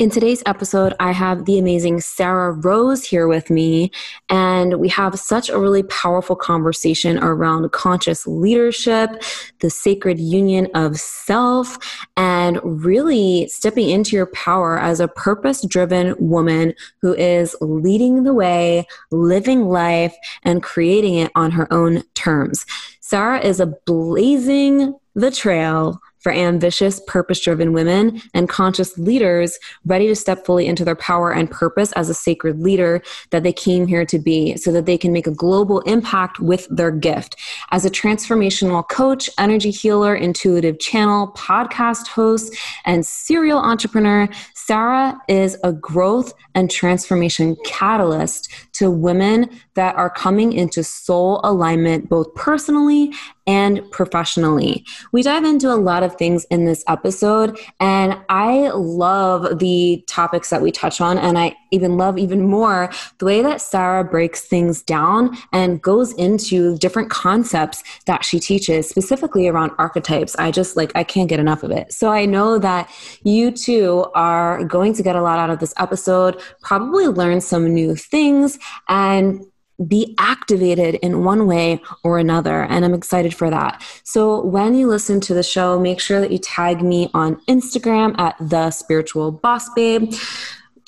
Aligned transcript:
In 0.00 0.08
today's 0.08 0.42
episode, 0.46 0.94
I 0.98 1.12
have 1.12 1.44
the 1.44 1.58
amazing 1.58 2.00
Sarah 2.00 2.52
Rose 2.52 3.04
here 3.04 3.28
with 3.28 3.50
me, 3.50 3.90
and 4.30 4.80
we 4.80 4.88
have 4.88 5.18
such 5.18 5.50
a 5.50 5.58
really 5.58 5.82
powerful 5.82 6.36
conversation 6.36 7.18
around 7.18 7.70
conscious 7.72 8.26
leadership, 8.26 9.22
the 9.58 9.68
sacred 9.68 10.18
union 10.18 10.68
of 10.72 10.96
self, 10.96 11.76
and 12.16 12.60
really 12.64 13.46
stepping 13.48 13.90
into 13.90 14.16
your 14.16 14.24
power 14.24 14.78
as 14.78 15.00
a 15.00 15.08
purpose 15.08 15.66
driven 15.66 16.14
woman 16.18 16.72
who 17.02 17.12
is 17.12 17.54
leading 17.60 18.22
the 18.22 18.32
way, 18.32 18.86
living 19.10 19.66
life, 19.66 20.16
and 20.44 20.62
creating 20.62 21.16
it 21.16 21.30
on 21.34 21.50
her 21.50 21.70
own 21.70 22.02
terms. 22.14 22.64
Sarah 23.00 23.40
is 23.40 23.60
a 23.60 23.74
blazing 23.84 24.94
the 25.14 25.30
trail 25.30 26.00
for 26.20 26.32
ambitious, 26.32 27.00
purpose 27.06 27.40
driven 27.40 27.72
women 27.72 28.20
and 28.34 28.48
conscious 28.48 28.96
leaders 28.98 29.58
ready 29.84 30.06
to 30.06 30.14
step 30.14 30.44
fully 30.44 30.66
into 30.66 30.84
their 30.84 30.96
power 30.96 31.32
and 31.32 31.50
purpose 31.50 31.92
as 31.92 32.08
a 32.08 32.14
sacred 32.14 32.60
leader 32.60 33.02
that 33.30 33.42
they 33.42 33.52
came 33.52 33.86
here 33.86 34.04
to 34.04 34.18
be 34.18 34.56
so 34.56 34.70
that 34.70 34.86
they 34.86 34.98
can 34.98 35.12
make 35.12 35.26
a 35.26 35.32
global 35.32 35.80
impact 35.80 36.38
with 36.40 36.66
their 36.70 36.90
gift. 36.90 37.36
As 37.70 37.84
a 37.84 37.90
transformational 37.90 38.86
coach, 38.88 39.28
energy 39.38 39.70
healer, 39.70 40.14
intuitive 40.14 40.78
channel, 40.78 41.32
podcast 41.36 42.08
host, 42.08 42.54
and 42.84 43.04
serial 43.04 43.58
entrepreneur, 43.58 44.28
Sarah 44.66 45.18
is 45.28 45.56
a 45.64 45.72
growth 45.72 46.32
and 46.54 46.70
transformation 46.70 47.56
catalyst 47.64 48.52
to 48.72 48.90
women 48.90 49.48
that 49.74 49.96
are 49.96 50.10
coming 50.10 50.52
into 50.52 50.84
soul 50.84 51.40
alignment 51.44 52.08
both 52.08 52.32
personally 52.34 53.12
and 53.46 53.88
professionally. 53.90 54.84
We 55.12 55.22
dive 55.22 55.44
into 55.44 55.72
a 55.72 55.76
lot 55.76 56.02
of 56.02 56.16
things 56.16 56.44
in 56.50 56.66
this 56.66 56.84
episode, 56.88 57.58
and 57.80 58.18
I 58.28 58.68
love 58.70 59.58
the 59.58 60.04
topics 60.06 60.50
that 60.50 60.62
we 60.62 60.70
touch 60.70 61.00
on, 61.00 61.18
and 61.18 61.38
I 61.38 61.56
even 61.70 61.96
love 61.96 62.18
even 62.18 62.42
more 62.42 62.90
the 63.18 63.24
way 63.24 63.42
that 63.42 63.60
Sarah 63.60 64.04
breaks 64.04 64.42
things 64.42 64.82
down 64.82 65.36
and 65.52 65.80
goes 65.82 66.12
into 66.14 66.76
different 66.78 67.10
concepts 67.10 67.82
that 68.06 68.24
she 68.24 68.40
teaches, 68.40 68.88
specifically 68.88 69.48
around 69.48 69.72
archetypes. 69.78 70.36
I 70.36 70.50
just 70.50 70.76
like, 70.76 70.92
I 70.94 71.04
can't 71.04 71.28
get 71.28 71.40
enough 71.40 71.62
of 71.62 71.70
it. 71.70 71.92
So 71.92 72.10
I 72.10 72.26
know 72.26 72.58
that 72.58 72.90
you 73.22 73.50
too 73.50 74.06
are 74.14 74.64
going 74.64 74.94
to 74.94 75.02
get 75.02 75.16
a 75.16 75.22
lot 75.22 75.38
out 75.38 75.50
of 75.50 75.58
this 75.58 75.74
episode, 75.78 76.40
probably 76.60 77.06
learn 77.06 77.40
some 77.40 77.72
new 77.72 77.94
things, 77.94 78.58
and 78.88 79.44
be 79.86 80.14
activated 80.18 80.96
in 80.96 81.24
one 81.24 81.46
way 81.46 81.80
or 82.04 82.18
another. 82.18 82.64
And 82.64 82.84
I'm 82.84 82.92
excited 82.92 83.34
for 83.34 83.48
that. 83.48 83.82
So 84.04 84.44
when 84.44 84.74
you 84.74 84.86
listen 84.86 85.20
to 85.22 85.34
the 85.34 85.42
show, 85.42 85.80
make 85.80 86.00
sure 86.00 86.20
that 86.20 86.30
you 86.30 86.38
tag 86.38 86.82
me 86.82 87.10
on 87.14 87.36
Instagram 87.48 88.18
at 88.18 88.36
the 88.40 88.70
spiritual 88.70 89.32
boss 89.32 89.70
babe. 89.70 90.12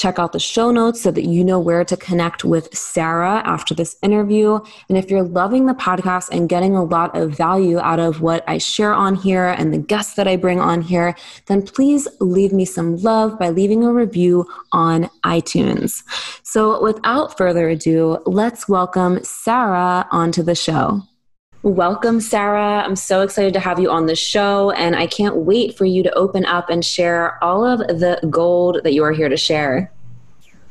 Check 0.03 0.19
out 0.19 0.33
the 0.33 0.41
show 0.41 0.73
notes 0.73 1.01
so 1.01 1.13
that 1.13 1.27
you 1.27 1.45
know 1.45 1.61
where 1.61 1.85
to 1.85 1.97
connect 1.97 2.45
with 2.45 2.77
Sarah 2.77 3.41
after 3.45 3.73
this 3.73 3.95
interview. 4.03 4.59
And 4.89 4.99
if 4.99 5.09
you're 5.09 5.23
loving 5.23 5.67
the 5.67 5.75
podcast 5.75 6.31
and 6.33 6.49
getting 6.49 6.75
a 6.75 6.83
lot 6.83 7.17
of 7.17 7.31
value 7.31 7.79
out 7.79 8.01
of 8.01 8.21
what 8.21 8.43
I 8.49 8.59
share 8.59 8.93
on 8.93 9.15
here 9.15 9.55
and 9.57 9.73
the 9.73 9.79
guests 9.79 10.15
that 10.15 10.27
I 10.27 10.35
bring 10.35 10.59
on 10.59 10.83
here, 10.83 11.15
then 11.47 11.63
please 11.63 12.09
leave 12.19 12.53
me 12.53 12.65
some 12.65 12.97
love 12.97 13.39
by 13.39 13.51
leaving 13.51 13.85
a 13.85 13.93
review 13.93 14.45
on 14.73 15.09
iTunes. 15.25 16.03
So 16.43 16.83
without 16.83 17.39
further 17.39 17.69
ado, 17.69 18.19
let's 18.27 18.69
welcome 18.69 19.23
Sarah 19.23 20.09
onto 20.11 20.43
the 20.43 20.57
show. 20.57 21.03
Welcome, 21.65 22.21
Sarah. 22.21 22.83
I'm 22.83 22.97
so 22.97 23.23
excited 23.23 23.53
to 23.55 23.61
have 23.61 23.79
you 23.79 23.89
on 23.89 24.07
the 24.07 24.17
show, 24.17 24.73
and 24.73 24.97
I 24.97 25.07
can't 25.07 25.37
wait 25.37 25.79
for 25.79 25.85
you 25.85 26.03
to 26.03 26.13
open 26.15 26.45
up 26.45 26.69
and 26.69 26.85
share 26.85 27.43
all 27.43 27.65
of 27.65 27.79
the 27.79 28.19
gold 28.29 28.81
that 28.83 28.95
you 28.95 29.05
are 29.05 29.13
here 29.13 29.29
to 29.29 29.37
share. 29.37 29.93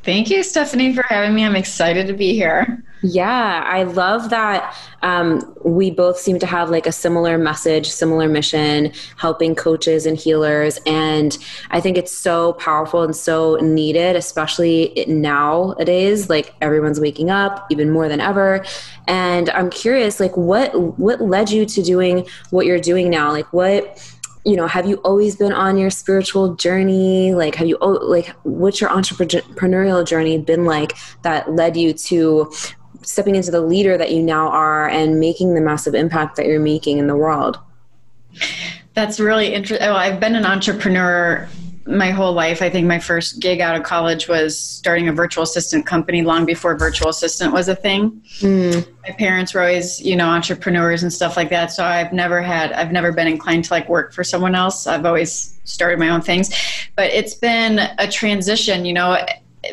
Thank 0.03 0.29
you, 0.29 0.41
Stephanie, 0.41 0.93
for 0.93 1.03
having 1.03 1.35
me. 1.35 1.45
I'm 1.45 1.55
excited 1.55 2.07
to 2.07 2.13
be 2.13 2.33
here. 2.33 2.83
Yeah, 3.03 3.63
I 3.65 3.83
love 3.83 4.29
that 4.29 4.75
um, 5.01 5.55
we 5.63 5.89
both 5.89 6.17
seem 6.17 6.37
to 6.39 6.45
have 6.45 6.69
like 6.69 6.85
a 6.85 6.91
similar 6.91 7.37
message, 7.37 7.89
similar 7.89 8.27
mission, 8.27 8.93
helping 9.17 9.55
coaches 9.55 10.05
and 10.05 10.17
healers. 10.17 10.79
And 10.85 11.35
I 11.71 11.81
think 11.81 11.97
it's 11.97 12.11
so 12.11 12.53
powerful 12.53 13.01
and 13.01 13.15
so 13.15 13.55
needed, 13.55 14.15
especially 14.15 15.05
nowadays. 15.07 16.29
Like 16.29 16.53
everyone's 16.61 16.99
waking 16.99 17.31
up 17.31 17.65
even 17.71 17.89
more 17.89 18.07
than 18.07 18.21
ever. 18.21 18.63
And 19.07 19.49
I'm 19.51 19.71
curious, 19.71 20.19
like, 20.19 20.37
what 20.37 20.99
what 20.99 21.21
led 21.21 21.49
you 21.49 21.65
to 21.65 21.81
doing 21.81 22.27
what 22.51 22.67
you're 22.67 22.79
doing 22.79 23.09
now? 23.09 23.31
Like, 23.31 23.51
what 23.51 23.99
you 24.43 24.55
know 24.55 24.67
have 24.67 24.87
you 24.87 24.95
always 24.97 25.35
been 25.35 25.53
on 25.53 25.77
your 25.77 25.89
spiritual 25.89 26.55
journey 26.55 27.33
like 27.33 27.53
have 27.55 27.67
you 27.67 27.77
like 27.77 28.27
what's 28.43 28.81
your 28.81 28.89
entrepreneurial 28.89 30.05
journey 30.05 30.37
been 30.37 30.65
like 30.65 30.93
that 31.21 31.51
led 31.51 31.77
you 31.77 31.93
to 31.93 32.51
stepping 33.03 33.35
into 33.35 33.51
the 33.51 33.61
leader 33.61 33.97
that 33.97 34.11
you 34.11 34.21
now 34.21 34.47
are 34.49 34.87
and 34.89 35.19
making 35.19 35.53
the 35.53 35.61
massive 35.61 35.93
impact 35.93 36.35
that 36.35 36.45
you're 36.45 36.59
making 36.59 36.97
in 36.97 37.07
the 37.07 37.15
world? 37.15 37.59
That's 38.93 39.19
really 39.19 39.53
interesting. 39.53 39.87
Well, 39.87 39.95
oh, 39.95 39.99
I've 39.99 40.19
been 40.19 40.35
an 40.35 40.45
entrepreneur 40.45 41.47
my 41.85 42.11
whole 42.11 42.33
life. 42.33 42.61
I 42.61 42.69
think 42.69 42.87
my 42.87 42.99
first 42.99 43.39
gig 43.39 43.59
out 43.59 43.75
of 43.75 43.83
college 43.83 44.27
was 44.27 44.57
starting 44.57 45.07
a 45.07 45.13
virtual 45.13 45.43
assistant 45.43 45.85
company 45.85 46.21
long 46.21 46.45
before 46.45 46.77
virtual 46.77 47.09
assistant 47.09 47.53
was 47.53 47.67
a 47.67 47.75
thing. 47.75 48.21
Mm. 48.39 48.87
My 49.07 49.13
parents 49.15 49.53
were 49.53 49.61
always, 49.61 49.99
you 50.01 50.15
know, 50.15 50.27
entrepreneurs 50.27 51.03
and 51.03 51.11
stuff 51.11 51.35
like 51.37 51.49
that. 51.49 51.71
So 51.71 51.83
I've 51.83 52.13
never 52.13 52.41
had, 52.41 52.71
I've 52.71 52.91
never 52.91 53.11
been 53.11 53.27
inclined 53.27 53.65
to 53.65 53.73
like 53.73 53.89
work 53.89 54.13
for 54.13 54.23
someone 54.23 54.55
else. 54.55 54.87
I've 54.87 55.05
always 55.05 55.59
started 55.63 55.99
my 55.99 56.09
own 56.09 56.21
things. 56.21 56.53
But 56.95 57.11
it's 57.11 57.33
been 57.33 57.79
a 57.97 58.07
transition, 58.07 58.85
you 58.85 58.93
know, 58.93 59.17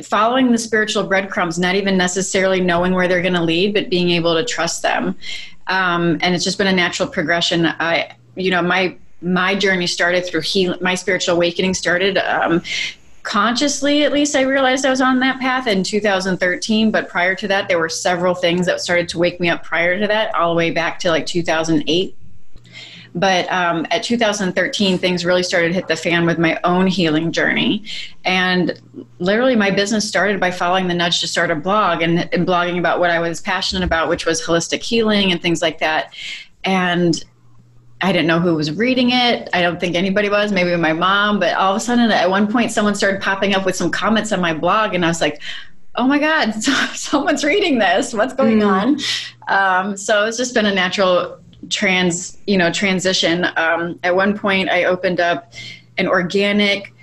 following 0.03 0.53
the 0.53 0.59
spiritual 0.59 1.05
breadcrumbs, 1.05 1.59
not 1.59 1.75
even 1.75 1.97
necessarily 1.97 2.61
knowing 2.61 2.95
where 2.95 3.09
they're 3.09 3.23
going 3.23 3.35
to 3.35 3.43
lead, 3.43 3.75
but 3.75 3.91
being 3.91 4.11
able 4.11 4.35
to 4.35 4.45
trust 4.45 4.83
them. 4.83 5.17
Um, 5.67 6.19
and 6.23 6.35
it's 6.35 6.45
just 6.45 6.59
been 6.59 6.67
a 6.67 6.73
natural 6.73 7.09
progression. 7.09 7.67
I, 7.67 8.17
you 8.35 8.51
know, 8.51 8.63
my 8.63 8.97
my 9.21 9.55
journey 9.55 9.87
started 9.87 10.25
through 10.25 10.43
healing. 10.43 10.79
My 10.81 10.95
spiritual 10.95 11.35
awakening 11.35 11.75
started 11.75 12.19
um, 12.19 12.63
consciously. 13.23 14.05
At 14.05 14.13
least 14.13 14.37
I 14.37 14.43
realized 14.43 14.87
I 14.87 14.91
was 14.91 15.01
on 15.01 15.19
that 15.21 15.41
path 15.41 15.67
in 15.67 15.83
2013. 15.83 16.91
But 16.91 17.09
prior 17.09 17.35
to 17.35 17.49
that, 17.49 17.69
there 17.69 17.79
were 17.79 17.89
several 17.89 18.35
things 18.35 18.67
that 18.67 18.81
started 18.81 19.09
to 19.11 19.19
wake 19.19 19.41
me 19.41 19.49
up. 19.49 19.65
Prior 19.65 19.99
to 19.99 20.07
that, 20.07 20.35
all 20.35 20.55
the 20.55 20.57
way 20.57 20.71
back 20.71 20.99
to 21.01 21.11
like 21.11 21.27
2008. 21.27 22.17
But 23.15 23.51
um, 23.51 23.87
at 23.91 24.03
2013, 24.03 24.99
things 24.99 25.25
really 25.25 25.43
started 25.43 25.69
to 25.69 25.75
hit 25.75 25.89
the 25.89 25.97
fan 25.97 26.27
with 26.27 26.39
my 26.39 26.61
own 26.63 26.87
healing 26.87 27.33
journey. 27.33 27.85
And 28.25 28.81
literally, 29.19 29.57
my 29.57 29.71
business 29.71 30.07
started 30.07 30.39
by 30.39 30.51
following 30.51 30.89
the 30.89 30.95
nudge 30.95 31.21
to 31.21 31.27
start 31.27 31.51
a 31.51 31.57
blog 31.57 32.03
and, 32.03 32.33
and 32.33 32.47
blogging 32.47 32.79
about 32.79 33.01
what 33.01 33.11
I 33.11 33.19
was 33.19 33.41
passionate 33.41 33.83
about, 33.83 34.09
which 34.09 34.27
was 34.27 34.43
holistic 34.43 34.83
healing 34.83 35.33
and 35.33 35.43
things 35.43 35.63
like 35.63 35.79
that. 35.81 36.15
And 36.65 37.25
I 38.01 38.13
didn't 38.13 38.29
know 38.29 38.39
who 38.39 38.55
was 38.55 38.71
reading 38.71 39.11
it. 39.11 39.49
I 39.53 39.61
don't 39.61 39.81
think 39.81 39.97
anybody 39.97 40.29
was, 40.29 40.53
maybe 40.53 40.75
my 40.77 40.93
mom. 40.93 41.41
But 41.41 41.55
all 41.55 41.73
of 41.73 41.77
a 41.77 41.81
sudden, 41.81 42.11
at 42.11 42.31
one 42.31 42.51
point, 42.51 42.71
someone 42.71 42.95
started 42.95 43.21
popping 43.21 43.55
up 43.55 43.67
with 43.67 43.75
some 43.75 43.91
comments 43.91 44.31
on 44.33 44.41
my 44.41 44.55
blog, 44.55 44.95
and 44.95 45.05
I 45.05 45.09
was 45.09 45.21
like, 45.21 45.43
oh 45.97 46.07
my 46.07 46.19
God, 46.19 46.53
someone's 46.95 47.45
reading 47.45 47.79
this. 47.79 48.15
What's 48.15 48.35
going 48.35 48.61
mm. 48.61 49.01
on? 49.49 49.89
Um, 49.89 49.97
so 49.97 50.27
it's 50.27 50.37
just 50.37 50.55
been 50.55 50.67
a 50.67 50.75
natural 50.75 51.41
trans 51.71 52.39
you 52.47 52.57
know 52.57 52.73
transition 52.73 53.47
um, 53.57 53.99
at 54.05 54.15
one 54.15 54.39
point 54.39 54.69
i 54.69 54.85
opened 54.85 55.21
up 55.21 55.53
an 55.99 56.07
organic 56.07 56.95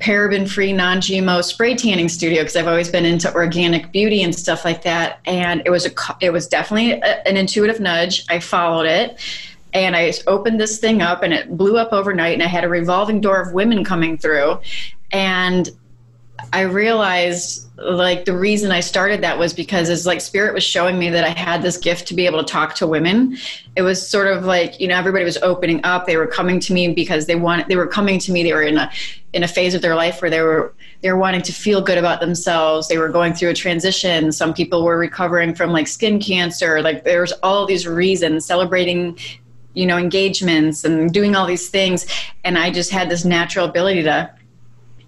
paraben 0.00 0.48
free 0.48 0.72
non 0.72 0.98
GMO 0.98 1.44
spray 1.44 1.76
tanning 1.76 2.08
studio 2.08 2.40
because 2.40 2.56
I've 2.56 2.66
always 2.66 2.90
been 2.90 3.04
into 3.04 3.32
organic 3.34 3.92
beauty 3.92 4.22
and 4.24 4.34
stuff 4.34 4.64
like 4.64 4.82
that 4.82 5.20
and 5.26 5.62
it 5.64 5.70
was 5.70 5.86
a 5.86 5.90
it 6.20 6.30
was 6.30 6.48
definitely 6.48 6.92
a, 6.92 7.28
an 7.28 7.36
intuitive 7.36 7.78
nudge 7.78 8.24
I 8.28 8.40
followed 8.40 8.86
it 8.86 9.20
and 9.72 9.96
I 9.96 10.12
opened 10.26 10.60
this 10.60 10.78
thing 10.78 11.02
up 11.02 11.22
and 11.22 11.32
it 11.32 11.56
blew 11.56 11.78
up 11.78 11.92
overnight 11.92 12.34
and 12.34 12.42
I 12.42 12.46
had 12.46 12.64
a 12.64 12.68
revolving 12.68 13.20
door 13.20 13.40
of 13.40 13.52
women 13.52 13.84
coming 13.84 14.18
through 14.18 14.60
and 15.12 15.70
I 16.52 16.62
realized 16.62 17.68
like 17.76 18.24
the 18.24 18.36
reason 18.36 18.70
I 18.70 18.80
started 18.80 19.22
that 19.22 19.38
was 19.38 19.52
because 19.52 19.88
it's 19.88 20.06
like 20.06 20.20
spirit 20.20 20.54
was 20.54 20.64
showing 20.64 20.98
me 20.98 21.08
that 21.10 21.24
I 21.24 21.30
had 21.30 21.62
this 21.62 21.76
gift 21.76 22.06
to 22.08 22.14
be 22.14 22.26
able 22.26 22.38
to 22.42 22.44
talk 22.44 22.74
to 22.76 22.86
women. 22.86 23.36
It 23.76 23.82
was 23.82 24.06
sort 24.06 24.28
of 24.28 24.44
like, 24.44 24.78
you 24.80 24.88
know, 24.88 24.96
everybody 24.96 25.24
was 25.24 25.36
opening 25.38 25.80
up. 25.84 26.06
They 26.06 26.16
were 26.16 26.26
coming 26.26 26.60
to 26.60 26.72
me 26.72 26.92
because 26.92 27.26
they 27.26 27.34
wanted 27.34 27.68
they 27.68 27.76
were 27.76 27.86
coming 27.86 28.18
to 28.20 28.32
me. 28.32 28.42
They 28.42 28.52
were 28.52 28.62
in 28.62 28.78
a 28.78 28.90
in 29.32 29.42
a 29.42 29.48
phase 29.48 29.74
of 29.74 29.82
their 29.82 29.94
life 29.94 30.20
where 30.20 30.30
they 30.30 30.40
were 30.40 30.74
they 31.00 31.10
were 31.10 31.18
wanting 31.18 31.42
to 31.42 31.52
feel 31.52 31.80
good 31.80 31.98
about 31.98 32.20
themselves. 32.20 32.88
They 32.88 32.98
were 32.98 33.08
going 33.08 33.34
through 33.34 33.50
a 33.50 33.54
transition. 33.54 34.30
Some 34.30 34.54
people 34.54 34.84
were 34.84 34.98
recovering 34.98 35.54
from 35.54 35.70
like 35.70 35.88
skin 35.88 36.20
cancer. 36.20 36.82
Like 36.82 37.04
there's 37.04 37.32
all 37.42 37.66
these 37.66 37.86
reasons 37.86 38.46
celebrating 38.46 39.18
you 39.74 39.86
know 39.86 39.98
engagements 39.98 40.84
and 40.84 41.12
doing 41.12 41.34
all 41.34 41.46
these 41.46 41.68
things. 41.68 42.06
And 42.44 42.58
I 42.58 42.70
just 42.70 42.90
had 42.90 43.08
this 43.08 43.24
natural 43.24 43.66
ability 43.66 44.02
to 44.04 44.30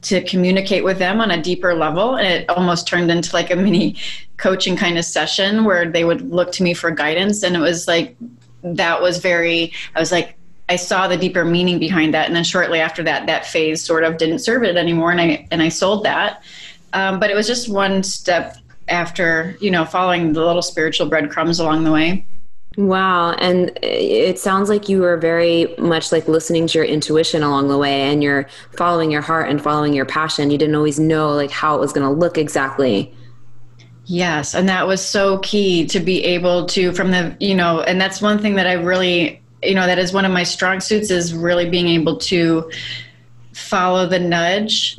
to 0.02 0.22
communicate 0.22 0.84
with 0.84 0.98
them 0.98 1.20
on 1.20 1.30
a 1.30 1.42
deeper 1.42 1.74
level. 1.74 2.16
And 2.16 2.26
it 2.26 2.48
almost 2.50 2.86
turned 2.86 3.10
into 3.10 3.34
like 3.34 3.50
a 3.50 3.56
mini 3.56 3.96
coaching 4.36 4.76
kind 4.76 4.98
of 4.98 5.04
session 5.04 5.64
where 5.64 5.90
they 5.90 6.04
would 6.04 6.30
look 6.30 6.52
to 6.52 6.62
me 6.62 6.74
for 6.74 6.90
guidance. 6.90 7.42
And 7.42 7.56
it 7.56 7.60
was 7.60 7.88
like 7.88 8.16
that 8.62 9.02
was 9.02 9.18
very 9.18 9.70
i 9.94 10.00
was 10.00 10.10
like 10.10 10.38
i 10.70 10.76
saw 10.76 11.06
the 11.06 11.18
deeper 11.18 11.44
meaning 11.44 11.78
behind 11.78 12.14
that. 12.14 12.26
And 12.26 12.36
then 12.36 12.44
shortly 12.44 12.80
after 12.80 13.02
that 13.02 13.26
that 13.26 13.46
phase 13.46 13.82
sort 13.82 14.04
of 14.04 14.18
didn't 14.18 14.38
serve 14.40 14.62
it 14.62 14.76
anymore. 14.76 15.10
And 15.10 15.20
i 15.20 15.46
and 15.50 15.62
i 15.62 15.68
sold 15.68 16.04
that. 16.04 16.42
Um, 16.92 17.18
but 17.18 17.30
it 17.30 17.34
was 17.34 17.46
just 17.46 17.68
one 17.68 18.02
step 18.02 18.56
after 18.88 19.56
you 19.60 19.70
know 19.70 19.84
following 19.84 20.32
the 20.32 20.44
little 20.44 20.62
spiritual 20.62 21.08
breadcrumbs 21.08 21.58
along 21.58 21.84
the 21.84 21.90
way 21.90 22.26
Wow. 22.76 23.32
And 23.32 23.70
it 23.82 24.38
sounds 24.38 24.68
like 24.68 24.88
you 24.88 25.00
were 25.00 25.16
very 25.16 25.74
much 25.78 26.10
like 26.10 26.26
listening 26.26 26.66
to 26.66 26.78
your 26.78 26.84
intuition 26.84 27.42
along 27.42 27.68
the 27.68 27.78
way 27.78 28.02
and 28.12 28.22
you're 28.22 28.48
following 28.76 29.10
your 29.10 29.20
heart 29.20 29.48
and 29.48 29.62
following 29.62 29.92
your 29.92 30.04
passion. 30.04 30.50
You 30.50 30.58
didn't 30.58 30.74
always 30.74 30.98
know 30.98 31.32
like 31.32 31.50
how 31.50 31.76
it 31.76 31.80
was 31.80 31.92
going 31.92 32.06
to 32.06 32.12
look 32.12 32.36
exactly. 32.36 33.14
Yes. 34.06 34.54
And 34.54 34.68
that 34.68 34.86
was 34.86 35.04
so 35.04 35.38
key 35.38 35.86
to 35.86 36.00
be 36.00 36.22
able 36.24 36.66
to, 36.66 36.92
from 36.92 37.10
the, 37.10 37.36
you 37.38 37.54
know, 37.54 37.80
and 37.82 38.00
that's 38.00 38.20
one 38.20 38.38
thing 38.38 38.54
that 38.56 38.66
I 38.66 38.74
really, 38.74 39.40
you 39.62 39.74
know, 39.74 39.86
that 39.86 39.98
is 39.98 40.12
one 40.12 40.24
of 40.24 40.32
my 40.32 40.42
strong 40.42 40.80
suits 40.80 41.10
is 41.10 41.32
really 41.32 41.70
being 41.70 41.88
able 41.88 42.16
to 42.18 42.70
follow 43.52 44.06
the 44.06 44.18
nudge 44.18 44.98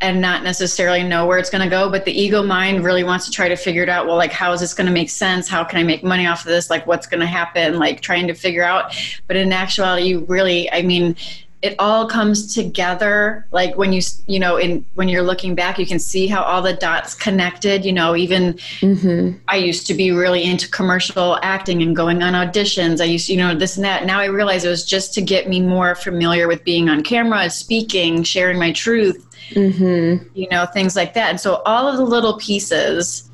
and 0.00 0.20
not 0.20 0.42
necessarily 0.42 1.02
know 1.02 1.26
where 1.26 1.38
it's 1.38 1.50
going 1.50 1.62
to 1.62 1.70
go 1.70 1.90
but 1.90 2.04
the 2.04 2.12
ego 2.12 2.42
mind 2.42 2.84
really 2.84 3.02
wants 3.02 3.26
to 3.26 3.32
try 3.32 3.48
to 3.48 3.56
figure 3.56 3.82
it 3.82 3.88
out 3.88 4.06
well 4.06 4.16
like 4.16 4.32
how 4.32 4.52
is 4.52 4.60
this 4.60 4.74
going 4.74 4.86
to 4.86 4.92
make 4.92 5.10
sense? 5.10 5.48
How 5.48 5.64
can 5.64 5.78
i 5.78 5.82
make 5.82 6.04
money 6.04 6.26
off 6.26 6.40
of 6.40 6.46
this? 6.46 6.70
Like 6.70 6.86
what's 6.86 7.06
going 7.06 7.20
to 7.20 7.26
happen? 7.26 7.78
Like 7.78 8.00
trying 8.00 8.26
to 8.28 8.34
figure 8.34 8.62
out. 8.62 8.94
But 9.26 9.36
in 9.36 9.52
actuality 9.52 10.06
you 10.06 10.20
really 10.20 10.70
i 10.72 10.82
mean 10.82 11.16
it 11.60 11.74
all 11.78 12.06
comes 12.06 12.54
together 12.54 13.46
like 13.50 13.76
when 13.76 13.92
you 13.92 14.00
you 14.26 14.38
know 14.38 14.56
in 14.56 14.84
when 14.94 15.08
you're 15.08 15.22
looking 15.22 15.54
back 15.54 15.78
you 15.78 15.86
can 15.86 15.98
see 15.98 16.26
how 16.26 16.42
all 16.42 16.62
the 16.62 16.72
dots 16.74 17.14
connected 17.14 17.84
you 17.84 17.92
know 17.92 18.14
even 18.14 18.54
mm-hmm. 18.80 19.36
i 19.48 19.56
used 19.56 19.86
to 19.86 19.94
be 19.94 20.12
really 20.12 20.44
into 20.44 20.68
commercial 20.70 21.38
acting 21.42 21.82
and 21.82 21.96
going 21.96 22.22
on 22.22 22.34
auditions 22.34 23.00
i 23.00 23.04
used 23.04 23.26
to, 23.26 23.32
you 23.32 23.38
know 23.38 23.54
this 23.54 23.76
and 23.76 23.84
that 23.84 24.06
now 24.06 24.20
i 24.20 24.26
realize 24.26 24.64
it 24.64 24.68
was 24.68 24.84
just 24.84 25.12
to 25.12 25.20
get 25.20 25.48
me 25.48 25.60
more 25.60 25.94
familiar 25.94 26.46
with 26.46 26.62
being 26.64 26.88
on 26.88 27.02
camera 27.02 27.50
speaking 27.50 28.22
sharing 28.22 28.58
my 28.58 28.72
truth 28.72 29.24
mm-hmm. 29.50 30.26
you 30.34 30.48
know, 30.50 30.66
things 30.66 30.96
like 30.96 31.14
that. 31.14 31.30
And 31.30 31.40
so 31.40 31.56
all 31.66 31.86
of 31.88 31.96
the 31.96 32.04
little 32.04 32.38
pieces 32.38 33.30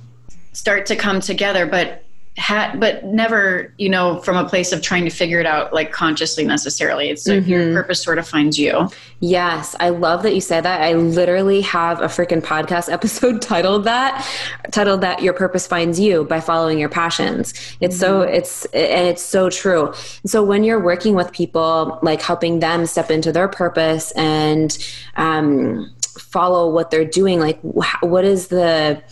start 0.52 0.86
to 0.86 0.96
come 0.96 1.20
together, 1.20 1.66
but 1.66 2.03
had 2.36 2.80
but 2.80 3.04
never 3.04 3.72
you 3.78 3.88
know 3.88 4.18
from 4.20 4.36
a 4.36 4.48
place 4.48 4.72
of 4.72 4.82
trying 4.82 5.04
to 5.04 5.10
figure 5.10 5.38
it 5.38 5.46
out 5.46 5.72
like 5.72 5.92
consciously 5.92 6.44
necessarily. 6.44 7.08
It's 7.08 7.26
like 7.28 7.42
mm-hmm. 7.42 7.50
your 7.50 7.72
purpose 7.74 8.02
sort 8.02 8.18
of 8.18 8.26
finds 8.26 8.58
you. 8.58 8.88
Yes. 9.20 9.76
I 9.78 9.90
love 9.90 10.24
that 10.24 10.34
you 10.34 10.40
said 10.40 10.62
that. 10.62 10.80
I 10.80 10.94
literally 10.94 11.60
have 11.60 12.00
a 12.00 12.06
freaking 12.06 12.42
podcast 12.42 12.92
episode 12.92 13.40
titled 13.40 13.84
that 13.84 14.28
titled 14.72 15.00
that 15.02 15.22
your 15.22 15.32
purpose 15.32 15.66
finds 15.66 16.00
you 16.00 16.24
by 16.24 16.40
following 16.40 16.78
your 16.78 16.88
passions. 16.88 17.54
It's 17.80 17.96
mm-hmm. 17.96 18.00
so 18.00 18.20
it's 18.22 18.64
and 18.66 19.06
it's 19.06 19.22
so 19.22 19.48
true. 19.48 19.92
So 20.26 20.42
when 20.42 20.64
you're 20.64 20.82
working 20.82 21.14
with 21.14 21.30
people 21.30 22.00
like 22.02 22.20
helping 22.20 22.58
them 22.58 22.86
step 22.86 23.12
into 23.12 23.30
their 23.30 23.48
purpose 23.48 24.10
and 24.12 24.76
um 25.16 25.94
follow 26.18 26.68
what 26.70 26.90
they're 26.90 27.04
doing 27.04 27.40
like 27.40 27.60
what 27.62 28.24
is 28.24 28.48
the 28.48 29.02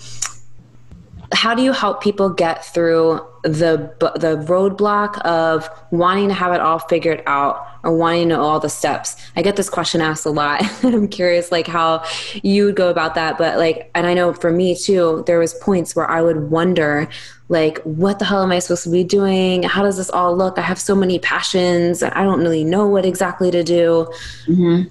how 1.33 1.55
do 1.55 1.63
you 1.63 1.73
help 1.73 2.03
people 2.03 2.29
get 2.29 2.65
through 2.65 3.21
the 3.43 3.93
the 4.17 4.37
roadblock 4.47 5.21
of 5.23 5.69
wanting 5.91 6.29
to 6.29 6.35
have 6.35 6.53
it 6.53 6.61
all 6.61 6.79
figured 6.79 7.23
out 7.27 7.67
or 7.83 7.97
wanting 7.97 8.29
to 8.29 8.37
know 8.37 8.43
all 8.43 8.61
the 8.61 8.69
steps? 8.69 9.17
I 9.35 9.43
get 9.43 9.57
this 9.57 9.69
question 9.71 10.01
asked 10.01 10.27
a 10.27 10.31
lot. 10.31 10.63
And 10.83 10.95
i'm 10.95 11.09
curious 11.09 11.53
like 11.53 11.67
how 11.67 12.05
you 12.43 12.67
would 12.67 12.77
go 12.77 12.91
about 12.91 13.15
that. 13.15 13.39
But 13.39 13.59
like 13.59 13.91
and 13.95 14.07
i 14.07 14.15
know 14.15 14.33
for 14.33 14.51
me 14.51 14.77
too 14.77 15.25
there 15.27 15.39
was 15.39 15.55
points 15.55 15.97
where 15.97 16.11
i 16.11 16.21
would 16.21 16.51
wonder 16.51 17.09
like 17.49 17.79
what 17.83 18.19
the 18.19 18.25
hell 18.25 18.43
am 18.43 18.53
i 18.53 18.59
supposed 18.59 18.85
to 18.85 18.91
be 18.91 19.05
doing? 19.05 19.63
How 19.63 19.83
does 19.83 19.97
this 19.97 20.11
all 20.11 20.37
look? 20.37 20.59
I 20.59 20.63
have 20.63 20.81
so 20.81 20.95
many 20.95 21.19
passions. 21.19 22.03
And 22.03 22.13
i 22.15 22.23
don't 22.23 22.41
really 22.41 22.65
know 22.65 22.87
what 22.87 23.07
exactly 23.07 23.51
to 23.51 23.63
do. 23.63 24.09
Mm-hmm. 24.47 24.89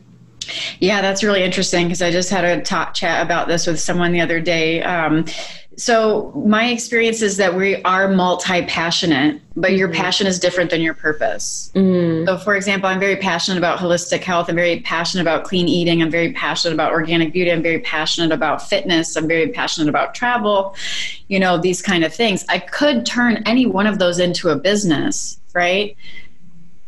Yeah, 0.79 1.01
that's 1.01 1.23
really 1.23 1.43
interesting 1.43 1.87
because 1.87 2.01
I 2.01 2.11
just 2.11 2.29
had 2.29 2.43
a 2.45 2.61
talk 2.61 2.93
chat 2.93 3.23
about 3.23 3.47
this 3.47 3.67
with 3.67 3.79
someone 3.79 4.11
the 4.11 4.21
other 4.21 4.39
day. 4.39 4.81
Um, 4.81 5.25
so 5.77 6.31
my 6.45 6.67
experience 6.67 7.21
is 7.21 7.37
that 7.37 7.55
we 7.55 7.81
are 7.83 8.09
multi-passionate, 8.09 9.41
but 9.55 9.73
your 9.73 9.87
mm-hmm. 9.87 10.01
passion 10.01 10.27
is 10.27 10.37
different 10.37 10.69
than 10.69 10.81
your 10.81 10.93
purpose. 10.93 11.71
Mm. 11.73 12.25
So, 12.25 12.37
for 12.37 12.55
example, 12.55 12.89
I'm 12.89 12.99
very 12.99 13.15
passionate 13.15 13.57
about 13.57 13.79
holistic 13.79 14.21
health. 14.21 14.49
I'm 14.49 14.55
very 14.55 14.81
passionate 14.81 15.21
about 15.21 15.45
clean 15.45 15.67
eating. 15.67 16.03
I'm 16.03 16.11
very 16.11 16.33
passionate 16.33 16.73
about 16.73 16.91
organic 16.91 17.31
beauty. 17.31 17.51
I'm 17.51 17.63
very 17.63 17.79
passionate 17.79 18.33
about 18.33 18.61
fitness. 18.61 19.15
I'm 19.15 19.27
very 19.27 19.47
passionate 19.47 19.89
about 19.89 20.13
travel. 20.13 20.75
You 21.29 21.39
know, 21.39 21.57
these 21.57 21.81
kind 21.81 22.03
of 22.03 22.13
things. 22.13 22.45
I 22.49 22.59
could 22.59 23.05
turn 23.05 23.41
any 23.45 23.65
one 23.65 23.87
of 23.87 23.97
those 23.97 24.19
into 24.19 24.49
a 24.49 24.57
business, 24.57 25.39
right? 25.53 25.95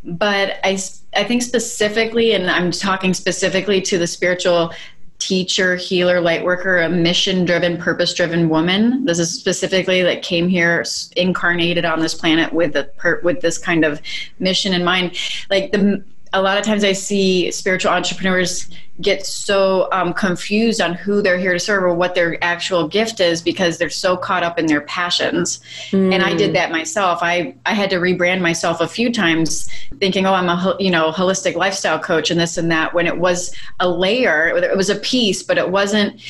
But 0.05 0.59
I 0.63 0.77
I 1.15 1.23
think 1.23 1.41
specifically, 1.41 2.33
and 2.33 2.49
I'm 2.49 2.71
talking 2.71 3.13
specifically 3.13 3.81
to 3.81 3.97
the 3.97 4.07
spiritual 4.07 4.73
teacher, 5.19 5.77
healer, 5.77 6.19
light 6.19 6.43
worker, 6.43 6.81
a 6.81 6.89
mission 6.89 7.45
driven, 7.45 7.77
purpose 7.77 8.13
driven 8.13 8.49
woman. 8.49 9.05
This 9.05 9.19
is 9.19 9.33
specifically 9.33 10.01
that 10.01 10.21
came 10.21 10.49
here 10.49 10.83
incarnated 11.15 11.85
on 11.85 12.01
this 12.01 12.13
planet 12.13 12.51
with 12.51 12.75
a 12.75 12.89
with 13.23 13.41
this 13.41 13.57
kind 13.57 13.85
of 13.85 14.01
mission 14.39 14.73
in 14.73 14.83
mind. 14.83 15.17
Like 15.49 15.71
the 15.71 16.03
a 16.33 16.41
lot 16.41 16.57
of 16.57 16.65
times 16.65 16.83
I 16.83 16.93
see 16.93 17.51
spiritual 17.51 17.91
entrepreneurs 17.91 18.67
get 19.01 19.25
so 19.25 19.87
um, 19.91 20.13
confused 20.13 20.81
on 20.81 20.93
who 20.93 21.21
they're 21.21 21.37
here 21.37 21.53
to 21.53 21.59
serve 21.59 21.83
or 21.83 21.93
what 21.93 22.15
their 22.15 22.43
actual 22.43 22.87
gift 22.87 23.19
is 23.19 23.41
because 23.41 23.77
they're 23.77 23.89
so 23.89 24.15
caught 24.15 24.43
up 24.43 24.59
in 24.59 24.65
their 24.65 24.81
passions. 24.81 25.59
Mm. 25.91 26.13
And 26.13 26.23
I 26.23 26.35
did 26.35 26.53
that 26.55 26.71
myself. 26.71 27.19
I, 27.21 27.55
I 27.65 27.73
had 27.73 27.89
to 27.91 27.97
rebrand 27.97 28.41
myself 28.41 28.81
a 28.81 28.87
few 28.87 29.11
times 29.11 29.69
thinking, 29.99 30.25
oh, 30.25 30.33
I'm 30.33 30.49
a, 30.49 30.75
you 30.79 30.91
know, 30.91 31.11
holistic 31.11 31.55
lifestyle 31.55 31.99
coach 31.99 32.29
and 32.29 32.39
this 32.39 32.57
and 32.57 32.69
that 32.71 32.93
when 32.93 33.07
it 33.07 33.17
was 33.17 33.55
a 33.79 33.89
layer, 33.89 34.47
it 34.55 34.77
was 34.77 34.89
a 34.89 34.95
piece, 34.95 35.41
but 35.41 35.57
it 35.57 35.69
wasn't, 35.69 36.21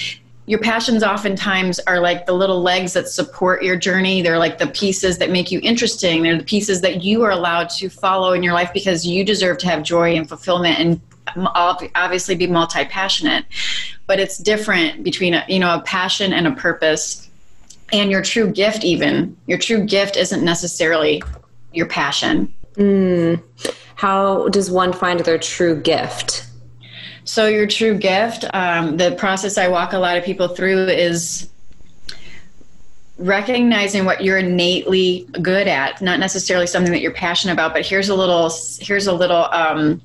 your 0.45 0.59
passions 0.59 1.03
oftentimes 1.03 1.79
are 1.87 1.99
like 1.99 2.25
the 2.25 2.33
little 2.33 2.61
legs 2.61 2.93
that 2.93 3.07
support 3.07 3.63
your 3.63 3.77
journey. 3.77 4.21
They're 4.21 4.37
like 4.37 4.57
the 4.57 4.67
pieces 4.67 5.17
that 5.19 5.31
make 5.31 5.51
you 5.51 5.59
interesting. 5.63 6.23
They're 6.23 6.37
the 6.37 6.43
pieces 6.43 6.81
that 6.81 7.01
you 7.03 7.23
are 7.23 7.31
allowed 7.31 7.69
to 7.71 7.89
follow 7.89 8.33
in 8.33 8.43
your 8.43 8.53
life 8.53 8.71
because 8.73 9.07
you 9.07 9.23
deserve 9.23 9.57
to 9.59 9.67
have 9.67 9.83
joy 9.83 10.15
and 10.15 10.27
fulfillment 10.27 10.79
and 10.79 11.01
obviously 11.95 12.35
be 12.35 12.47
multi-passionate 12.47 13.45
but 14.07 14.19
it's 14.19 14.37
different 14.37 15.03
between 15.03 15.33
a, 15.33 15.45
you 15.47 15.59
know 15.59 15.75
a 15.75 15.81
passion 15.81 16.33
and 16.33 16.47
a 16.47 16.51
purpose 16.51 17.29
and 17.91 18.11
your 18.11 18.21
true 18.21 18.51
gift 18.51 18.83
even 18.83 19.35
your 19.47 19.57
true 19.57 19.83
gift 19.85 20.17
isn't 20.17 20.43
necessarily 20.43 21.23
your 21.71 21.85
passion 21.85 22.53
mm. 22.73 23.41
how 23.95 24.47
does 24.49 24.69
one 24.69 24.91
find 24.91 25.19
their 25.21 25.37
true 25.37 25.79
gift 25.79 26.45
so 27.25 27.47
your 27.47 27.67
true 27.67 27.97
gift 27.97 28.45
um, 28.53 28.97
the 28.97 29.11
process 29.15 29.57
i 29.57 29.67
walk 29.67 29.93
a 29.93 29.99
lot 29.99 30.17
of 30.17 30.23
people 30.23 30.47
through 30.47 30.85
is 30.87 31.49
recognizing 33.17 34.05
what 34.05 34.23
you're 34.23 34.39
innately 34.39 35.27
good 35.41 35.67
at 35.67 36.01
not 36.01 36.19
necessarily 36.19 36.65
something 36.65 36.91
that 36.91 37.01
you're 37.01 37.13
passionate 37.13 37.53
about 37.53 37.73
but 37.73 37.85
here's 37.85 38.09
a 38.09 38.15
little 38.15 38.51
here's 38.79 39.07
a 39.07 39.13
little 39.13 39.45
um, 39.51 40.01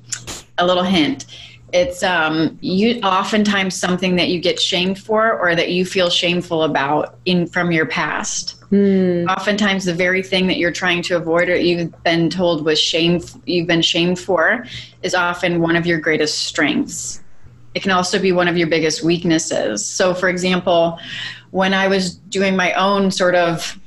a 0.59 0.65
little 0.65 0.83
hint. 0.83 1.25
It's 1.71 2.03
um, 2.03 2.57
you 2.61 2.99
oftentimes 3.01 3.75
something 3.75 4.15
that 4.17 4.29
you 4.29 4.39
get 4.39 4.59
shamed 4.59 4.99
for 4.99 5.37
or 5.39 5.55
that 5.55 5.69
you 5.71 5.85
feel 5.85 6.09
shameful 6.09 6.63
about 6.63 7.17
in 7.25 7.47
from 7.47 7.71
your 7.71 7.85
past 7.85 8.58
mm. 8.71 9.27
oftentimes 9.27 9.85
the 9.85 9.93
very 9.93 10.23
thing 10.23 10.47
that 10.47 10.57
you're 10.57 10.71
trying 10.71 11.01
to 11.01 11.15
avoid 11.15 11.49
or 11.49 11.55
you've 11.55 12.03
been 12.03 12.29
told 12.29 12.65
was 12.65 12.79
shame 12.79 13.21
you've 13.45 13.67
been 13.67 13.81
shamed 13.81 14.19
for 14.19 14.65
is 15.03 15.13
often 15.13 15.61
one 15.61 15.75
of 15.75 15.85
your 15.85 15.99
greatest 15.99 16.39
strengths 16.39 17.21
it 17.75 17.83
can 17.83 17.91
also 17.91 18.19
be 18.19 18.31
one 18.31 18.47
of 18.47 18.57
your 18.57 18.67
biggest 18.67 19.03
weaknesses. 19.03 19.85
So, 19.85 20.13
for 20.13 20.29
example, 20.29 20.99
when 21.51 21.73
I 21.73 21.87
was 21.87 22.15
doing 22.15 22.55
my 22.55 22.73
own 22.73 23.11
sort 23.11 23.35
of 23.35 23.79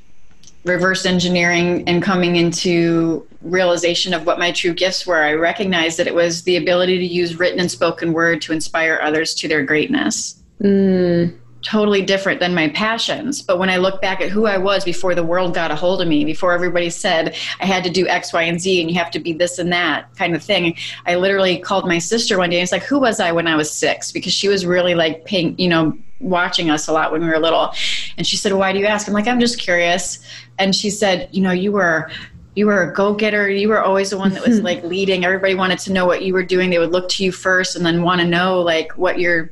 reverse 0.65 1.05
engineering 1.05 1.89
and 1.89 2.03
coming 2.03 2.37
into 2.37 3.27
realization 3.43 4.15
of 4.15 4.25
what 4.25 4.39
my 4.39 4.53
true 4.53 4.73
gifts 4.73 5.07
were, 5.07 5.23
I 5.23 5.33
recognized 5.33 5.99
that 5.99 6.07
it 6.07 6.15
was 6.15 6.45
the 6.45 6.57
ability 6.57 6.99
to 6.99 7.05
use 7.05 7.39
written 7.39 7.59
and 7.59 7.71
spoken 7.71 8.13
word 8.13 8.41
to 8.43 8.53
inspire 8.53 9.01
others 9.03 9.35
to 9.37 9.49
their 9.49 9.65
greatness. 9.65 10.41
Mm 10.63 11.42
totally 11.63 12.03
different 12.03 12.41
than 12.41 12.55
my 12.55 12.69
passions. 12.71 13.41
But 13.41 13.59
when 13.59 13.71
I 13.71 13.77
look 13.77 14.01
back 14.01 14.21
at 14.21 14.31
who 14.31 14.47
I 14.47 14.59
was 14.59 14.85
before 14.85 15.15
the 15.15 15.23
world 15.23 15.55
got 15.55 15.71
a 15.71 15.77
hold 15.77 16.03
of 16.03 16.09
me, 16.09 16.25
before 16.25 16.53
everybody 16.53 16.91
said 16.91 17.37
I 17.61 17.67
had 17.67 17.85
to 17.85 17.91
do 17.91 18.07
X, 18.09 18.33
Y, 18.33 18.43
and 18.43 18.61
Z 18.61 18.81
and 18.81 18.91
you 18.91 18.97
have 18.99 19.11
to 19.13 19.21
be 19.21 19.33
this 19.33 19.59
and 19.59 19.73
that 19.73 20.15
kind 20.17 20.35
of 20.35 20.43
thing, 20.43 20.77
I 21.07 21.15
literally 21.15 21.59
called 21.59 21.87
my 21.87 21.99
sister 21.99 22.39
one 22.39 22.51
day 22.51 22.57
and 22.57 22.65
it's 22.65 22.73
like, 22.73 22.83
who 22.83 22.99
was 22.99 23.21
I 23.21 23.33
when 23.33 23.47
I 23.47 23.57
was 23.57 23.71
six? 23.71 24.13
Because 24.13 24.33
she 24.33 24.49
was 24.49 24.67
really 24.67 24.95
like 24.95 25.25
paying, 25.25 25.59
you 25.59 25.69
know, 25.69 25.97
watching 26.21 26.71
us 26.71 26.89
a 26.89 26.93
lot 26.93 27.13
when 27.13 27.23
we 27.23 27.29
were 27.29 27.39
little. 27.39 27.73
And 28.17 28.27
she 28.27 28.37
said, 28.37 28.53
Why 28.53 28.73
do 28.73 28.79
you 28.79 28.87
ask? 28.87 29.09
I'm 29.09 29.15
like, 29.15 29.27
I'm 29.27 29.41
just 29.41 29.59
curious. 29.59 30.25
And 30.59 30.75
she 30.75 30.91
said, 30.91 31.29
You 31.33 31.43
know, 31.43 31.53
you 31.53 31.73
were 31.73 32.11
you 32.55 32.67
were 32.67 32.83
a 32.83 32.93
go-getter 32.93 33.49
you 33.49 33.67
were 33.67 33.81
always 33.81 34.11
the 34.11 34.19
one 34.19 34.31
that 34.35 34.47
was 34.47 34.61
like 34.63 34.85
leading 34.85 35.25
everybody 35.25 35.55
wanted 35.55 35.79
to 35.79 35.91
know 35.91 36.05
what 36.05 36.23
you 36.23 36.35
were 36.35 36.43
doing 36.43 36.69
they 36.69 36.79
would 36.79 36.93
look 36.93 37.09
to 37.09 37.25
you 37.25 37.33
first 37.33 37.77
and 37.77 37.87
then 37.87 38.03
want 38.03 38.21
to 38.21 38.27
know 38.27 38.61
like 38.61 38.93
what 38.93 39.19
your 39.19 39.51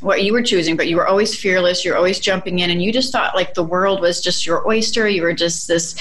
what 0.00 0.22
you 0.24 0.32
were 0.32 0.42
choosing, 0.42 0.76
but 0.76 0.88
you 0.88 0.96
were 0.96 1.06
always 1.06 1.38
fearless. 1.38 1.84
You're 1.84 1.96
always 1.96 2.18
jumping 2.18 2.60
in, 2.60 2.70
and 2.70 2.82
you 2.82 2.92
just 2.92 3.12
thought 3.12 3.34
like 3.34 3.54
the 3.54 3.62
world 3.62 4.00
was 4.00 4.20
just 4.20 4.46
your 4.46 4.66
oyster. 4.68 5.08
You 5.08 5.22
were 5.22 5.32
just 5.32 5.68
this, 5.68 5.94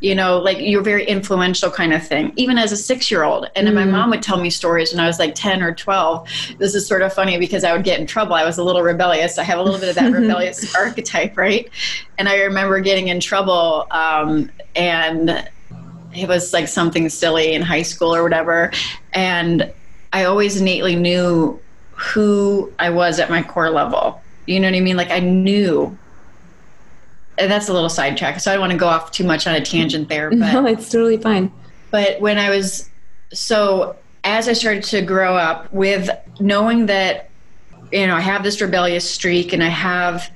you 0.00 0.14
know, 0.14 0.38
like 0.38 0.58
you're 0.60 0.82
very 0.82 1.06
influential 1.06 1.70
kind 1.70 1.92
of 1.92 2.06
thing, 2.06 2.32
even 2.36 2.58
as 2.58 2.72
a 2.72 2.76
six 2.76 3.10
year 3.10 3.24
old. 3.24 3.48
And 3.56 3.66
mm. 3.68 3.74
my 3.74 3.84
mom 3.84 4.10
would 4.10 4.22
tell 4.22 4.40
me 4.40 4.50
stories 4.50 4.92
when 4.92 5.00
I 5.00 5.06
was 5.06 5.18
like 5.18 5.34
10 5.34 5.62
or 5.62 5.74
12. 5.74 6.28
This 6.58 6.74
is 6.74 6.86
sort 6.86 7.02
of 7.02 7.12
funny 7.12 7.38
because 7.38 7.64
I 7.64 7.72
would 7.72 7.84
get 7.84 8.00
in 8.00 8.06
trouble. 8.06 8.34
I 8.34 8.44
was 8.44 8.58
a 8.58 8.64
little 8.64 8.82
rebellious. 8.82 9.38
I 9.38 9.44
have 9.44 9.58
a 9.58 9.62
little 9.62 9.80
bit 9.80 9.88
of 9.88 9.94
that 9.94 10.12
rebellious 10.20 10.74
archetype, 10.74 11.36
right? 11.36 11.68
And 12.18 12.28
I 12.28 12.42
remember 12.42 12.80
getting 12.80 13.08
in 13.08 13.20
trouble, 13.20 13.86
um, 13.90 14.50
and 14.76 15.48
it 16.14 16.28
was 16.28 16.52
like 16.52 16.68
something 16.68 17.08
silly 17.08 17.54
in 17.54 17.62
high 17.62 17.82
school 17.82 18.14
or 18.14 18.22
whatever. 18.22 18.72
And 19.12 19.72
I 20.12 20.24
always 20.24 20.60
innately 20.60 20.96
knew 20.96 21.60
who 21.98 22.72
I 22.78 22.90
was 22.90 23.18
at 23.18 23.28
my 23.28 23.42
core 23.42 23.70
level. 23.70 24.22
You 24.46 24.60
know 24.60 24.68
what 24.68 24.76
I 24.76 24.80
mean? 24.80 24.96
Like 24.96 25.10
I 25.10 25.18
knew. 25.18 25.96
And 27.36 27.50
that's 27.50 27.68
a 27.68 27.72
little 27.72 27.88
sidetrack. 27.88 28.40
So 28.40 28.50
I 28.50 28.54
don't 28.54 28.60
want 28.60 28.72
to 28.72 28.78
go 28.78 28.88
off 28.88 29.10
too 29.10 29.24
much 29.24 29.46
on 29.46 29.54
a 29.54 29.60
tangent 29.60 30.08
there. 30.08 30.30
But, 30.38 30.52
no, 30.52 30.66
it's 30.66 30.90
totally 30.90 31.18
fine. 31.18 31.52
But 31.90 32.20
when 32.20 32.38
I 32.38 32.50
was 32.50 32.88
so 33.32 33.96
as 34.24 34.48
I 34.48 34.52
started 34.52 34.82
to 34.84 35.02
grow 35.02 35.36
up 35.36 35.72
with 35.72 36.10
knowing 36.40 36.86
that, 36.86 37.30
you 37.92 38.06
know, 38.06 38.16
I 38.16 38.20
have 38.20 38.42
this 38.42 38.60
rebellious 38.60 39.08
streak 39.08 39.52
and 39.52 39.62
I 39.62 39.68
have 39.68 40.30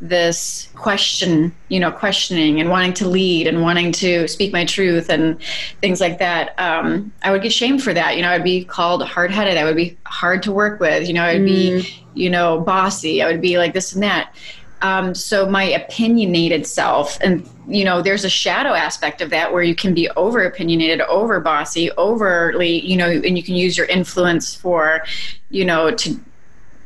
this 0.00 0.68
question, 0.74 1.54
you 1.68 1.78
know, 1.78 1.92
questioning 1.92 2.60
and 2.60 2.70
wanting 2.70 2.92
to 2.94 3.08
lead 3.08 3.46
and 3.46 3.60
wanting 3.60 3.92
to 3.92 4.26
speak 4.28 4.52
my 4.52 4.64
truth 4.64 5.10
and 5.10 5.40
things 5.80 6.00
like 6.00 6.18
that. 6.18 6.58
Um, 6.58 7.12
I 7.22 7.30
would 7.30 7.42
get 7.42 7.52
shamed 7.52 7.82
for 7.82 7.92
that. 7.92 8.16
You 8.16 8.22
know, 8.22 8.30
I'd 8.30 8.44
be 8.44 8.64
called 8.64 9.06
hard 9.06 9.30
headed. 9.30 9.56
I 9.56 9.64
would 9.64 9.76
be 9.76 9.96
hard 10.06 10.42
to 10.44 10.52
work 10.52 10.80
with. 10.80 11.06
You 11.06 11.14
know, 11.14 11.24
I'd 11.24 11.42
mm. 11.42 11.46
be, 11.46 12.04
you 12.14 12.30
know, 12.30 12.60
bossy. 12.60 13.22
I 13.22 13.30
would 13.30 13.40
be 13.40 13.58
like 13.58 13.74
this 13.74 13.92
and 13.92 14.02
that. 14.02 14.34
Um, 14.82 15.14
so 15.14 15.46
my 15.46 15.64
opinionated 15.64 16.66
self, 16.66 17.20
and 17.20 17.46
you 17.68 17.84
know, 17.84 18.00
there's 18.00 18.24
a 18.24 18.30
shadow 18.30 18.72
aspect 18.72 19.20
of 19.20 19.28
that 19.30 19.52
where 19.52 19.62
you 19.62 19.74
can 19.74 19.92
be 19.92 20.08
over 20.10 20.42
opinionated, 20.42 21.02
over 21.02 21.38
bossy, 21.40 21.90
overly, 21.92 22.84
you 22.84 22.96
know, 22.96 23.10
and 23.10 23.36
you 23.36 23.42
can 23.42 23.54
use 23.54 23.76
your 23.76 23.86
influence 23.86 24.54
for, 24.54 25.04
you 25.50 25.66
know, 25.66 25.90
to 25.90 26.18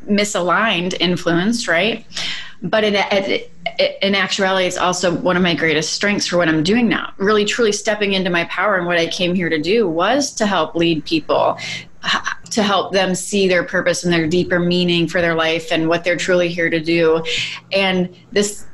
misaligned 0.09 0.95
influence, 1.01 1.69
right? 1.69 2.07
but 2.65 2.83
in, 2.83 2.95
in 4.01 4.15
actuality 4.15 4.67
it's 4.67 4.79
also 4.79 5.15
one 5.15 5.37
of 5.37 5.43
my 5.43 5.55
greatest 5.55 5.93
strengths 5.93 6.27
for 6.27 6.39
what 6.39 6.49
i'm 6.49 6.63
doing 6.63 6.89
now 6.89 7.13
really 7.19 7.45
truly 7.45 7.71
stepping 7.71 8.15
into 8.15 8.31
my 8.31 8.45
power 8.45 8.77
and 8.77 8.87
what 8.87 8.97
i 8.97 9.07
came 9.07 9.35
here 9.35 9.51
to 9.51 9.61
do 9.61 9.87
was 9.87 10.33
to 10.33 10.47
help 10.47 10.75
lead 10.75 11.05
people 11.05 11.59
to 12.51 12.63
help 12.63 12.93
them 12.93 13.15
see 13.15 13.47
their 13.47 13.65
purpose 13.65 14.03
and 14.03 14.13
their 14.13 14.27
deeper 14.27 14.59
meaning 14.59 15.07
for 15.07 15.21
their 15.21 15.35
life 15.35 15.71
and 15.71 15.89
what 15.89 16.05
they're 16.05 16.17
truly 16.17 16.49
here 16.49 16.71
to 16.71 16.81
do 16.81 17.23
and 17.73 18.17
this 18.33 18.67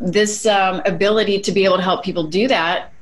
this 0.00 0.46
um, 0.46 0.80
ability 0.84 1.40
to 1.40 1.50
be 1.52 1.64
able 1.64 1.76
to 1.76 1.82
help 1.82 2.04
people 2.04 2.24
do 2.24 2.48
that 2.48 2.92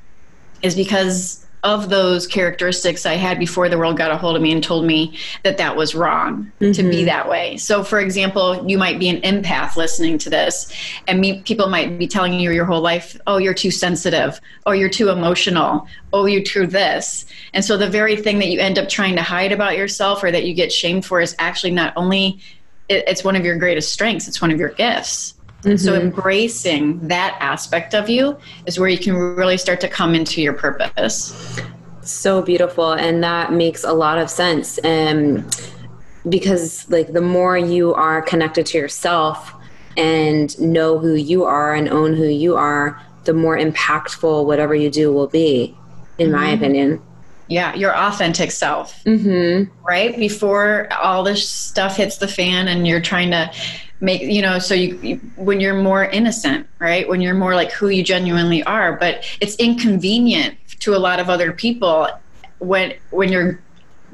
is 0.61 0.75
because 0.75 1.46
of 1.63 1.89
those 1.89 2.27
characteristics 2.27 3.05
I 3.05 3.15
had 3.15 3.39
before 3.39 3.67
the 3.67 3.77
world 3.77 3.97
got 3.97 4.11
a 4.11 4.17
hold 4.17 4.35
of 4.35 4.41
me 4.41 4.51
and 4.51 4.63
told 4.63 4.85
me 4.85 5.17
that 5.43 5.57
that 5.57 5.75
was 5.75 5.95
wrong 5.95 6.51
mm-hmm. 6.59 6.71
to 6.71 6.83
be 6.83 6.97
mm-hmm. 6.97 7.05
that 7.05 7.27
way. 7.27 7.57
So, 7.57 7.83
for 7.83 7.99
example, 7.99 8.63
you 8.69 8.77
might 8.77 8.99
be 8.99 9.09
an 9.09 9.21
empath 9.21 9.75
listening 9.75 10.17
to 10.19 10.29
this, 10.29 10.71
and 11.07 11.19
me, 11.19 11.41
people 11.41 11.67
might 11.67 11.97
be 11.97 12.07
telling 12.07 12.33
you 12.33 12.51
your 12.51 12.65
whole 12.65 12.81
life, 12.81 13.19
oh, 13.27 13.37
you're 13.37 13.53
too 13.53 13.71
sensitive, 13.71 14.39
oh, 14.65 14.71
you're 14.71 14.89
too 14.89 15.09
emotional, 15.09 15.87
oh, 16.13 16.25
you're 16.25 16.43
too 16.43 16.67
this. 16.67 17.25
And 17.53 17.65
so, 17.65 17.75
the 17.75 17.89
very 17.89 18.15
thing 18.15 18.39
that 18.39 18.47
you 18.47 18.59
end 18.59 18.77
up 18.77 18.87
trying 18.87 19.15
to 19.15 19.23
hide 19.23 19.51
about 19.51 19.77
yourself 19.77 20.23
or 20.23 20.31
that 20.31 20.45
you 20.45 20.53
get 20.53 20.71
shamed 20.71 21.05
for 21.05 21.21
is 21.21 21.35
actually 21.39 21.71
not 21.71 21.93
only 21.95 22.39
it's 22.89 23.23
one 23.23 23.35
of 23.35 23.43
your 23.43 23.57
greatest 23.57 23.91
strengths, 23.91 24.27
it's 24.27 24.41
one 24.41 24.51
of 24.51 24.59
your 24.59 24.69
gifts. 24.69 25.33
Mm-hmm. 25.63 25.77
So 25.77 25.95
embracing 25.95 27.07
that 27.07 27.37
aspect 27.39 27.95
of 27.95 28.09
you 28.09 28.37
is 28.65 28.79
where 28.79 28.89
you 28.89 28.97
can 28.97 29.15
really 29.15 29.57
start 29.57 29.81
to 29.81 29.87
come 29.87 30.13
into 30.13 30.41
your 30.41 30.53
purpose. 30.53 31.59
So 32.01 32.41
beautiful. 32.41 32.93
And 32.93 33.23
that 33.23 33.51
makes 33.51 33.83
a 33.83 33.93
lot 33.93 34.17
of 34.17 34.29
sense. 34.29 34.79
Um, 34.83 35.49
because 36.29 36.89
like 36.89 37.13
the 37.13 37.21
more 37.21 37.57
you 37.57 37.93
are 37.93 38.21
connected 38.21 38.65
to 38.67 38.77
yourself 38.77 39.53
and 39.95 40.59
know 40.59 40.99
who 40.99 41.15
you 41.15 41.43
are 41.43 41.73
and 41.73 41.89
own 41.89 42.13
who 42.13 42.27
you 42.27 42.55
are, 42.55 43.01
the 43.23 43.33
more 43.33 43.57
impactful 43.57 44.45
whatever 44.45 44.75
you 44.75 44.89
do 44.89 45.11
will 45.11 45.27
be, 45.27 45.75
in 46.17 46.27
mm-hmm. 46.27 46.35
my 46.35 46.49
opinion. 46.49 47.01
Yeah, 47.49 47.73
your 47.75 47.95
authentic 47.95 48.51
self. 48.51 49.03
Mm-hmm. 49.05 49.71
Right? 49.85 50.17
Before 50.17 50.87
all 50.93 51.23
this 51.23 51.47
stuff 51.47 51.97
hits 51.97 52.17
the 52.17 52.27
fan 52.27 52.67
and 52.67 52.87
you're 52.87 53.01
trying 53.01 53.31
to 53.31 53.51
make 53.99 54.21
you 54.21 54.41
know 54.41 54.59
so 54.59 54.73
you, 54.73 54.97
you, 55.01 55.15
when 55.35 55.59
you're 55.59 55.81
more 55.81 56.05
innocent 56.05 56.67
right? 56.79 57.07
When 57.07 57.21
you're 57.21 57.33
more 57.33 57.55
like 57.55 57.71
who 57.71 57.89
you 57.89 58.03
genuinely 58.03 58.63
are 58.63 58.93
but 58.93 59.23
it's 59.41 59.55
inconvenient 59.55 60.57
to 60.79 60.95
a 60.95 60.99
lot 60.99 61.19
of 61.19 61.29
other 61.29 61.51
people 61.51 62.07
when 62.59 62.93
when 63.09 63.31
you're 63.31 63.59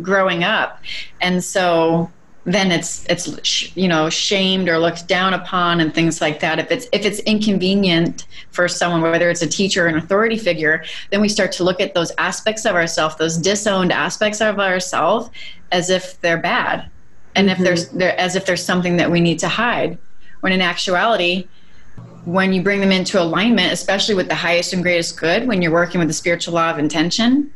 growing 0.01 0.43
up. 0.43 0.81
And 1.21 1.43
so 1.43 2.11
then 2.45 2.71
it's 2.71 3.05
it's 3.05 3.75
you 3.77 3.87
know 3.87 4.09
shamed 4.09 4.67
or 4.67 4.77
looked 4.77 5.07
down 5.07 5.33
upon 5.33 5.79
and 5.79 5.93
things 5.93 6.19
like 6.19 6.41
that. 6.41 6.59
If 6.59 6.71
it's 6.71 6.87
if 6.91 7.05
it's 7.05 7.19
inconvenient 7.19 8.25
for 8.51 8.67
someone 8.67 9.01
whether 9.01 9.29
it's 9.29 9.41
a 9.41 9.47
teacher 9.47 9.85
or 9.85 9.87
an 9.87 9.97
authority 9.97 10.37
figure 10.37 10.83
then 11.09 11.21
we 11.21 11.29
start 11.29 11.51
to 11.53 11.63
look 11.63 11.79
at 11.79 11.93
those 11.93 12.11
aspects 12.17 12.65
of 12.65 12.75
ourselves 12.75 13.15
those 13.15 13.37
disowned 13.37 13.91
aspects 13.91 14.41
of 14.41 14.59
ourselves 14.59 15.29
as 15.71 15.89
if 15.89 16.19
they're 16.21 16.37
bad 16.37 16.89
and 17.35 17.47
mm-hmm. 17.47 17.61
if 17.61 17.65
there's 17.65 17.89
there 17.89 18.19
as 18.19 18.35
if 18.35 18.45
there's 18.45 18.63
something 18.63 18.97
that 18.97 19.09
we 19.09 19.19
need 19.19 19.39
to 19.39 19.47
hide 19.47 19.97
when 20.41 20.51
in 20.51 20.61
actuality 20.61 21.47
when 22.25 22.53
you 22.53 22.61
bring 22.61 22.79
them 22.79 22.91
into 22.91 23.21
alignment 23.21 23.71
especially 23.71 24.15
with 24.15 24.27
the 24.27 24.35
highest 24.35 24.73
and 24.73 24.83
greatest 24.83 25.19
good 25.19 25.47
when 25.47 25.61
you're 25.61 25.71
working 25.71 25.99
with 25.99 26.07
the 26.07 26.13
spiritual 26.13 26.53
law 26.53 26.69
of 26.69 26.79
intention 26.79 27.51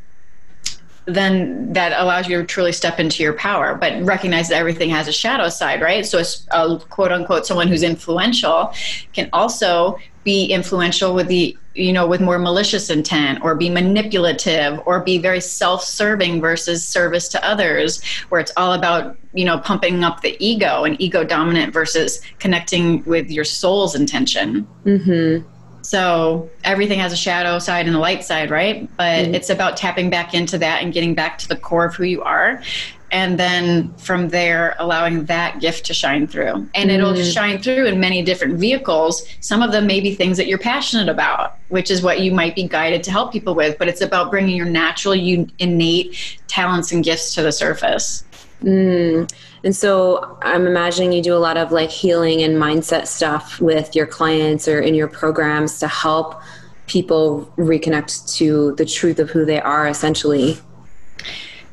then 1.08 1.72
that 1.72 1.94
allows 1.94 2.28
you 2.28 2.38
to 2.38 2.46
truly 2.46 2.72
step 2.72 3.00
into 3.00 3.24
your 3.24 3.34
power 3.34 3.76
but 3.76 4.02
recognize 4.04 4.50
that 4.50 4.58
everything 4.58 4.90
has 4.90 5.08
a 5.08 5.12
shadow 5.12 5.48
side 5.48 5.82
right 5.82 6.06
so 6.06 6.20
a, 6.20 6.58
a 6.58 6.80
quote 6.90 7.12
unquote 7.12 7.46
someone 7.46 7.68
who's 7.68 7.84
influential 7.84 8.74
can 9.14 9.30
also 9.32 9.98
be 10.26 10.46
influential 10.48 11.16
with 11.16 11.28
the 11.30 11.58
you 11.74 11.94
know 11.94 12.06
with 12.06 12.20
more 12.20 12.38
malicious 12.38 12.90
intent 12.90 13.42
or 13.42 13.56
be 13.56 13.70
manipulative 13.70 14.82
or 14.86 15.00
be 15.00 15.18
very 15.18 15.40
self-serving 15.40 16.42
versus 16.42 16.84
service 16.84 17.30
to 17.30 17.44
others 17.46 18.04
where 18.28 18.42
it's 18.42 18.52
all 18.58 18.74
about 18.74 19.16
you 19.34 19.46
know 19.46 19.58
pumping 19.60 20.04
up 20.04 20.22
the 20.22 20.36
ego 20.46 20.84
and 20.84 21.00
ego 21.00 21.24
dominant 21.24 21.72
versus 21.72 22.20
connecting 22.40 23.02
with 23.06 23.32
your 23.32 23.46
soul's 23.46 23.96
intention 23.96 24.68
mm-hmm. 24.86 25.48
So 25.88 26.50
everything 26.66 27.00
has 27.00 27.14
a 27.14 27.16
shadow 27.16 27.60
side 27.60 27.88
and 27.88 27.96
a 27.96 28.00
light 28.00 28.22
side 28.22 28.52
right 28.52 28.90
but 28.98 29.24
mm-hmm. 29.24 29.34
it's 29.34 29.50
about 29.50 29.78
tapping 29.78 30.10
back 30.10 30.34
into 30.34 30.58
that 30.58 30.84
and 30.84 30.92
getting 30.92 31.16
back 31.16 31.38
to 31.38 31.48
the 31.48 31.56
core 31.56 31.86
of 31.86 31.96
who 31.96 32.04
you 32.04 32.22
are 32.24 32.62
and 33.10 33.40
then 33.40 33.94
from 33.94 34.28
there 34.28 34.76
allowing 34.80 35.24
that 35.26 35.62
gift 35.62 35.86
to 35.86 35.94
shine 35.94 36.28
through 36.28 36.68
and 36.76 36.92
it'll 36.92 37.14
mm. 37.14 37.34
shine 37.34 37.58
through 37.62 37.86
in 37.86 38.02
many 38.02 38.22
different 38.22 38.56
vehicles 38.56 39.26
some 39.40 39.62
of 39.62 39.72
them 39.72 39.88
may 39.88 40.02
be 40.02 40.14
things 40.14 40.36
that 40.36 40.48
you're 40.48 40.58
passionate 40.58 41.08
about 41.08 41.58
which 41.70 41.90
is 41.90 42.02
what 42.02 42.20
you 42.20 42.34
might 42.34 42.54
be 42.54 42.68
guided 42.68 43.02
to 43.02 43.10
help 43.10 43.32
people 43.32 43.56
with 43.56 43.78
but 43.80 43.88
it's 43.88 44.02
about 44.02 44.30
bringing 44.30 44.58
your 44.58 44.66
natural 44.66 45.16
you 45.16 45.48
innate 45.60 46.38
talents 46.50 46.92
and 46.92 47.06
gifts 47.06 47.34
to 47.34 47.42
the 47.42 47.52
surface 47.52 48.26
mm. 48.62 49.32
And 49.64 49.76
so 49.76 50.38
i'm 50.42 50.68
imagining 50.68 51.12
you 51.12 51.22
do 51.22 51.36
a 51.36 51.40
lot 51.40 51.58
of 51.58 51.72
like 51.72 51.90
healing 51.90 52.42
and 52.42 52.58
mindset 52.58 53.08
stuff 53.08 53.60
with 53.60 53.96
your 53.96 54.06
clients 54.06 54.68
or 54.68 54.80
in 54.80 54.94
your 54.96 55.08
programs 55.08 55.80
to 55.80 55.88
help 55.88 56.42
people 56.88 57.52
reconnect 57.58 58.36
to 58.36 58.74
the 58.76 58.86
truth 58.86 59.20
of 59.20 59.30
who 59.30 59.46
they 59.46 59.60
are 59.60 59.88
essentially 59.88 60.58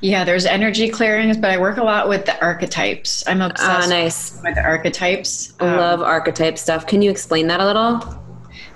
Yeah, 0.00 0.24
there's 0.24 0.44
energy 0.44 0.90
clearings, 0.90 1.38
but 1.38 1.50
I 1.50 1.56
work 1.56 1.78
a 1.78 1.82
lot 1.82 2.10
with 2.10 2.26
the 2.26 2.38
archetypes. 2.44 3.24
I'm 3.26 3.40
obsessed 3.40 3.86
ah, 3.86 3.88
nice. 3.88 4.38
with 4.42 4.54
the 4.54 4.62
archetypes. 4.62 5.54
I 5.60 5.68
um, 5.68 5.78
love 5.78 6.02
archetype 6.02 6.58
stuff. 6.58 6.86
Can 6.86 7.00
you 7.00 7.10
explain 7.10 7.46
that 7.46 7.60
a 7.60 7.64
little? 7.64 8.23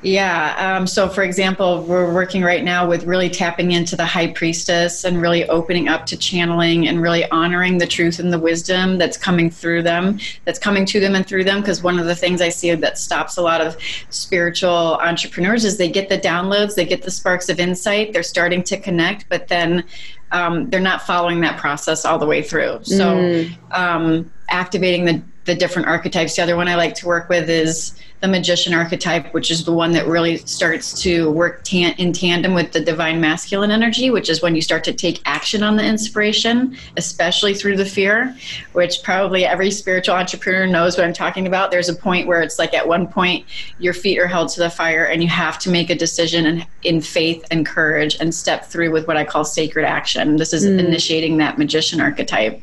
Yeah. 0.01 0.77
Um, 0.77 0.87
so, 0.87 1.09
for 1.09 1.25
example, 1.25 1.83
we're 1.83 2.13
working 2.13 2.43
right 2.43 2.63
now 2.63 2.87
with 2.87 3.03
really 3.03 3.29
tapping 3.29 3.73
into 3.73 3.97
the 3.97 4.05
high 4.05 4.29
priestess 4.29 5.03
and 5.03 5.21
really 5.21 5.49
opening 5.49 5.89
up 5.89 6.07
to 6.07 6.17
channeling 6.17 6.87
and 6.87 7.03
really 7.03 7.29
honoring 7.31 7.79
the 7.79 7.87
truth 7.87 8.21
and 8.21 8.33
the 8.33 8.39
wisdom 8.39 8.97
that's 8.97 9.17
coming 9.17 9.51
through 9.51 9.83
them, 9.83 10.21
that's 10.45 10.61
coming 10.61 10.87
to 10.87 11.01
them 11.01 11.17
and 11.17 11.27
through 11.27 11.43
them. 11.43 11.61
Because 11.61 11.83
one 11.83 11.99
of 11.99 12.07
the 12.07 12.15
things 12.15 12.41
I 12.41 12.49
see 12.49 12.73
that 12.73 12.97
stops 12.97 13.39
a 13.39 13.43
lot 13.43 13.61
of 13.61 13.77
spiritual 14.11 14.99
entrepreneurs 15.01 15.65
is 15.65 15.79
they 15.79 15.91
get 15.91 16.09
the 16.09 16.19
downloads, 16.19 16.77
they 16.77 16.87
get 16.87 17.03
the 17.03 17.11
sparks 17.11 17.49
of 17.49 17.59
insight, 17.59 18.13
they're 18.13 18.23
starting 18.23 18.63
to 18.65 18.79
connect, 18.79 19.29
but 19.29 19.49
then 19.49 19.83
um, 20.33 20.69
they're 20.71 20.81
not 20.81 21.03
following 21.03 21.41
that 21.41 21.59
process 21.59 22.05
all 22.05 22.19
the 22.19 22.27
way 22.27 22.43
through. 22.43 22.81
So, 22.83 23.17
mm. 23.17 23.73
um, 23.73 24.31
activating 24.51 25.05
the, 25.05 25.23
the 25.45 25.55
different 25.55 25.89
archetypes. 25.89 26.37
The 26.37 26.43
other 26.43 26.57
one 26.57 26.69
I 26.69 26.75
like 26.75 26.95
to 26.97 27.07
work 27.07 27.29
with 27.29 27.49
is 27.49 27.99
the 28.21 28.29
magician 28.29 28.75
archetype, 28.75 29.33
which 29.33 29.51
is 29.51 29.65
the 29.65 29.73
one 29.73 29.93
that 29.93 30.07
really 30.07 30.39
starts 30.39 31.01
to 31.03 31.31
work 31.31 31.63
tan- 31.63 31.95
in 31.99 32.13
tandem 32.13 32.53
with 32.53 32.73
the 32.73 32.81
divine 32.81 33.21
masculine 33.21 33.71
energy, 33.71 34.11
which 34.11 34.29
is 34.29 34.43
when 34.43 34.57
you 34.57 34.63
start 34.63 34.83
to 34.85 34.93
take 34.93 35.23
action 35.25 35.63
on 35.63 35.77
the 35.77 35.85
inspiration, 35.85 36.77
especially 36.97 37.55
through 37.55 37.77
the 37.77 37.85
fear, 37.85 38.37
which 38.73 39.03
probably 39.05 39.45
every 39.45 39.71
spiritual 39.71 40.17
entrepreneur 40.17 40.67
knows 40.67 40.97
what 40.97 41.07
I'm 41.07 41.13
talking 41.13 41.47
about. 41.47 41.71
There's 41.71 41.89
a 41.89 41.95
point 41.95 42.27
where 42.27 42.43
it's 42.43 42.59
like 42.59 42.75
at 42.75 42.87
one 42.87 43.07
point 43.07 43.47
your 43.79 43.95
feet 43.95 44.19
are 44.19 44.27
held 44.27 44.49
to 44.51 44.61
the 44.61 44.71
fire 44.71 45.05
and 45.05 45.23
you 45.23 45.29
have 45.29 45.59
to 45.61 45.71
make 45.71 45.89
a 45.89 45.95
decision 45.95 46.45
in, 46.45 46.67
in 46.83 47.01
faith 47.01 47.45
and 47.53 47.65
courage 47.65 48.17
and 48.19 48.35
step 48.35 48.65
through 48.67 48.91
with 48.91 49.07
what 49.07 49.17
I 49.17 49.25
call 49.25 49.45
sacred 49.45 49.85
action. 49.85 50.18
This 50.27 50.53
is 50.53 50.65
mm. 50.65 50.79
initiating 50.79 51.39
that 51.39 51.59
magician 51.59 52.01
archetype. 52.01 52.61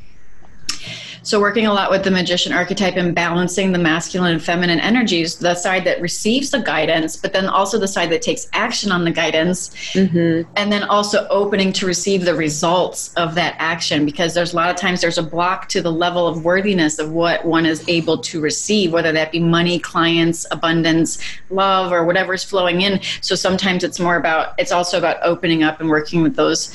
So, 1.26 1.40
working 1.40 1.66
a 1.66 1.74
lot 1.74 1.90
with 1.90 2.04
the 2.04 2.12
magician 2.12 2.54
archetype 2.54 2.98
and 2.98 3.16
balancing 3.16 3.72
the 3.72 3.80
masculine 3.80 4.34
and 4.34 4.44
feminine 4.44 4.80
energies, 4.80 5.38
the 5.38 5.56
side 5.56 5.84
that 5.86 6.00
receives 6.00 6.52
the 6.52 6.60
guidance, 6.60 7.18
but 7.18 7.34
then 7.34 7.48
also 7.48 7.80
the 7.80 7.88
side 7.88 8.12
that 8.12 8.22
takes 8.22 8.48
action 8.54 8.92
on 8.92 9.06
the 9.06 9.10
guidance, 9.10 9.70
mm-hmm. 9.94 10.48
and 10.56 10.72
then 10.72 10.84
also 10.84 11.28
opening 11.30 11.74
to 11.74 11.88
receive 11.88 12.26
the 12.26 12.36
results 12.36 13.12
of 13.16 13.34
that 13.34 13.56
action. 13.58 14.06
Because 14.06 14.36
there's 14.36 14.54
a 14.54 14.56
lot 14.56 14.70
of 14.70 14.76
times 14.76 15.02
there's 15.02 15.18
a 15.18 15.24
block 15.24 15.68
to 15.70 15.82
the 15.82 15.92
level 15.92 16.28
of 16.28 16.46
worthiness 16.46 17.00
of 17.00 17.12
what 17.12 17.44
one 17.44 17.66
is 17.66 17.84
able 17.90 18.20
to 18.20 18.40
receive, 18.40 18.94
whether 18.94 19.12
that 19.12 19.32
be 19.32 19.40
money, 19.40 19.80
clients, 19.80 20.46
abundance, 20.52 21.18
love, 21.50 21.92
or 21.92 22.06
whatever 22.06 22.36
is 22.36 22.44
flowing 22.44 22.82
in. 22.82 23.02
So, 23.22 23.34
sometimes 23.34 23.84
it's 23.84 24.00
more 24.00 24.18
about, 24.18 24.54
it's 24.60 24.72
also 24.72 25.00
about 25.00 25.18
opening 25.24 25.64
up 25.64 25.80
and 25.80 25.90
working 25.90 26.22
with 26.22 26.36
those 26.36 26.72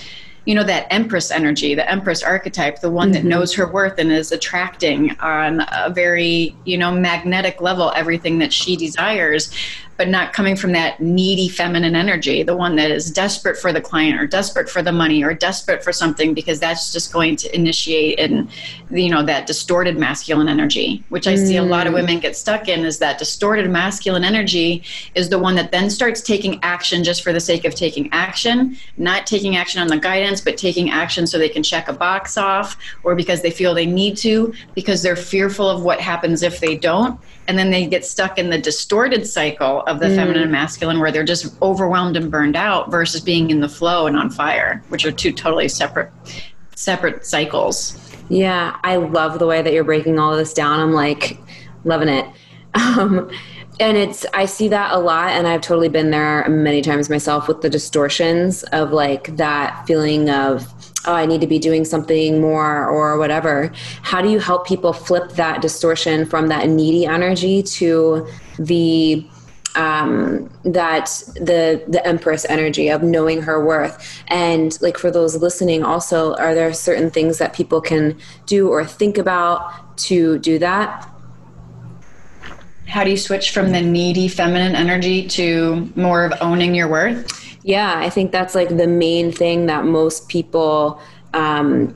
you 0.50 0.56
know 0.56 0.64
that 0.64 0.88
empress 0.90 1.30
energy 1.30 1.76
the 1.76 1.88
empress 1.88 2.24
archetype 2.24 2.80
the 2.80 2.90
one 2.90 3.12
mm-hmm. 3.12 3.22
that 3.22 3.24
knows 3.24 3.54
her 3.54 3.70
worth 3.70 4.00
and 4.00 4.10
is 4.10 4.32
attracting 4.32 5.16
on 5.20 5.60
a 5.72 5.90
very 5.90 6.56
you 6.64 6.76
know 6.76 6.90
magnetic 6.90 7.60
level 7.60 7.92
everything 7.94 8.40
that 8.40 8.52
she 8.52 8.74
desires 8.74 9.54
but 10.00 10.08
not 10.08 10.32
coming 10.32 10.56
from 10.56 10.72
that 10.72 10.98
needy 10.98 11.46
feminine 11.46 11.94
energy, 11.94 12.42
the 12.42 12.56
one 12.56 12.74
that 12.76 12.90
is 12.90 13.10
desperate 13.10 13.58
for 13.58 13.70
the 13.70 13.82
client 13.82 14.18
or 14.18 14.26
desperate 14.26 14.66
for 14.66 14.80
the 14.80 14.90
money 14.90 15.22
or 15.22 15.34
desperate 15.34 15.84
for 15.84 15.92
something 15.92 16.32
because 16.32 16.58
that's 16.58 16.90
just 16.90 17.12
going 17.12 17.36
to 17.36 17.54
initiate 17.54 18.18
and 18.18 18.48
you 18.90 19.10
know 19.10 19.22
that 19.22 19.46
distorted 19.46 19.98
masculine 19.98 20.48
energy, 20.48 21.04
which 21.10 21.26
I 21.26 21.34
mm. 21.34 21.46
see 21.46 21.56
a 21.58 21.62
lot 21.62 21.86
of 21.86 21.92
mm. 21.92 21.96
women 21.96 22.18
get 22.18 22.34
stuck 22.34 22.66
in 22.66 22.86
is 22.86 22.98
that 23.00 23.18
distorted 23.18 23.68
masculine 23.68 24.24
energy 24.24 24.82
is 25.14 25.28
the 25.28 25.38
one 25.38 25.54
that 25.56 25.70
then 25.70 25.90
starts 25.90 26.22
taking 26.22 26.58
action 26.62 27.04
just 27.04 27.22
for 27.22 27.34
the 27.34 27.38
sake 27.38 27.66
of 27.66 27.74
taking 27.74 28.08
action, 28.10 28.78
not 28.96 29.26
taking 29.26 29.56
action 29.56 29.82
on 29.82 29.88
the 29.88 29.98
guidance, 29.98 30.40
but 30.40 30.56
taking 30.56 30.90
action 30.90 31.26
so 31.26 31.36
they 31.36 31.50
can 31.50 31.62
check 31.62 31.88
a 31.88 31.92
box 31.92 32.38
off 32.38 32.78
or 33.02 33.14
because 33.14 33.42
they 33.42 33.50
feel 33.50 33.74
they 33.74 33.84
need 33.84 34.16
to 34.16 34.54
because 34.74 35.02
they're 35.02 35.14
fearful 35.14 35.68
of 35.68 35.82
what 35.82 36.00
happens 36.00 36.42
if 36.42 36.58
they 36.58 36.74
don't 36.74 37.20
and 37.50 37.58
then 37.58 37.72
they 37.72 37.84
get 37.84 38.04
stuck 38.04 38.38
in 38.38 38.48
the 38.48 38.56
distorted 38.56 39.26
cycle 39.26 39.82
of 39.88 39.98
the 39.98 40.06
mm. 40.06 40.14
feminine 40.14 40.42
and 40.42 40.52
masculine 40.52 41.00
where 41.00 41.10
they're 41.10 41.24
just 41.24 41.60
overwhelmed 41.60 42.16
and 42.16 42.30
burned 42.30 42.54
out 42.54 42.92
versus 42.92 43.20
being 43.20 43.50
in 43.50 43.58
the 43.58 43.68
flow 43.68 44.06
and 44.06 44.16
on 44.16 44.30
fire 44.30 44.84
which 44.88 45.04
are 45.04 45.10
two 45.10 45.32
totally 45.32 45.68
separate 45.68 46.12
separate 46.76 47.26
cycles. 47.26 47.98
Yeah 48.28 48.78
i 48.84 48.94
love 48.94 49.40
the 49.40 49.46
way 49.46 49.62
that 49.62 49.72
you're 49.72 49.82
breaking 49.82 50.20
all 50.20 50.30
of 50.32 50.38
this 50.38 50.54
down. 50.54 50.78
I'm 50.78 50.92
like 50.92 51.38
loving 51.84 52.08
it. 52.08 52.26
Um, 52.72 53.28
and 53.80 53.96
it's 53.96 54.24
i 54.32 54.44
see 54.44 54.68
that 54.68 54.92
a 54.92 54.98
lot 54.98 55.30
and 55.30 55.48
i've 55.48 55.60
totally 55.60 55.88
been 55.88 56.12
there 56.12 56.48
many 56.48 56.82
times 56.82 57.10
myself 57.10 57.48
with 57.48 57.62
the 57.62 57.68
distortions 57.68 58.62
of 58.64 58.92
like 58.92 59.36
that 59.38 59.84
feeling 59.88 60.30
of 60.30 60.72
oh, 61.06 61.14
I 61.14 61.26
need 61.26 61.40
to 61.40 61.46
be 61.46 61.58
doing 61.58 61.84
something 61.84 62.40
more 62.40 62.86
or 62.86 63.18
whatever. 63.18 63.72
How 64.02 64.20
do 64.20 64.28
you 64.28 64.38
help 64.38 64.66
people 64.66 64.92
flip 64.92 65.32
that 65.32 65.62
distortion 65.62 66.26
from 66.26 66.48
that 66.48 66.68
needy 66.68 67.06
energy 67.06 67.62
to 67.62 68.26
the 68.58 69.26
um, 69.76 70.50
that 70.64 71.06
the 71.36 71.84
the 71.86 72.04
empress 72.04 72.44
energy 72.46 72.88
of 72.88 73.02
knowing 73.02 73.42
her 73.42 73.64
worth? 73.64 74.22
And 74.28 74.76
like 74.82 74.98
for 74.98 75.10
those 75.10 75.36
listening 75.36 75.84
also 75.84 76.34
are 76.36 76.54
there 76.54 76.72
certain 76.72 77.10
things 77.10 77.38
that 77.38 77.52
people 77.52 77.80
can 77.80 78.18
do 78.46 78.68
or 78.68 78.84
think 78.84 79.16
about 79.16 79.96
to 79.98 80.38
do 80.38 80.58
that? 80.58 81.06
How 82.86 83.04
do 83.04 83.10
you 83.10 83.16
switch 83.16 83.50
from 83.50 83.70
the 83.70 83.80
needy 83.80 84.26
feminine 84.26 84.74
energy 84.74 85.28
to 85.28 85.92
more 85.94 86.24
of 86.24 86.32
owning 86.40 86.74
your 86.74 86.88
worth 86.88 87.39
yeah, 87.62 87.98
I 87.98 88.10
think 88.10 88.32
that's 88.32 88.54
like 88.54 88.68
the 88.68 88.86
main 88.86 89.32
thing 89.32 89.66
that 89.66 89.84
most 89.84 90.28
people 90.28 91.00
um, 91.34 91.94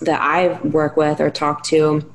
that 0.00 0.20
I 0.20 0.60
work 0.62 0.96
with 0.96 1.20
or 1.20 1.30
talk 1.30 1.62
to 1.64 2.10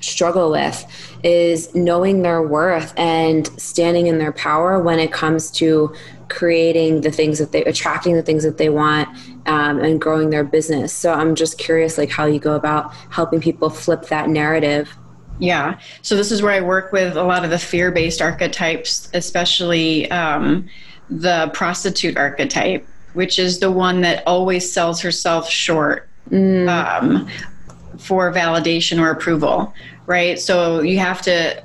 struggle 0.00 0.50
with 0.50 0.84
is 1.22 1.74
knowing 1.74 2.22
their 2.22 2.42
worth 2.42 2.92
and 2.98 3.48
standing 3.60 4.06
in 4.06 4.18
their 4.18 4.32
power 4.32 4.80
when 4.80 4.98
it 4.98 5.12
comes 5.12 5.50
to 5.50 5.94
creating 6.28 7.00
the 7.00 7.10
things 7.10 7.38
that 7.38 7.52
they 7.52 7.64
attracting 7.64 8.14
the 8.14 8.22
things 8.22 8.44
that 8.44 8.58
they 8.58 8.68
want 8.68 9.08
um, 9.46 9.80
and 9.80 10.00
growing 10.00 10.30
their 10.30 10.44
business. 10.44 10.92
So 10.92 11.12
i'm 11.12 11.34
just 11.34 11.58
curious 11.58 11.96
like 11.96 12.10
how 12.10 12.26
you 12.26 12.38
go 12.38 12.54
about 12.54 12.92
helping 13.10 13.40
people 13.40 13.70
flip 13.70 14.06
that 14.08 14.28
narrative. 14.28 14.94
Yeah. 15.38 15.80
So 16.02 16.16
this 16.16 16.30
is 16.30 16.42
where 16.42 16.52
i 16.52 16.60
work 16.60 16.92
with 16.92 17.16
a 17.16 17.22
lot 17.22 17.44
of 17.44 17.50
the 17.50 17.58
fear-based 17.58 18.20
archetypes 18.20 19.08
especially 19.14 20.10
um, 20.10 20.68
the 21.10 21.50
prostitute 21.54 22.16
archetype, 22.16 22.86
which 23.14 23.38
is 23.38 23.58
the 23.58 23.70
one 23.70 24.00
that 24.02 24.22
always 24.26 24.70
sells 24.70 25.00
herself 25.00 25.48
short 25.48 26.08
mm. 26.30 26.68
um, 26.68 27.28
for 27.98 28.32
validation 28.32 29.00
or 29.00 29.10
approval, 29.10 29.72
right? 30.06 30.38
So 30.38 30.80
you 30.80 30.98
have 30.98 31.22
to 31.22 31.63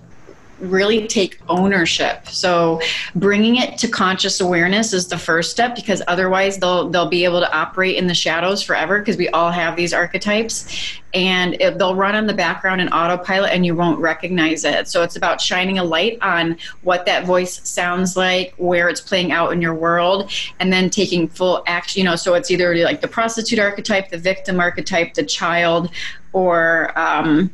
really 0.60 1.08
take 1.08 1.40
ownership. 1.50 2.28
So 2.28 2.82
bringing 3.16 3.58
it 3.58 3.78
to 3.80 3.88
conscious 3.88 4.42
awareness 4.42 4.94
is 4.94 5.08
the 5.08 5.18
first 5.18 5.52
step 5.52 5.76
because 5.76 6.02
otherwise 6.08 6.58
they'll 6.58 6.90
they'll 6.90 7.10
be 7.10 7.24
able 7.24 7.40
to 7.40 7.52
operate 7.56 7.96
in 7.96 8.08
the 8.08 8.14
shadows 8.14 8.62
forever 8.62 9.00
because 9.00 9.18
we 9.18 9.30
all 9.30 9.52
have 9.52 9.76
these 9.76 9.94
archetypes 9.94 11.00
and 11.14 11.56
it, 11.60 11.78
they'll 11.78 11.96
run 11.96 12.16
on 12.16 12.28
the 12.28 12.34
background 12.34 12.82
in 12.82 12.90
autopilot 12.90 13.52
and 13.52 13.66
you 13.66 13.76
won't 13.76 14.00
recognize 14.00 14.64
it. 14.64 14.88
So 14.88 15.04
it's 15.04 15.16
about 15.16 15.42
shining 15.42 15.80
a 15.80 15.84
light 15.84 16.20
on 16.22 16.58
what 16.84 17.06
that 17.08 17.26
voice 17.26 17.68
sounds 17.68 18.16
like, 18.16 18.54
where 18.58 18.90
it's 18.90 19.02
playing 19.02 19.32
out 19.32 19.52
in 19.52 19.62
your 19.62 19.74
world 19.74 20.32
and 20.60 20.72
then 20.72 20.90
taking 20.90 21.28
full 21.28 21.64
action, 21.66 22.00
you 22.00 22.06
know, 22.06 22.16
so 22.16 22.36
it's 22.36 22.52
either 22.52 22.76
like 22.84 23.02
the 23.02 23.08
prostitute 23.08 23.60
archetype, 23.60 24.10
the 24.10 24.18
victim 24.18 24.60
archetype, 24.60 25.16
the 25.16 25.24
child 25.24 25.90
or 26.34 26.98
um, 26.98 27.50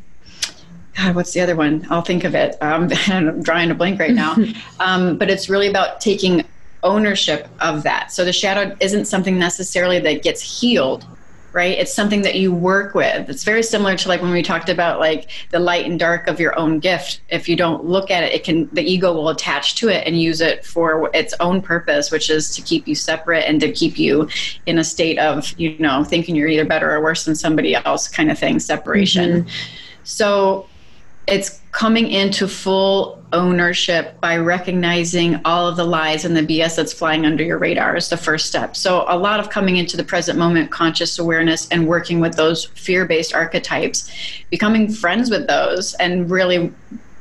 God, 0.97 1.15
what's 1.15 1.33
the 1.33 1.41
other 1.41 1.55
one? 1.55 1.85
I'll 1.89 2.01
think 2.01 2.23
of 2.23 2.35
it. 2.35 2.55
Um, 2.61 2.89
I'm 3.07 3.41
drawing 3.41 3.71
a 3.71 3.75
blank 3.75 3.99
right 3.99 4.13
now. 4.13 4.35
um, 4.79 5.17
but 5.17 5.29
it's 5.29 5.49
really 5.49 5.67
about 5.67 6.01
taking 6.01 6.43
ownership 6.83 7.49
of 7.59 7.83
that. 7.83 8.11
So 8.11 8.23
the 8.23 8.33
shadow 8.33 8.75
isn't 8.79 9.05
something 9.05 9.37
necessarily 9.37 9.99
that 9.99 10.21
gets 10.21 10.41
healed, 10.41 11.05
right? 11.51 11.77
It's 11.77 11.93
something 11.93 12.21
that 12.21 12.35
you 12.35 12.53
work 12.53 12.93
with. 12.93 13.27
It's 13.27 13.43
very 13.43 13.63
similar 13.63 13.97
to 13.97 14.07
like 14.07 14.21
when 14.21 14.31
we 14.31 14.43
talked 14.43 14.69
about 14.69 14.99
like 14.99 15.31
the 15.49 15.59
light 15.59 15.85
and 15.85 15.97
dark 15.97 16.27
of 16.27 16.39
your 16.39 16.57
own 16.59 16.79
gift. 16.79 17.21
If 17.29 17.49
you 17.49 17.55
don't 17.55 17.85
look 17.85 18.11
at 18.11 18.23
it, 18.23 18.33
it 18.33 18.43
can 18.43 18.69
the 18.71 18.83
ego 18.83 19.11
will 19.13 19.29
attach 19.29 19.75
to 19.75 19.89
it 19.89 20.05
and 20.05 20.21
use 20.21 20.41
it 20.41 20.65
for 20.65 21.09
its 21.13 21.33
own 21.39 21.61
purpose, 21.61 22.11
which 22.11 22.29
is 22.29 22.55
to 22.55 22.61
keep 22.61 22.87
you 22.87 22.93
separate 22.93 23.45
and 23.45 23.59
to 23.61 23.71
keep 23.71 23.97
you 23.97 24.29
in 24.67 24.77
a 24.77 24.83
state 24.83 25.17
of 25.17 25.57
you 25.57 25.77
know 25.79 26.03
thinking 26.03 26.35
you're 26.35 26.47
either 26.47 26.65
better 26.65 26.93
or 26.93 27.01
worse 27.01 27.25
than 27.25 27.35
somebody 27.35 27.75
else, 27.75 28.07
kind 28.07 28.29
of 28.29 28.37
thing, 28.37 28.59
separation. 28.59 29.41
Mm-hmm. 29.41 29.49
So 30.03 30.67
it's 31.27 31.61
coming 31.71 32.09
into 32.09 32.47
full 32.47 33.21
ownership 33.33 34.19
by 34.21 34.37
recognizing 34.37 35.41
all 35.43 35.67
of 35.67 35.75
the 35.75 35.83
lies 35.83 36.23
and 36.23 36.35
the 36.35 36.41
BS 36.41 36.75
that's 36.75 36.93
flying 36.93 37.25
under 37.25 37.43
your 37.43 37.57
radar 37.57 37.95
is 37.95 38.09
the 38.09 38.17
first 38.17 38.45
step. 38.45 38.75
So, 38.75 39.05
a 39.07 39.17
lot 39.17 39.39
of 39.39 39.49
coming 39.49 39.77
into 39.77 39.97
the 39.97 40.03
present 40.03 40.37
moment, 40.37 40.71
conscious 40.71 41.19
awareness, 41.19 41.67
and 41.69 41.87
working 41.87 42.19
with 42.19 42.35
those 42.35 42.65
fear 42.65 43.05
based 43.05 43.33
archetypes, 43.33 44.09
becoming 44.49 44.91
friends 44.91 45.29
with 45.29 45.47
those, 45.47 45.95
and 45.95 46.29
really, 46.29 46.71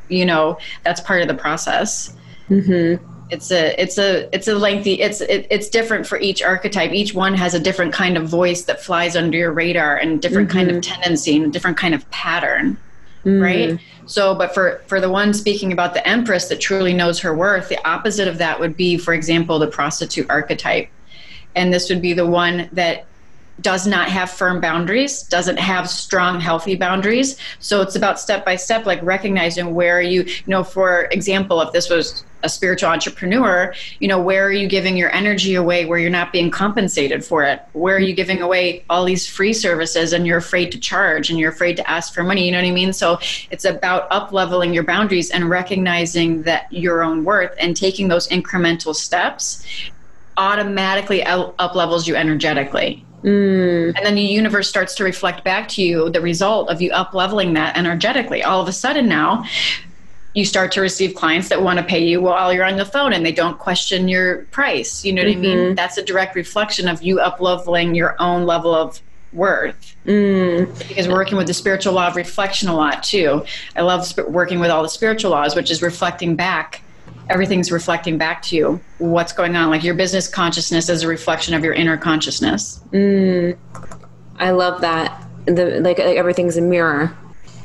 you 0.08 0.26
know, 0.26 0.58
that's 0.84 1.00
part 1.00 1.22
of 1.22 1.28
the 1.28 1.34
process. 1.34 2.14
Mm-hmm. 2.50 3.02
it's 3.30 3.50
a 3.50 3.80
it's 3.80 3.96
a 3.96 4.28
it's 4.34 4.48
a 4.48 4.54
lengthy 4.54 5.00
it's 5.00 5.22
it, 5.22 5.46
it's 5.48 5.70
different 5.70 6.06
for 6.06 6.20
each 6.20 6.42
archetype 6.42 6.92
each 6.92 7.14
one 7.14 7.32
has 7.32 7.54
a 7.54 7.58
different 7.58 7.90
kind 7.90 8.18
of 8.18 8.28
voice 8.28 8.64
that 8.64 8.82
flies 8.82 9.16
under 9.16 9.38
your 9.38 9.50
radar 9.50 9.96
and 9.96 10.20
different 10.20 10.50
mm-hmm. 10.50 10.58
kind 10.58 10.70
of 10.70 10.76
mm-hmm. 10.76 10.92
tendency 10.92 11.36
and 11.36 11.46
a 11.46 11.48
different 11.48 11.78
kind 11.78 11.94
of 11.94 12.08
pattern 12.10 12.76
mm. 13.24 13.42
right 13.42 13.80
so 14.06 14.34
but 14.34 14.54
for 14.54 14.82
for 14.86 15.00
the 15.00 15.10
one 15.10 15.32
speaking 15.32 15.72
about 15.72 15.94
the 15.94 16.06
empress 16.06 16.48
that 16.48 16.60
truly 16.60 16.92
knows 16.92 17.18
her 17.20 17.34
worth 17.34 17.68
the 17.68 17.88
opposite 17.88 18.28
of 18.28 18.38
that 18.38 18.58
would 18.58 18.76
be 18.76 18.96
for 18.96 19.14
example 19.14 19.58
the 19.58 19.66
prostitute 19.66 20.28
archetype 20.28 20.88
and 21.54 21.72
this 21.72 21.88
would 21.88 22.02
be 22.02 22.12
the 22.12 22.26
one 22.26 22.68
that 22.72 23.06
does 23.60 23.86
not 23.86 24.08
have 24.08 24.30
firm 24.30 24.60
boundaries, 24.60 25.22
doesn't 25.22 25.58
have 25.58 25.88
strong, 25.88 26.40
healthy 26.40 26.74
boundaries. 26.74 27.36
So 27.60 27.80
it's 27.82 27.96
about 27.96 28.18
step 28.18 28.44
by 28.44 28.56
step, 28.56 28.86
like 28.86 29.02
recognizing 29.02 29.74
where 29.74 30.00
you, 30.00 30.22
you 30.22 30.42
know, 30.46 30.64
for 30.64 31.04
example, 31.12 31.60
if 31.60 31.72
this 31.72 31.88
was 31.88 32.24
a 32.44 32.48
spiritual 32.48 32.90
entrepreneur, 32.90 33.74
you 34.00 34.06
know, 34.06 34.20
where 34.20 34.46
are 34.46 34.52
you 34.52 34.68
giving 34.68 34.96
your 34.96 35.10
energy 35.14 35.54
away 35.54 35.86
where 35.86 35.98
you're 35.98 36.10
not 36.10 36.30
being 36.30 36.50
compensated 36.50 37.24
for 37.24 37.42
it? 37.42 37.62
Where 37.72 37.96
are 37.96 38.00
you 38.00 38.12
giving 38.12 38.42
away 38.42 38.84
all 38.90 39.04
these 39.04 39.26
free 39.26 39.54
services 39.54 40.12
and 40.12 40.26
you're 40.26 40.38
afraid 40.38 40.70
to 40.72 40.78
charge 40.78 41.30
and 41.30 41.38
you're 41.38 41.50
afraid 41.50 41.76
to 41.78 41.90
ask 41.90 42.12
for 42.12 42.22
money? 42.22 42.44
You 42.44 42.52
know 42.52 42.58
what 42.58 42.68
I 42.68 42.72
mean? 42.72 42.92
So 42.92 43.18
it's 43.50 43.64
about 43.64 44.06
up 44.10 44.30
leveling 44.30 44.74
your 44.74 44.84
boundaries 44.84 45.30
and 45.30 45.48
recognizing 45.48 46.42
that 46.42 46.70
your 46.70 47.02
own 47.02 47.24
worth 47.24 47.54
and 47.58 47.74
taking 47.74 48.08
those 48.08 48.28
incremental 48.28 48.94
steps 48.94 49.64
automatically 50.36 51.22
up 51.22 51.74
levels 51.74 52.06
you 52.06 52.16
energetically 52.16 53.04
Mm. 53.24 53.96
And 53.96 54.06
then 54.06 54.14
the 54.14 54.22
universe 54.22 54.68
starts 54.68 54.94
to 54.96 55.04
reflect 55.04 55.44
back 55.44 55.66
to 55.70 55.82
you 55.82 56.10
the 56.10 56.20
result 56.20 56.68
of 56.68 56.82
you 56.82 56.92
up 56.92 57.14
leveling 57.14 57.54
that 57.54 57.76
energetically. 57.76 58.42
All 58.42 58.60
of 58.60 58.68
a 58.68 58.72
sudden 58.72 59.08
now, 59.08 59.44
you 60.34 60.44
start 60.44 60.72
to 60.72 60.80
receive 60.82 61.14
clients 61.14 61.48
that 61.48 61.62
want 61.62 61.78
to 61.78 61.84
pay 61.84 62.04
you 62.04 62.20
while 62.20 62.52
you're 62.52 62.64
on 62.64 62.76
the 62.76 62.84
phone 62.84 63.12
and 63.12 63.24
they 63.24 63.32
don't 63.32 63.58
question 63.58 64.08
your 64.08 64.42
price. 64.46 65.04
You 65.04 65.14
know 65.14 65.22
what 65.22 65.30
mm-hmm. 65.30 65.38
I 65.38 65.42
mean? 65.42 65.58
Mm-hmm. 65.58 65.74
That's 65.74 65.96
a 65.96 66.04
direct 66.04 66.34
reflection 66.34 66.86
of 66.86 67.02
you 67.02 67.18
up 67.18 67.40
leveling 67.40 67.94
your 67.94 68.14
own 68.20 68.44
level 68.44 68.74
of 68.74 69.00
worth. 69.32 69.96
Mm. 70.04 70.86
Because 70.86 71.08
we're 71.08 71.14
working 71.14 71.38
with 71.38 71.46
the 71.46 71.54
spiritual 71.54 71.94
law 71.94 72.08
of 72.08 72.16
reflection 72.16 72.68
a 72.68 72.76
lot 72.76 73.02
too. 73.02 73.44
I 73.74 73.82
love 73.82 74.04
sp- 74.04 74.28
working 74.28 74.60
with 74.60 74.70
all 74.70 74.82
the 74.82 74.88
spiritual 74.88 75.30
laws, 75.30 75.56
which 75.56 75.70
is 75.70 75.80
reflecting 75.80 76.36
back 76.36 76.82
everything's 77.30 77.72
reflecting 77.72 78.18
back 78.18 78.42
to 78.42 78.56
you. 78.56 78.80
What's 78.98 79.32
going 79.32 79.56
on? 79.56 79.70
Like 79.70 79.82
your 79.82 79.94
business 79.94 80.28
consciousness 80.28 80.88
is 80.88 81.02
a 81.02 81.08
reflection 81.08 81.54
of 81.54 81.64
your 81.64 81.72
inner 81.72 81.96
consciousness. 81.96 82.80
Mm, 82.92 83.56
i 84.38 84.50
love 84.50 84.80
that. 84.80 85.26
The 85.46 85.80
like, 85.80 85.98
like 85.98 86.16
everything's 86.16 86.56
a 86.56 86.62
mirror 86.62 87.16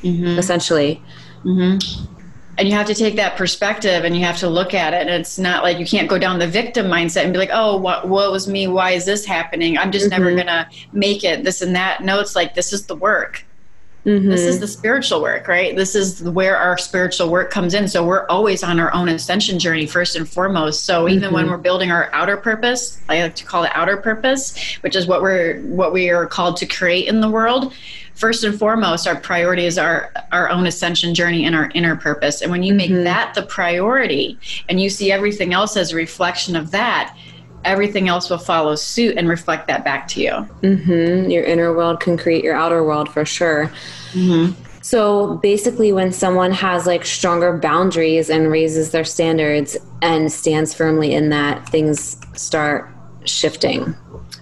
mm-hmm. 0.01 0.37
essentially. 0.39 1.01
Mm-hmm. 1.45 2.05
and 2.57 2.67
you 2.67 2.73
have 2.73 2.87
to 2.87 2.93
take 2.93 3.15
that 3.15 3.37
perspective 3.37 4.03
and 4.03 4.13
you 4.13 4.25
have 4.25 4.37
to 4.39 4.49
look 4.49 4.73
at 4.73 4.93
it. 4.93 5.07
And 5.07 5.09
it's 5.09 5.39
not 5.39 5.63
like 5.63 5.79
you 5.79 5.85
can't 5.85 6.09
go 6.09 6.17
down 6.17 6.39
the 6.39 6.47
victim 6.47 6.87
mindset 6.87 7.23
and 7.23 7.31
be 7.31 7.39
like 7.39 7.51
oh 7.53 7.77
what, 7.77 8.07
what 8.07 8.31
was 8.31 8.47
me. 8.47 8.67
Why 8.67 8.91
is 8.91 9.05
this 9.05 9.25
happening? 9.25 9.77
I'm 9.77 9.91
just 9.91 10.09
mm-hmm. 10.09 10.23
never 10.23 10.35
gonna 10.35 10.69
make 10.91 11.23
it 11.23 11.43
this 11.43 11.61
and 11.61 11.75
that. 11.75 12.03
No 12.03 12.19
it's 12.19 12.35
like 12.35 12.55
this 12.55 12.73
is 12.73 12.87
the 12.87 12.95
work 12.95 13.45
Mm-hmm. 14.05 14.29
This 14.29 14.41
is 14.41 14.55
mm-hmm. 14.55 14.61
the 14.61 14.67
spiritual 14.67 15.21
work, 15.21 15.47
right? 15.47 15.75
This 15.75 15.93
is 15.93 16.23
where 16.23 16.55
our 16.55 16.77
spiritual 16.77 17.29
work 17.29 17.51
comes 17.51 17.73
in. 17.73 17.87
So 17.87 18.05
we're 18.05 18.25
always 18.27 18.63
on 18.63 18.79
our 18.79 18.93
own 18.93 19.09
ascension 19.09 19.59
journey, 19.59 19.85
first 19.85 20.15
and 20.15 20.27
foremost. 20.27 20.85
So 20.85 21.09
even 21.09 21.25
mm-hmm. 21.25 21.33
when 21.33 21.49
we're 21.49 21.57
building 21.57 21.91
our 21.91 22.09
outer 22.13 22.37
purpose, 22.37 22.99
I 23.09 23.21
like 23.21 23.35
to 23.35 23.45
call 23.45 23.65
it 23.65 23.71
outer 23.73 23.97
purpose, 23.97 24.77
which 24.81 24.95
is 24.95 25.05
what 25.05 25.21
we're 25.21 25.59
what 25.61 25.91
we 25.91 26.09
are 26.09 26.25
called 26.25 26.55
to 26.57 26.65
create 26.65 27.07
in 27.07 27.19
the 27.19 27.29
world. 27.29 27.73
First 28.15 28.43
and 28.43 28.57
foremost, 28.57 29.07
our 29.07 29.15
priority 29.15 29.65
is 29.65 29.77
our 29.77 30.11
our 30.31 30.49
own 30.49 30.65
ascension 30.65 31.13
journey 31.13 31.45
and 31.45 31.55
our 31.55 31.69
inner 31.75 31.95
purpose. 31.95 32.41
And 32.41 32.51
when 32.51 32.63
you 32.63 32.73
mm-hmm. 32.73 32.95
make 32.95 33.03
that 33.03 33.33
the 33.33 33.43
priority, 33.43 34.39
and 34.69 34.81
you 34.81 34.89
see 34.89 35.11
everything 35.11 35.53
else 35.53 35.75
as 35.75 35.91
a 35.91 35.95
reflection 35.95 36.55
of 36.55 36.71
that, 36.71 37.15
everything 37.65 38.07
else 38.07 38.29
will 38.29 38.37
follow 38.37 38.75
suit 38.75 39.17
and 39.17 39.27
reflect 39.27 39.67
that 39.67 39.83
back 39.83 40.07
to 40.09 40.21
you. 40.21 40.31
Mm-hmm. 40.61 41.29
Your 41.29 41.43
inner 41.43 41.73
world 41.73 41.99
can 41.99 42.17
create 42.17 42.43
your 42.43 42.55
outer 42.55 42.83
world 42.83 43.09
for 43.09 43.25
sure. 43.25 43.71
Mm-hmm. 44.11 44.61
So 44.81 45.37
basically, 45.37 45.91
when 45.91 46.11
someone 46.11 46.51
has 46.51 46.87
like 46.87 47.05
stronger 47.05 47.57
boundaries 47.57 48.29
and 48.29 48.49
raises 48.49 48.91
their 48.91 49.03
standards 49.03 49.77
and 50.01 50.31
stands 50.31 50.73
firmly 50.73 51.13
in 51.13 51.29
that, 51.29 51.67
things 51.69 52.17
start 52.33 52.89
shifting 53.25 53.95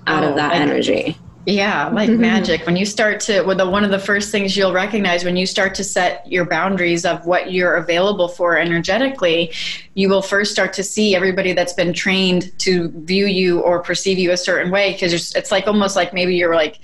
out 0.05 0.23
oh, 0.23 0.29
of 0.29 0.35
that 0.35 0.53
energy. 0.53 1.17
Yeah, 1.47 1.87
like 1.87 2.09
magic. 2.29 2.65
When 2.65 2.75
you 2.75 2.85
start 2.85 3.21
to, 3.21 3.41
well, 3.43 3.55
the, 3.55 3.69
one 3.69 3.85
of 3.85 3.89
the 3.89 3.99
first 3.99 4.31
things 4.31 4.57
you'll 4.57 4.73
recognize 4.73 5.23
when 5.23 5.37
you 5.37 5.45
start 5.45 5.73
to 5.75 5.83
set 5.83 6.29
your 6.29 6.43
boundaries 6.43 7.05
of 7.05 7.25
what 7.25 7.53
you're 7.53 7.75
available 7.75 8.27
for 8.27 8.57
energetically, 8.57 9.53
you 9.93 10.09
will 10.09 10.21
first 10.21 10.51
start 10.51 10.73
to 10.73 10.83
see 10.83 11.15
everybody 11.15 11.53
that's 11.53 11.71
been 11.71 11.93
trained 11.93 12.51
to 12.59 12.89
view 12.89 13.27
you 13.27 13.61
or 13.61 13.81
perceive 13.81 14.19
you 14.19 14.31
a 14.31 14.37
certain 14.37 14.71
way. 14.71 14.91
Because 14.91 15.33
it's 15.35 15.49
like 15.49 15.67
almost 15.67 15.95
like 15.95 16.13
maybe 16.13 16.35
you're 16.35 16.53
like, 16.53 16.79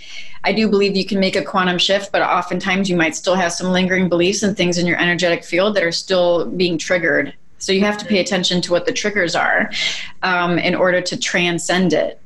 I 0.46 0.54
do 0.54 0.70
believe 0.70 0.96
you 0.96 1.06
can 1.06 1.20
make 1.20 1.36
a 1.36 1.44
quantum 1.44 1.78
shift, 1.78 2.14
but 2.14 2.22
oftentimes 2.22 2.90
you 2.90 2.96
might 2.96 3.18
still 3.18 3.36
have 3.36 3.52
some 3.52 3.68
lingering 3.68 4.08
beliefs 4.08 4.44
and 4.44 4.56
things 4.56 4.78
in 4.78 4.88
your 4.88 4.98
energetic 4.98 5.44
field 5.44 5.76
that 5.76 5.84
are 5.84 5.92
still 5.92 6.46
being 6.46 6.78
triggered. 6.78 7.34
So 7.58 7.74
you 7.74 7.82
have 7.82 7.98
to 7.98 8.06
pay 8.06 8.20
attention 8.20 8.62
to 8.62 8.72
what 8.72 8.86
the 8.86 8.94
triggers 8.94 9.36
are 9.36 9.72
um, 10.22 10.58
in 10.58 10.74
order 10.74 11.02
to 11.02 11.18
transcend 11.18 11.92
it, 11.92 12.22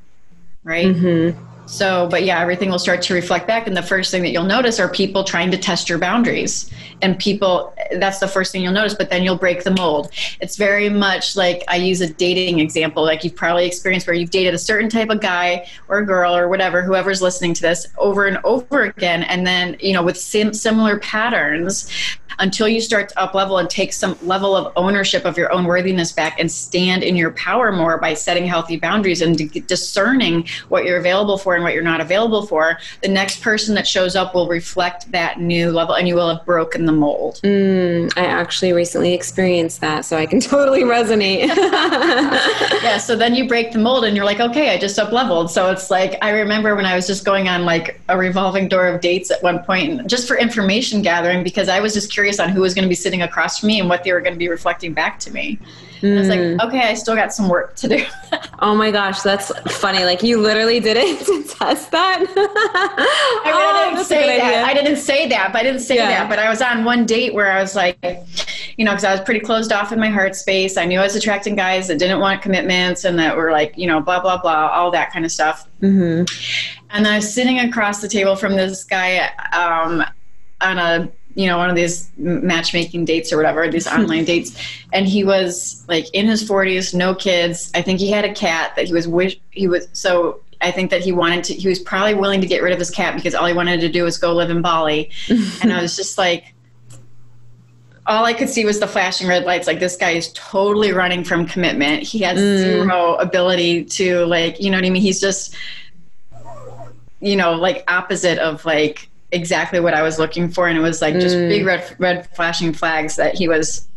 right? 0.64 0.86
Mm-hmm. 0.86 1.57
So, 1.68 2.08
but 2.10 2.24
yeah, 2.24 2.40
everything 2.40 2.70
will 2.70 2.80
start 2.80 3.02
to 3.04 3.14
reflect 3.14 3.46
back. 3.46 3.68
And 3.68 3.76
the 3.76 3.84
first 3.84 4.10
thing 4.10 4.24
that 4.24 4.30
you'll 4.30 4.44
notice 4.44 4.80
are 4.80 4.90
people 4.90 5.24
trying 5.24 5.52
to 5.52 5.58
test 5.58 5.90
your 5.90 6.00
boundaries. 6.00 6.72
And 7.02 7.20
people, 7.20 7.76
that's 7.92 8.20
the 8.20 8.28
first 8.28 8.54
thing 8.54 8.64
you'll 8.64 8.74
notice, 8.74 8.94
but 8.94 9.10
then 9.10 9.22
you'll 9.22 9.38
break 9.38 9.64
the 9.64 9.72
mold. 9.72 10.10
It's 10.40 10.56
very 10.56 10.90
much 10.90 11.36
like 11.36 11.64
I 11.68 11.76
use 11.76 12.00
a 12.00 12.12
dating 12.12 12.60
example, 12.60 13.04
like 13.04 13.24
you've 13.24 13.36
probably 13.36 13.66
experienced 13.66 14.08
where 14.08 14.16
you've 14.16 14.32
dated 14.32 14.54
a 14.54 14.58
certain 14.58 14.90
type 14.90 15.10
of 15.10 15.20
guy 15.20 15.68
or 15.90 16.00
a 16.00 16.06
girl 16.06 16.36
or 16.36 16.48
whatever, 16.48 16.82
whoever's 16.82 17.22
listening 17.22 17.54
to 17.56 17.62
this 17.62 17.88
over 17.98 18.26
and 18.26 18.38
over 18.46 18.84
again. 18.84 19.24
And 19.24 19.46
then, 19.46 19.76
you 19.82 19.94
know, 19.94 20.04
with 20.04 20.18
sim- 20.18 20.54
similar 20.54 21.00
patterns, 21.00 21.92
until 22.40 22.68
you 22.68 22.80
start 22.80 23.10
to 23.10 23.20
up 23.20 23.34
level 23.34 23.58
and 23.58 23.70
take 23.70 23.92
some 23.92 24.18
level 24.22 24.56
of 24.56 24.72
ownership 24.76 25.26
of 25.26 25.38
your 25.38 25.52
own 25.52 25.66
worthiness 25.66 26.12
back 26.12 26.40
and 26.40 26.52
stand 26.52 27.04
in 27.04 27.16
your 27.16 27.32
power 27.32 27.72
more 27.72 27.98
by 27.98 28.14
setting 28.14 28.46
healthy 28.46 28.78
boundaries 28.78 29.22
and 29.22 29.52
discerning 29.68 30.48
what 30.70 30.86
you're 30.86 30.98
available 30.98 31.38
for 31.38 31.57
and 31.58 31.64
what 31.64 31.74
you're 31.74 31.84
not 31.84 32.00
available 32.00 32.46
for, 32.46 32.78
the 33.02 33.10
next 33.10 33.42
person 33.42 33.76
that 33.76 33.86
shows 33.86 34.16
up 34.16 34.34
will 34.34 34.48
reflect 34.48 35.12
that 35.12 35.42
new 35.42 35.72
level 35.72 35.96
and 35.96 36.08
you 36.08 36.16
will 36.16 36.34
have 36.34 36.46
broken 36.46 36.86
the 36.86 36.92
mold. 36.92 37.42
Mm, 37.44 38.14
I 38.18 38.26
actually 38.26 38.72
recently 38.72 39.14
experienced 39.14 39.82
that, 39.82 40.06
so 40.06 40.18
I 40.18 40.26
can 40.26 40.40
totally 40.54 40.84
resonate. 40.84 41.48
yeah, 42.84 42.98
so 42.98 43.16
then 43.16 43.36
you 43.36 43.48
break 43.48 43.72
the 43.72 43.80
mold 43.80 44.06
and 44.06 44.16
you're 44.16 44.26
like, 44.26 44.40
okay, 44.40 44.74
I 44.74 44.78
just 44.78 44.98
up 45.00 45.12
leveled. 45.12 45.52
So 45.52 45.70
it's 45.70 45.92
like, 45.92 46.18
I 46.22 46.30
remember 46.30 46.76
when 46.76 46.86
I 46.86 46.96
was 46.96 47.08
just 47.08 47.26
going 47.26 47.48
on 47.48 47.66
like 47.66 48.00
a 48.08 48.18
revolving 48.18 48.68
door 48.68 48.88
of 48.88 49.02
dates 49.02 49.32
at 49.32 49.42
one 49.44 49.64
point, 49.64 50.08
just 50.08 50.28
for 50.28 50.38
information 50.38 51.02
gathering, 51.02 51.44
because 51.44 51.68
I 51.68 51.80
was 51.80 51.94
just 51.94 52.12
curious 52.12 52.38
curious 52.38 52.40
on 52.40 52.54
who 52.54 52.62
was 52.62 52.74
going 52.74 52.84
to 52.84 52.90
be 52.90 52.96
sitting 52.96 53.22
across 53.22 53.60
from 53.60 53.68
me 53.68 53.80
and 53.80 53.90
what 53.90 54.04
they 54.04 54.12
were 54.12 54.22
going 54.22 54.34
to 54.34 54.40
be 54.40 54.50
reflecting 54.50 54.94
back 54.94 55.20
to 55.20 55.32
me. 55.32 55.58
Mm. 56.02 56.16
I 56.16 56.20
was 56.20 56.30
like, 56.30 56.40
hmm. 56.40 56.62
okay, 56.62 56.90
I 56.90 56.94
still 56.94 57.16
got 57.16 57.34
some 57.34 57.50
work 57.50 57.76
to 57.78 57.88
do. 57.88 58.06
oh 58.60 58.76
my 58.76 58.92
gosh, 58.92 59.22
that's 59.22 59.52
funny. 59.72 60.04
Like 60.04 60.22
you 60.22 60.40
literally 60.40 60.80
did 60.80 60.98
it 60.98 61.26
to 61.26 61.44
test 61.44 61.92
that. 61.92 62.18
I, 62.20 62.24
mean, 62.24 62.36
oh, 62.38 63.88
I 63.88 63.90
didn't 63.90 64.06
say 64.06 64.38
that. 64.38 64.48
Idea. 64.48 64.64
I 64.64 64.74
didn't 64.74 64.98
say 64.98 65.28
that, 65.30 65.52
but 65.52 65.60
I 65.60 65.64
didn't 65.64 65.82
say 65.82 65.96
yeah. 65.96 66.10
that. 66.10 66.30
But 66.30 66.40
I 66.40 66.50
was 66.50 66.62
on 66.62 66.84
one 66.84 67.06
date 67.06 67.34
where 67.34 67.52
I 67.52 67.62
was 67.62 67.76
like, 67.76 67.98
you 68.78 68.86
know, 68.86 68.92
because 68.92 69.06
I 69.06 69.12
was 69.12 69.22
pretty 69.22 69.40
closed 69.40 69.72
off 69.72 69.92
in 69.92 70.00
my 70.00 70.10
heart 70.10 70.36
space. 70.36 70.78
I 70.78 70.86
knew 70.86 71.00
I 71.00 71.04
was 71.04 71.16
attracting 71.16 71.56
guys 71.56 71.88
that 71.88 71.98
didn't 71.98 72.20
want 72.20 72.42
commitments 72.42 73.04
and 73.04 73.18
that 73.20 73.36
were 73.36 73.52
like, 73.52 73.78
you 73.78 73.88
know, 73.88 74.00
blah 74.00 74.22
blah 74.22 74.40
blah, 74.40 74.68
all 74.68 74.92
that 74.92 75.12
kind 75.12 75.26
of 75.26 75.32
stuff. 75.32 75.68
Mm-hmm. 75.82 76.26
And 76.92 77.08
I 77.08 77.18
was 77.18 77.34
sitting 77.34 77.60
across 77.60 78.02
the 78.02 78.08
table 78.08 78.36
from 78.36 78.56
this 78.56 78.84
guy 78.84 79.30
um, 79.52 80.04
on 80.62 80.78
a 80.78 81.10
you 81.38 81.46
know 81.46 81.58
one 81.58 81.70
of 81.70 81.76
these 81.76 82.10
matchmaking 82.18 83.06
dates 83.06 83.32
or 83.32 83.38
whatever 83.38 83.70
these 83.70 83.88
online 83.88 84.26
dates 84.34 84.60
and 84.92 85.08
he 85.08 85.24
was 85.24 85.86
like 85.88 86.10
in 86.14 86.26
his 86.26 86.48
40s 86.48 86.94
no 86.94 87.14
kids 87.16 87.72
i 87.76 87.82
think 87.82 88.00
he 88.00 88.12
had 88.12 88.26
a 88.26 88.34
cat 88.34 88.76
that 88.76 88.88
he 88.88 88.94
was 88.94 89.08
wish 89.08 89.40
he 89.52 89.68
was 89.68 89.88
so 89.94 90.42
i 90.60 90.72
think 90.72 90.90
that 90.90 91.02
he 91.02 91.12
wanted 91.12 91.44
to 91.44 91.54
he 91.54 91.70
was 91.70 91.80
probably 91.80 92.16
willing 92.16 92.42
to 92.42 92.48
get 92.48 92.64
rid 92.64 92.74
of 92.74 92.80
his 92.80 92.90
cat 92.90 93.16
because 93.16 93.36
all 93.36 93.46
he 93.46 93.54
wanted 93.54 93.80
to 93.80 93.88
do 93.88 94.04
was 94.04 94.18
go 94.18 94.34
live 94.34 94.50
in 94.50 94.62
bali 94.64 95.12
and 95.62 95.72
i 95.72 95.82
was 95.82 95.96
just 95.96 96.18
like 96.18 96.56
all 98.10 98.24
I 98.24 98.32
could 98.32 98.48
see 98.48 98.64
was 98.64 98.80
the 98.80 98.88
flashing 98.88 99.28
red 99.28 99.44
lights. 99.44 99.68
Like 99.68 99.82
this 99.82 99.98
guy 99.98 100.12
is 100.12 100.32
totally 100.32 100.94
running 100.94 101.26
from 101.26 101.46
commitment. 101.46 102.04
He 102.04 102.20
has 102.20 102.40
mm. 102.40 102.58
zero 102.58 103.16
ability 103.16 103.84
to 103.84 104.26
like, 104.28 104.62
you 104.62 104.72
know 104.72 104.78
what 104.78 104.86
I 104.86 104.90
mean? 104.90 105.02
He's 105.02 105.20
just, 105.20 105.54
you 107.20 107.36
know, 107.36 107.56
like 107.56 107.84
opposite 107.90 108.40
of 108.40 108.64
like 108.64 109.10
exactly 109.38 109.80
what 109.80 109.94
I 109.94 110.02
was 110.02 110.20
looking 110.20 110.50
for, 110.50 110.68
and 110.68 110.78
it 110.78 110.82
was 110.82 111.02
like 111.02 111.14
just 111.16 111.36
mm. 111.36 111.48
big 111.48 111.66
red 111.66 111.96
red 112.00 112.28
flashing 112.36 112.74
flags 112.74 113.16
that 113.16 113.36
he 113.36 113.48
was 113.48 113.88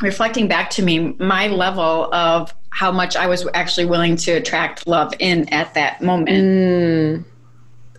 reflecting 0.00 0.48
back 0.48 0.70
to 0.70 0.82
me 0.82 1.14
my 1.18 1.48
level 1.48 2.12
of 2.12 2.54
how 2.70 2.92
much 2.92 3.16
I 3.16 3.26
was 3.26 3.46
actually 3.54 3.86
willing 3.86 4.16
to 4.16 4.32
attract 4.32 4.86
love 4.86 5.14
in 5.18 5.48
at 5.50 5.72
that 5.74 6.02
moment. 6.02 6.38
Mm. 6.38 7.24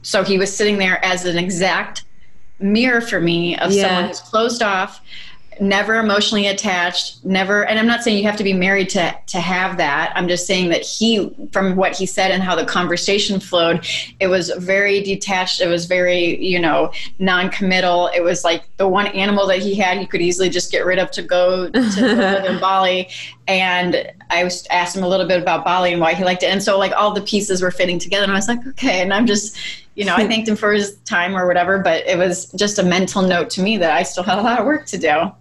So 0.03 0.23
he 0.23 0.37
was 0.37 0.55
sitting 0.55 0.77
there 0.77 1.03
as 1.03 1.25
an 1.25 1.37
exact 1.37 2.03
mirror 2.59 3.01
for 3.01 3.19
me 3.19 3.57
of 3.57 3.71
yeah. 3.71 3.87
someone 3.87 4.05
who's 4.07 4.19
closed 4.19 4.61
off 4.61 5.01
never 5.59 5.95
emotionally 5.95 6.47
attached 6.47 7.23
never 7.25 7.65
and 7.65 7.79
i'm 7.79 7.87
not 7.87 8.03
saying 8.03 8.17
you 8.17 8.23
have 8.23 8.37
to 8.37 8.43
be 8.43 8.53
married 8.53 8.89
to 8.89 9.17
to 9.27 9.39
have 9.39 9.77
that. 9.77 10.13
I'm 10.15 10.27
just 10.27 10.47
saying 10.47 10.69
that 10.69 10.81
he 10.81 11.35
from 11.51 11.75
what 11.75 11.95
he 11.95 12.05
said 12.05 12.31
and 12.31 12.41
how 12.41 12.55
the 12.55 12.65
conversation 12.65 13.39
flowed 13.39 13.85
it 14.19 14.27
was 14.27 14.49
very 14.51 15.01
detached. 15.01 15.61
It 15.61 15.67
was 15.67 15.85
very 15.85 16.43
you 16.43 16.59
know 16.59 16.91
non-committal. 17.19 18.09
It 18.15 18.21
was 18.21 18.43
like 18.43 18.63
the 18.77 18.87
one 18.87 19.07
animal 19.07 19.47
that 19.47 19.59
he 19.59 19.75
had 19.75 19.97
he 19.97 20.05
could 20.05 20.21
easily 20.21 20.49
just 20.49 20.71
get 20.71 20.85
rid 20.85 20.99
of 20.99 21.11
to 21.11 21.21
go 21.21 21.69
to 21.69 21.79
live 21.79 22.45
in 22.45 22.59
bali. 22.61 23.09
And 23.47 24.11
i 24.29 24.43
was 24.43 24.67
asked 24.71 24.95
him 24.95 25.03
a 25.03 25.07
little 25.07 25.27
bit 25.27 25.41
about 25.41 25.63
bali 25.63 25.91
and 25.91 26.01
why 26.01 26.13
he 26.13 26.23
liked 26.23 26.43
it. 26.43 26.47
And 26.47 26.61
so 26.63 26.77
like 26.77 26.93
all 26.93 27.13
the 27.13 27.21
pieces 27.21 27.61
were 27.61 27.71
fitting 27.71 27.99
together. 27.99 28.23
And 28.23 28.31
i 28.31 28.35
was 28.35 28.47
like 28.47 28.65
okay. 28.67 29.01
And 29.01 29.13
i'm 29.13 29.25
just 29.25 29.57
you 29.95 30.05
know 30.05 30.15
i 30.15 30.27
thanked 30.27 30.47
him 30.47 30.55
for 30.55 30.71
his 30.71 30.97
time 31.05 31.35
or 31.35 31.47
whatever 31.47 31.79
but 31.79 32.05
it 32.05 32.19
was 32.19 32.51
just 32.51 32.77
a 32.77 32.83
mental 32.83 33.23
note 33.23 33.49
to 33.49 33.63
me 33.63 33.77
that 33.77 33.91
i 33.91 34.03
still 34.03 34.23
had 34.23 34.37
a 34.37 34.41
lot 34.43 34.59
of 34.59 34.65
work 34.67 34.85
to 34.85 34.95
do 34.95 35.31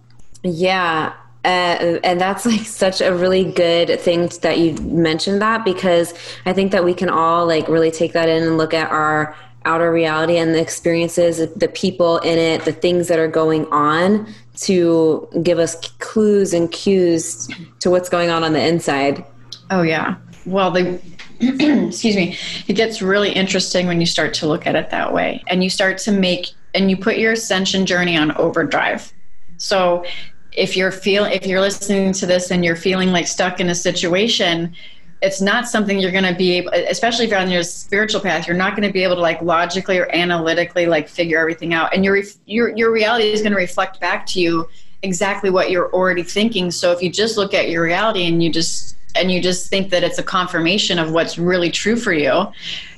yeah. 0.43 1.13
Uh, 1.45 1.99
and 2.03 2.19
that's 2.19 2.45
like 2.45 2.65
such 2.65 2.99
a 2.99 3.15
really 3.15 3.45
good 3.45 3.99
thing 4.01 4.29
that 4.41 4.57
you 4.57 4.73
mentioned 4.81 5.41
that 5.41 5.63
because 5.63 6.13
I 6.45 6.51
think 6.51 6.71
that 6.73 6.83
we 6.83 6.93
can 6.93 7.09
all 7.09 7.45
like 7.45 7.67
really 7.69 7.91
take 7.91 8.13
that 8.13 8.27
in 8.27 8.43
and 8.43 8.57
look 8.57 8.73
at 8.73 8.91
our 8.91 9.35
outer 9.63 9.91
reality 9.91 10.37
and 10.37 10.53
the 10.53 10.61
experiences, 10.61 11.53
the 11.53 11.67
people 11.67 12.17
in 12.19 12.37
it, 12.37 12.65
the 12.65 12.71
things 12.71 13.07
that 13.09 13.19
are 13.19 13.27
going 13.27 13.65
on 13.67 14.27
to 14.55 15.27
give 15.43 15.59
us 15.59 15.75
clues 15.99 16.53
and 16.53 16.71
cues 16.71 17.47
to 17.79 17.89
what's 17.89 18.09
going 18.09 18.29
on 18.29 18.43
on 18.43 18.53
the 18.53 18.65
inside. 18.65 19.23
Oh, 19.69 19.83
yeah. 19.83 20.15
Well, 20.45 20.71
the 20.71 20.99
excuse 21.39 22.15
me, 22.15 22.35
it 22.67 22.73
gets 22.73 23.01
really 23.01 23.31
interesting 23.31 23.85
when 23.85 23.99
you 23.99 24.07
start 24.07 24.33
to 24.35 24.47
look 24.47 24.65
at 24.65 24.75
it 24.75 24.89
that 24.89 25.13
way 25.13 25.43
and 25.47 25.63
you 25.63 25.69
start 25.69 25.97
to 25.99 26.11
make 26.11 26.47
and 26.73 26.89
you 26.89 26.97
put 26.97 27.17
your 27.17 27.33
ascension 27.33 27.85
journey 27.85 28.17
on 28.17 28.31
overdrive. 28.37 29.13
So 29.57 30.05
if 30.51 30.75
you're 30.75 30.91
feel 30.91 31.25
if 31.25 31.45
you're 31.45 31.61
listening 31.61 32.11
to 32.13 32.25
this 32.25 32.51
and 32.51 32.65
you're 32.65 32.75
feeling 32.75 33.11
like 33.11 33.27
stuck 33.27 33.59
in 33.59 33.69
a 33.69 33.75
situation 33.75 34.73
it's 35.21 35.41
not 35.41 35.67
something 35.67 35.99
you're 35.99 36.11
going 36.11 36.23
to 36.23 36.33
be 36.33 36.57
able 36.57 36.71
especially 36.89 37.25
if 37.25 37.31
you're 37.31 37.39
on 37.39 37.49
your 37.49 37.63
spiritual 37.63 38.19
path 38.21 38.47
you're 38.47 38.57
not 38.57 38.75
going 38.75 38.87
to 38.87 38.93
be 38.93 39.03
able 39.03 39.15
to 39.15 39.21
like 39.21 39.41
logically 39.41 39.97
or 39.97 40.09
analytically 40.15 40.85
like 40.85 41.07
figure 41.07 41.39
everything 41.39 41.73
out. 41.73 41.93
And 41.93 42.03
your 42.03 42.21
your 42.45 42.75
your 42.75 42.91
reality 42.91 43.31
is 43.31 43.41
going 43.41 43.51
to 43.51 43.57
reflect 43.57 43.99
back 43.99 44.25
to 44.27 44.41
you 44.41 44.67
exactly 45.03 45.51
what 45.51 45.69
you're 45.69 45.91
already 45.93 46.23
thinking. 46.23 46.71
So 46.71 46.91
if 46.91 47.01
you 47.03 47.11
just 47.11 47.37
look 47.37 47.53
at 47.53 47.69
your 47.69 47.83
reality 47.83 48.25
and 48.25 48.41
you 48.41 48.51
just 48.51 48.95
and 49.15 49.31
you 49.31 49.41
just 49.41 49.69
think 49.69 49.89
that 49.91 50.03
it's 50.03 50.17
a 50.17 50.23
confirmation 50.23 50.97
of 50.99 51.11
what's 51.11 51.37
really 51.37 51.71
true 51.71 51.95
for 51.95 52.13
you 52.13 52.47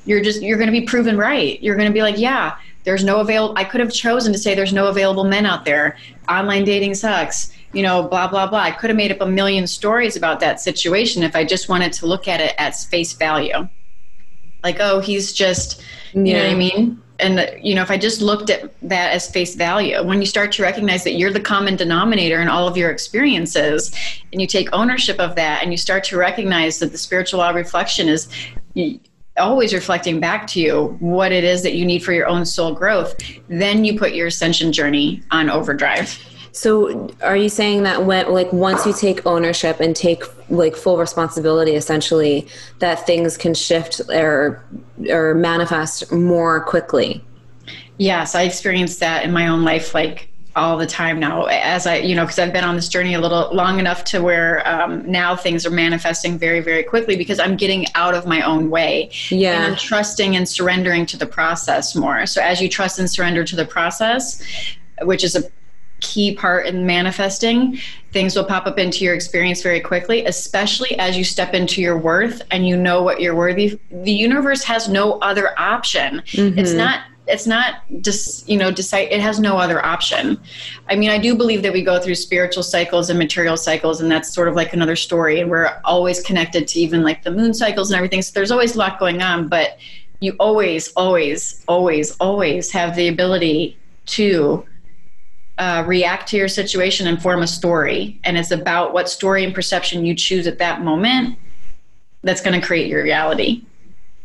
you're 0.06 0.22
just 0.22 0.42
you're 0.42 0.58
going 0.58 0.72
to 0.72 0.78
be 0.78 0.86
proven 0.86 1.18
right. 1.18 1.62
You're 1.62 1.76
going 1.76 1.88
to 1.88 1.94
be 1.94 2.02
like 2.02 2.18
yeah 2.18 2.58
there's 2.84 3.04
no 3.04 3.20
available 3.20 3.54
i 3.58 3.64
could 3.64 3.80
have 3.80 3.92
chosen 3.92 4.32
to 4.34 4.40
say 4.40 4.56
there's 4.56 4.74
no 4.74 4.88
available 4.88 5.24
men 5.24 5.46
out 5.46 5.66
there. 5.66 5.98
Online 6.28 6.64
dating 6.64 6.96
sucks 6.96 7.54
you 7.74 7.84
know 7.84 8.04
blah 8.04 8.28
blah 8.28 8.48
blah. 8.48 8.60
I 8.60 8.72
could 8.72 8.90
have 8.90 8.98
made 8.98 9.12
up 9.12 9.22
a 9.22 9.28
million 9.28 9.68
stories 9.68 10.16
about 10.16 10.40
that 10.40 10.60
situation 10.60 11.24
if 11.24 11.36
i 11.36 11.44
just 11.44 11.70
wanted 11.70 11.94
to 11.94 12.06
look 12.06 12.28
at 12.28 12.42
it 12.42 12.56
at 12.58 12.76
face 12.76 13.14
value. 13.14 13.68
Like 14.64 14.78
oh 14.80 15.00
he's 15.00 15.34
just 15.34 15.82
you 16.14 16.24
yeah. 16.26 16.34
know 16.34 16.44
what 16.46 16.54
i 16.54 16.56
mean? 16.56 17.02
And 17.20 17.52
you 17.62 17.76
know 17.76 17.82
if 17.82 17.92
i 17.92 17.98
just 17.98 18.22
looked 18.22 18.50
at 18.50 18.74
that 18.82 19.12
as 19.12 19.30
face 19.30 19.56
value 19.56 20.02
when 20.04 20.22
you 20.22 20.26
start 20.26 20.52
to 20.54 20.64
recognize 20.64 21.04
that 21.04 21.14
you're 21.14 21.34
the 21.34 21.40
common 21.40 21.76
denominator 21.76 22.42
in 22.42 22.48
all 22.48 22.68
of 22.68 22.78
your 22.78 22.90
experiences 22.90 23.94
and 24.32 24.40
you 24.42 24.48
take 24.48 24.70
ownership 24.74 25.20
of 25.20 25.36
that 25.36 25.62
and 25.62 25.72
you 25.72 25.78
start 25.78 26.04
to 26.06 26.18
recognize 26.18 26.80
that 26.80 26.92
the 26.92 26.98
spiritual 26.98 27.40
law 27.40 27.50
reflection 27.50 28.08
is 28.08 28.30
always 29.40 29.74
reflecting 29.74 30.20
back 30.20 30.48
to 30.48 30.60
you 30.60 30.98
what 31.00 31.32
it 31.32 31.44
is 31.44 31.64
that 31.64 31.74
you 31.76 31.86
need 31.86 32.04
for 32.04 32.14
your 32.14 32.28
own 32.28 32.46
soul 32.46 32.74
growth, 32.74 33.16
then 33.48 33.86
you 33.86 33.98
put 33.98 34.14
your 34.14 34.28
ascension 34.28 34.72
journey 34.72 35.24
on 35.32 35.50
overdrive. 35.50 36.18
So, 36.52 37.10
are 37.22 37.38
you 37.38 37.48
saying 37.48 37.84
that 37.84 38.06
when, 38.06 38.32
like, 38.32 38.52
once 38.52 38.86
you 38.86 38.94
take 38.94 39.26
ownership 39.26 39.80
and 39.80 39.96
take 39.96 40.24
like 40.50 40.76
full 40.76 40.98
responsibility, 40.98 41.76
essentially, 41.76 42.48
that 42.80 43.06
things 43.06 43.38
can 43.38 43.54
shift 43.54 44.02
or 44.10 44.64
or 45.10 45.36
manifest 45.36 46.12
more 46.12 46.62
quickly? 46.62 47.24
Yes, 47.98 48.34
I 48.34 48.44
experienced 48.44 49.00
that 49.00 49.24
in 49.24 49.32
my 49.32 49.48
own 49.48 49.64
life. 49.64 49.94
Like, 49.94 50.30
all 50.60 50.78
the 50.78 50.86
time 50.86 51.20
now 51.20 51.46
as 51.46 51.88
i 51.88 51.96
you 51.96 52.14
know 52.14 52.24
because 52.24 52.38
i've 52.38 52.52
been 52.52 52.64
on 52.64 52.76
this 52.76 52.90
journey 52.90 53.14
a 53.14 53.22
little 53.22 53.50
long 53.54 53.80
enough 53.80 54.04
to 54.04 54.22
where 54.22 54.68
um, 54.68 55.10
now 55.10 55.36
things 55.36 55.66
are 55.66 55.72
manifesting 55.72 56.38
very 56.38 56.60
very 56.60 56.84
quickly 56.84 57.16
because 57.16 57.40
i'm 57.40 57.56
getting 57.56 57.86
out 57.96 58.14
of 58.14 58.28
my 58.28 58.42
own 58.42 58.70
way 58.70 59.10
yeah. 59.30 59.54
And 59.54 59.72
i'm 59.72 59.76
trusting 59.78 60.36
and 60.36 60.48
surrendering 60.48 61.06
to 61.08 61.18
the 61.18 61.26
process 61.26 61.96
more. 61.96 62.26
So 62.26 62.42
as 62.42 62.62
you 62.62 62.68
trust 62.68 63.00
and 63.00 63.10
surrender 63.10 63.44
to 63.44 63.56
the 63.56 63.66
process 63.66 64.44
which 65.02 65.24
is 65.24 65.36
a 65.36 65.44
key 66.02 66.34
part 66.34 66.66
in 66.66 66.86
manifesting 66.86 67.78
things 68.12 68.36
will 68.36 68.46
pop 68.46 68.66
up 68.66 68.80
into 68.80 69.04
your 69.04 69.14
experience 69.14 69.62
very 69.62 69.82
quickly 69.82 70.26
especially 70.26 70.98
as 70.98 71.18
you 71.18 71.24
step 71.24 71.54
into 71.54 71.82
your 71.82 71.98
worth 71.98 72.42
and 72.52 72.68
you 72.68 72.76
know 72.78 73.04
what 73.04 73.20
you're 73.20 73.36
worthy 73.36 73.80
the 73.92 74.12
universe 74.12 74.64
has 74.64 74.88
no 74.88 75.20
other 75.20 75.60
option. 75.60 76.22
Mm-hmm. 76.28 76.58
it's 76.58 76.74
not 76.74 77.02
it's 77.30 77.48
not 77.48 77.82
just 78.02 78.48
you 78.50 78.58
know 78.58 78.72
decide 78.72 79.08
it 79.12 79.22
has 79.22 79.40
no 79.40 79.58
other 79.58 79.84
option. 79.86 80.40
I 80.90 80.96
mean 80.96 81.10
i 81.10 81.18
do 81.18 81.36
believe 81.36 81.62
that 81.64 81.74
we 81.74 81.84
go 81.84 82.00
through 82.00 82.16
spiritual 82.16 82.64
cycles 82.64 83.10
and 83.10 83.20
material 83.20 83.58
cycles 83.58 84.02
and 84.02 84.12
that's 84.12 84.34
sort 84.34 84.48
of 84.48 84.56
like 84.56 84.74
another 84.74 84.96
story 84.96 85.40
and 85.40 85.50
we're 85.50 85.80
always 85.84 86.22
connected 86.22 86.68
to 86.70 86.80
even 86.80 87.04
like 87.04 87.24
the 87.24 87.32
moon 87.32 87.54
cycles 87.54 87.92
and 87.92 87.98
everything 87.98 88.22
so 88.22 88.32
there's 88.34 88.52
always 88.52 88.76
a 88.76 88.78
lot 88.78 89.00
going 89.00 89.22
on 89.22 89.48
but 89.48 89.78
you 90.20 90.36
always 90.40 90.92
always 90.94 91.64
always 91.68 92.16
always 92.18 92.72
have 92.72 92.96
the 92.96 93.08
ability 93.08 93.78
to 94.06 94.66
uh, 95.58 95.84
react 95.86 96.30
to 96.30 96.38
your 96.38 96.48
situation 96.48 97.06
and 97.08 97.22
form 97.22 97.42
a 97.42 97.48
story 97.48 98.20
and 98.24 98.38
it's 98.38 98.52
about 98.52 98.94
what 98.94 99.10
story 99.10 99.44
and 99.44 99.54
perception 99.54 100.06
you 100.06 100.16
choose 100.16 100.48
at 100.48 100.58
that 100.58 100.82
moment 100.82 101.38
that's 102.24 102.42
going 102.42 102.60
to 102.60 102.66
create 102.66 102.88
your 102.88 103.04
reality 103.04 103.64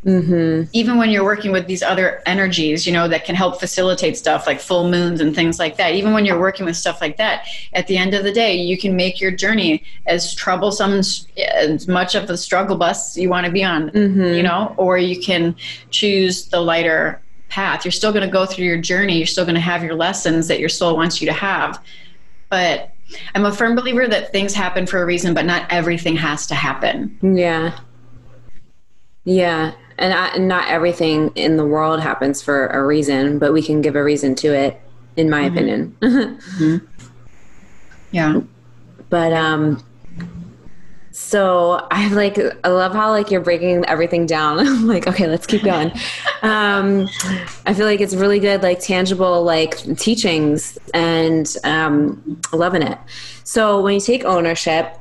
Mm-hmm. 0.04 0.68
Even 0.72 0.98
when 0.98 1.10
you're 1.10 1.24
working 1.24 1.50
with 1.50 1.66
these 1.66 1.82
other 1.82 2.22
energies, 2.26 2.86
you 2.86 2.92
know, 2.92 3.08
that 3.08 3.24
can 3.24 3.34
help 3.34 3.58
facilitate 3.58 4.16
stuff 4.16 4.46
like 4.46 4.60
full 4.60 4.88
moons 4.90 5.20
and 5.20 5.34
things 5.34 5.58
like 5.58 5.76
that, 5.78 5.94
even 5.94 6.12
when 6.12 6.24
you're 6.24 6.38
working 6.38 6.66
with 6.66 6.76
stuff 6.76 7.00
like 7.00 7.16
that, 7.16 7.46
at 7.72 7.86
the 7.86 7.96
end 7.96 8.14
of 8.14 8.22
the 8.22 8.32
day, 8.32 8.54
you 8.54 8.76
can 8.76 8.96
make 8.96 9.20
your 9.20 9.30
journey 9.30 9.82
as 10.06 10.34
troublesome, 10.34 11.00
as 11.38 11.88
much 11.88 12.14
of 12.14 12.28
the 12.28 12.36
struggle 12.36 12.76
bus 12.76 13.16
you 13.16 13.28
want 13.28 13.46
to 13.46 13.52
be 13.52 13.64
on, 13.64 13.90
mm-hmm. 13.90 14.34
you 14.34 14.42
know, 14.42 14.74
or 14.76 14.98
you 14.98 15.20
can 15.20 15.56
choose 15.90 16.46
the 16.46 16.60
lighter 16.60 17.20
path. 17.48 17.84
You're 17.84 17.92
still 17.92 18.12
going 18.12 18.26
to 18.26 18.32
go 18.32 18.44
through 18.44 18.64
your 18.66 18.80
journey, 18.80 19.16
you're 19.16 19.26
still 19.26 19.44
going 19.44 19.54
to 19.54 19.60
have 19.60 19.82
your 19.82 19.94
lessons 19.94 20.48
that 20.48 20.60
your 20.60 20.68
soul 20.68 20.96
wants 20.96 21.20
you 21.20 21.26
to 21.28 21.32
have. 21.32 21.82
But 22.50 22.90
I'm 23.34 23.44
a 23.44 23.52
firm 23.52 23.74
believer 23.74 24.06
that 24.08 24.32
things 24.32 24.54
happen 24.54 24.86
for 24.86 25.00
a 25.00 25.06
reason, 25.06 25.34
but 25.34 25.44
not 25.44 25.70
everything 25.70 26.16
has 26.16 26.46
to 26.48 26.54
happen. 26.54 27.18
Yeah. 27.22 27.78
Yeah, 29.24 29.72
and 29.98 30.12
I, 30.12 30.36
not 30.38 30.68
everything 30.68 31.30
in 31.34 31.56
the 31.56 31.64
world 31.64 32.00
happens 32.00 32.42
for 32.42 32.66
a 32.68 32.84
reason, 32.84 33.38
but 33.38 33.52
we 33.52 33.62
can 33.62 33.80
give 33.80 33.96
a 33.96 34.02
reason 34.02 34.34
to 34.36 34.54
it, 34.54 34.80
in 35.16 35.30
my 35.30 35.42
mm-hmm. 35.42 35.56
opinion. 35.56 35.96
mm-hmm. 36.00 36.86
Yeah. 38.10 38.40
But 39.10 39.32
um, 39.32 39.84
so 41.10 41.86
I 41.92 42.08
like 42.08 42.38
I 42.64 42.68
love 42.68 42.92
how 42.92 43.10
like 43.10 43.30
you're 43.30 43.40
breaking 43.40 43.84
everything 43.86 44.26
down. 44.26 44.58
I'm 44.66 44.88
like, 44.88 45.06
okay, 45.06 45.28
let's 45.28 45.46
keep 45.46 45.62
going. 45.62 45.92
um, 46.42 47.08
I 47.66 47.74
feel 47.74 47.86
like 47.86 48.00
it's 48.00 48.14
really 48.14 48.40
good, 48.40 48.62
like 48.62 48.80
tangible, 48.80 49.42
like 49.44 49.76
teachings, 49.96 50.76
and 50.92 51.56
um, 51.62 52.40
loving 52.52 52.82
it. 52.82 52.98
So 53.44 53.80
when 53.80 53.94
you 53.94 54.00
take 54.00 54.24
ownership 54.24 54.98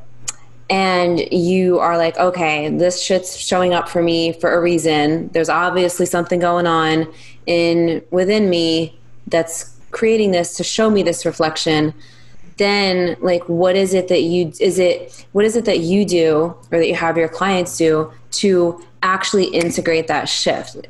and 0.73 1.31
you 1.31 1.77
are 1.77 1.99
like, 1.99 2.17
okay, 2.17 2.67
this 2.67 2.99
shit's 2.99 3.37
showing 3.37 3.75
up 3.75 3.87
for 3.87 4.01
me 4.01 4.33
for 4.33 4.51
a 4.55 4.59
reason. 4.59 5.27
There's 5.27 5.47
obviously 5.47 6.07
something 6.07 6.39
going 6.39 6.65
on 6.65 7.13
in 7.45 8.03
within 8.09 8.49
me 8.49 8.99
that's 9.27 9.77
creating 9.91 10.31
this 10.31 10.57
to 10.57 10.63
show 10.63 10.89
me 10.89 11.03
this 11.03 11.27
reflection. 11.27 11.93
Then, 12.57 13.15
like, 13.21 13.47
what 13.47 13.75
is 13.75 13.93
it 13.93 14.07
that 14.07 14.23
you 14.23 14.51
is 14.59 14.79
it 14.79 15.27
what 15.33 15.45
is 15.45 15.55
it 15.55 15.65
that 15.65 15.81
you 15.81 16.05
do 16.05 16.55
or 16.71 16.79
that 16.79 16.87
you 16.87 16.95
have 16.95 17.17
your 17.17 17.29
clients 17.29 17.77
do 17.77 18.11
to 18.31 18.83
actually 19.03 19.45
integrate 19.45 20.07
that 20.07 20.27
shift? 20.27 20.87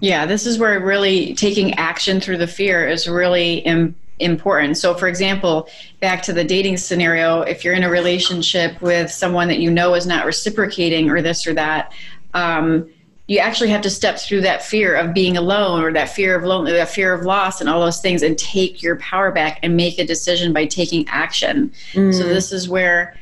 Yeah, 0.00 0.26
this 0.26 0.44
is 0.44 0.58
where 0.58 0.80
really 0.80 1.34
taking 1.34 1.74
action 1.74 2.20
through 2.20 2.38
the 2.38 2.48
fear 2.48 2.88
is 2.88 3.06
really 3.06 3.64
important 3.64 4.01
important. 4.22 4.78
So, 4.78 4.94
for 4.94 5.08
example, 5.08 5.68
back 6.00 6.22
to 6.22 6.32
the 6.32 6.44
dating 6.44 6.76
scenario, 6.76 7.42
if 7.42 7.64
you're 7.64 7.74
in 7.74 7.82
a 7.82 7.90
relationship 7.90 8.80
with 8.80 9.10
someone 9.10 9.48
that 9.48 9.58
you 9.58 9.70
know 9.70 9.94
is 9.94 10.06
not 10.06 10.24
reciprocating 10.24 11.10
or 11.10 11.20
this 11.20 11.46
or 11.46 11.54
that, 11.54 11.92
um, 12.34 12.88
you 13.28 13.38
actually 13.38 13.70
have 13.70 13.80
to 13.82 13.90
step 13.90 14.18
through 14.18 14.40
that 14.42 14.62
fear 14.62 14.94
of 14.94 15.14
being 15.14 15.36
alone 15.36 15.82
or 15.82 15.92
that 15.92 16.08
fear 16.08 16.36
of 16.36 16.44
lonely, 16.44 16.72
that 16.72 16.88
fear 16.88 17.14
of 17.14 17.24
loss, 17.24 17.60
and 17.60 17.70
all 17.70 17.80
those 17.80 18.00
things, 18.00 18.22
and 18.22 18.36
take 18.36 18.82
your 18.82 18.96
power 18.96 19.30
back 19.30 19.58
and 19.62 19.76
make 19.76 19.98
a 19.98 20.04
decision 20.04 20.52
by 20.52 20.66
taking 20.66 21.06
action. 21.08 21.72
Mm. 21.92 22.12
So, 22.12 22.24
this 22.24 22.52
is 22.52 22.68
where 22.68 23.16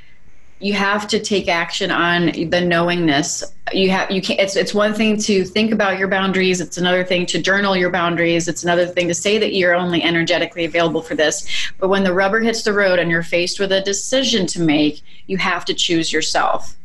you 0.61 0.75
have 0.75 1.09
to 1.09 1.19
take 1.19 1.49
action 1.49 1.91
on 1.91 2.27
the 2.27 2.61
knowingness. 2.61 3.43
You 3.73 3.91
have 3.91 4.11
you 4.11 4.21
can't 4.21 4.39
it's 4.39 4.57
it's 4.57 4.75
one 4.75 4.93
thing 4.93 5.17
to 5.23 5.45
think 5.45 5.73
about 5.73 5.99
your 5.99 6.09
boundaries 6.09 6.61
it's 6.61 6.77
another 6.77 7.03
thing 7.03 7.25
to 7.27 7.41
journal 7.41 7.77
your 7.77 7.91
boundaries 7.91 8.47
it's 8.47 8.63
another 8.63 8.87
thing 8.87 9.09
to 9.09 9.15
say 9.15 9.39
that 9.39 9.55
you're 9.55 9.75
only 9.75 10.03
energetically 10.03 10.67
available 10.67 11.03
for 11.03 11.15
this. 11.15 11.49
But 11.79 11.89
when 11.89 12.05
the 12.05 12.13
rubber 12.13 12.41
hits 12.41 12.63
the 12.63 12.75
road 12.75 12.99
and 12.99 13.11
you're 13.11 13.23
faced 13.23 13.59
with 13.59 13.73
a 13.73 13.81
decision 13.81 14.47
to 14.49 14.61
make 14.61 15.03
you 15.27 15.39
have 15.39 15.65
to 15.65 15.75
choose 15.75 16.13
yourself. 16.13 16.77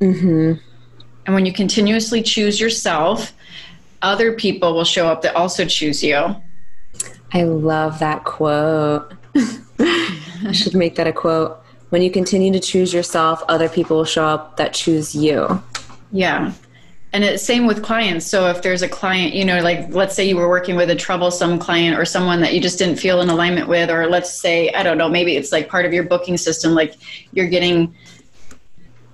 Mm-hmm. 0.00 0.54
and 1.26 1.34
when 1.34 1.46
you 1.46 1.52
continuously 1.52 2.22
choose 2.22 2.60
yourself 2.60 3.32
other 4.02 4.32
people 4.32 4.74
will 4.74 4.84
show 4.84 5.06
up 5.06 5.22
that 5.22 5.36
also 5.36 5.64
choose 5.64 6.02
you. 6.02 6.34
I 7.32 7.44
love 7.44 8.00
that 8.00 8.24
quote. 8.24 9.14
I 9.78 10.50
should 10.52 10.74
make 10.74 10.96
that 10.96 11.06
a 11.06 11.12
quote 11.12 11.61
when 11.92 12.00
you 12.00 12.10
continue 12.10 12.50
to 12.50 12.58
choose 12.58 12.94
yourself, 12.94 13.42
other 13.50 13.68
people 13.68 13.98
will 13.98 14.06
show 14.06 14.24
up 14.24 14.56
that 14.56 14.72
choose 14.72 15.14
you. 15.14 15.62
Yeah. 16.10 16.54
And 17.12 17.22
it's 17.22 17.44
same 17.44 17.66
with 17.66 17.82
clients. 17.82 18.24
So 18.24 18.48
if 18.48 18.62
there's 18.62 18.80
a 18.80 18.88
client, 18.88 19.34
you 19.34 19.44
know, 19.44 19.60
like 19.60 19.90
let's 19.90 20.14
say 20.14 20.26
you 20.26 20.36
were 20.36 20.48
working 20.48 20.74
with 20.74 20.88
a 20.88 20.94
troublesome 20.94 21.58
client 21.58 21.98
or 21.98 22.06
someone 22.06 22.40
that 22.40 22.54
you 22.54 22.62
just 22.62 22.78
didn't 22.78 22.96
feel 22.96 23.20
in 23.20 23.28
alignment 23.28 23.68
with, 23.68 23.90
or 23.90 24.06
let's 24.06 24.32
say, 24.32 24.70
I 24.70 24.82
don't 24.82 24.96
know, 24.96 25.06
maybe 25.06 25.36
it's 25.36 25.52
like 25.52 25.68
part 25.68 25.84
of 25.84 25.92
your 25.92 26.04
booking 26.04 26.38
system, 26.38 26.72
like 26.72 26.94
you're 27.32 27.48
getting 27.48 27.94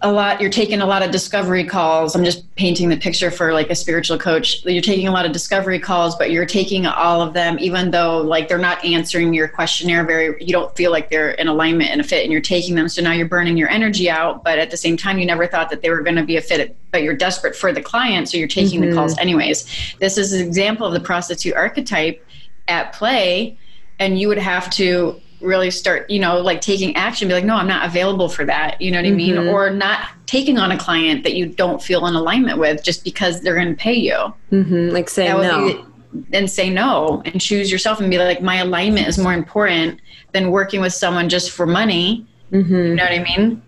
a 0.02 0.12
lot 0.12 0.40
you're 0.40 0.50
taking 0.50 0.80
a 0.80 0.86
lot 0.86 1.02
of 1.02 1.10
discovery 1.10 1.64
calls. 1.64 2.14
I'm 2.14 2.24
just 2.24 2.54
painting 2.54 2.88
the 2.88 2.96
picture 2.96 3.30
for 3.32 3.52
like 3.52 3.68
a 3.68 3.74
spiritual 3.74 4.16
coach. 4.16 4.64
You're 4.64 4.80
taking 4.80 5.08
a 5.08 5.10
lot 5.10 5.26
of 5.26 5.32
discovery 5.32 5.80
calls 5.80 6.14
but 6.14 6.30
you're 6.30 6.46
taking 6.46 6.86
all 6.86 7.20
of 7.20 7.34
them 7.34 7.58
even 7.58 7.90
though 7.90 8.18
like 8.18 8.48
they're 8.48 8.58
not 8.58 8.84
answering 8.84 9.34
your 9.34 9.48
questionnaire 9.48 10.04
very 10.04 10.42
you 10.44 10.52
don't 10.52 10.74
feel 10.76 10.92
like 10.92 11.10
they're 11.10 11.32
in 11.32 11.48
alignment 11.48 11.90
and 11.90 12.00
a 12.00 12.04
fit 12.04 12.22
and 12.22 12.30
you're 12.30 12.40
taking 12.40 12.76
them. 12.76 12.88
So 12.88 13.02
now 13.02 13.12
you're 13.12 13.28
burning 13.28 13.56
your 13.56 13.70
energy 13.70 14.08
out 14.08 14.44
but 14.44 14.58
at 14.58 14.70
the 14.70 14.76
same 14.76 14.96
time 14.96 15.18
you 15.18 15.26
never 15.26 15.46
thought 15.46 15.68
that 15.70 15.82
they 15.82 15.90
were 15.90 16.02
going 16.02 16.16
to 16.16 16.24
be 16.24 16.36
a 16.36 16.42
fit 16.42 16.76
but 16.92 17.02
you're 17.02 17.16
desperate 17.16 17.56
for 17.56 17.72
the 17.72 17.82
client 17.82 18.28
so 18.28 18.36
you're 18.36 18.46
taking 18.46 18.80
mm-hmm. 18.80 18.90
the 18.90 18.96
calls 18.96 19.18
anyways. 19.18 19.96
This 19.98 20.16
is 20.16 20.32
an 20.32 20.46
example 20.46 20.86
of 20.86 20.92
the 20.92 21.00
prostitute 21.00 21.54
archetype 21.54 22.24
at 22.68 22.92
play 22.92 23.58
and 23.98 24.20
you 24.20 24.28
would 24.28 24.38
have 24.38 24.70
to 24.70 25.20
really 25.40 25.70
start, 25.70 26.08
you 26.10 26.18
know, 26.18 26.40
like 26.40 26.60
taking 26.60 26.96
action, 26.96 27.28
be 27.28 27.34
like, 27.34 27.44
no, 27.44 27.54
I'm 27.54 27.66
not 27.66 27.86
available 27.86 28.28
for 28.28 28.44
that. 28.44 28.80
You 28.80 28.90
know 28.90 28.98
what. 28.98 29.06
I 29.06 29.10
mean? 29.10 29.34
Mm-hmm. 29.36 29.48
Or 29.48 29.70
not 29.70 30.08
taking 30.26 30.58
on 30.58 30.72
a 30.72 30.78
client 30.78 31.24
that 31.24 31.34
you 31.34 31.46
don't 31.46 31.82
feel 31.82 32.06
in 32.06 32.14
alignment 32.14 32.58
with 32.58 32.82
just 32.82 33.04
because 33.04 33.40
they're 33.40 33.54
going 33.54 33.68
to 33.68 33.74
pay 33.74 33.94
you. 33.94 34.34
Mm-hmm. 34.52 34.90
Like 34.90 35.08
say 35.08 35.28
no. 35.28 35.86
and 36.32 36.50
say 36.50 36.70
no 36.70 37.22
and 37.24 37.40
choose 37.40 37.70
yourself 37.70 38.00
and 38.00 38.10
be 38.10 38.18
like, 38.18 38.42
my 38.42 38.56
alignment 38.56 39.08
is 39.08 39.18
more 39.18 39.32
important 39.32 40.00
than 40.32 40.50
working 40.50 40.80
with 40.80 40.92
someone 40.92 41.28
just 41.28 41.50
for 41.50 41.66
money. 41.66 42.26
Mm-hmm. 42.52 42.74
You 42.74 42.94
know 42.94 43.04
what 43.04 43.12
I 43.12 43.22
mean? 43.22 43.62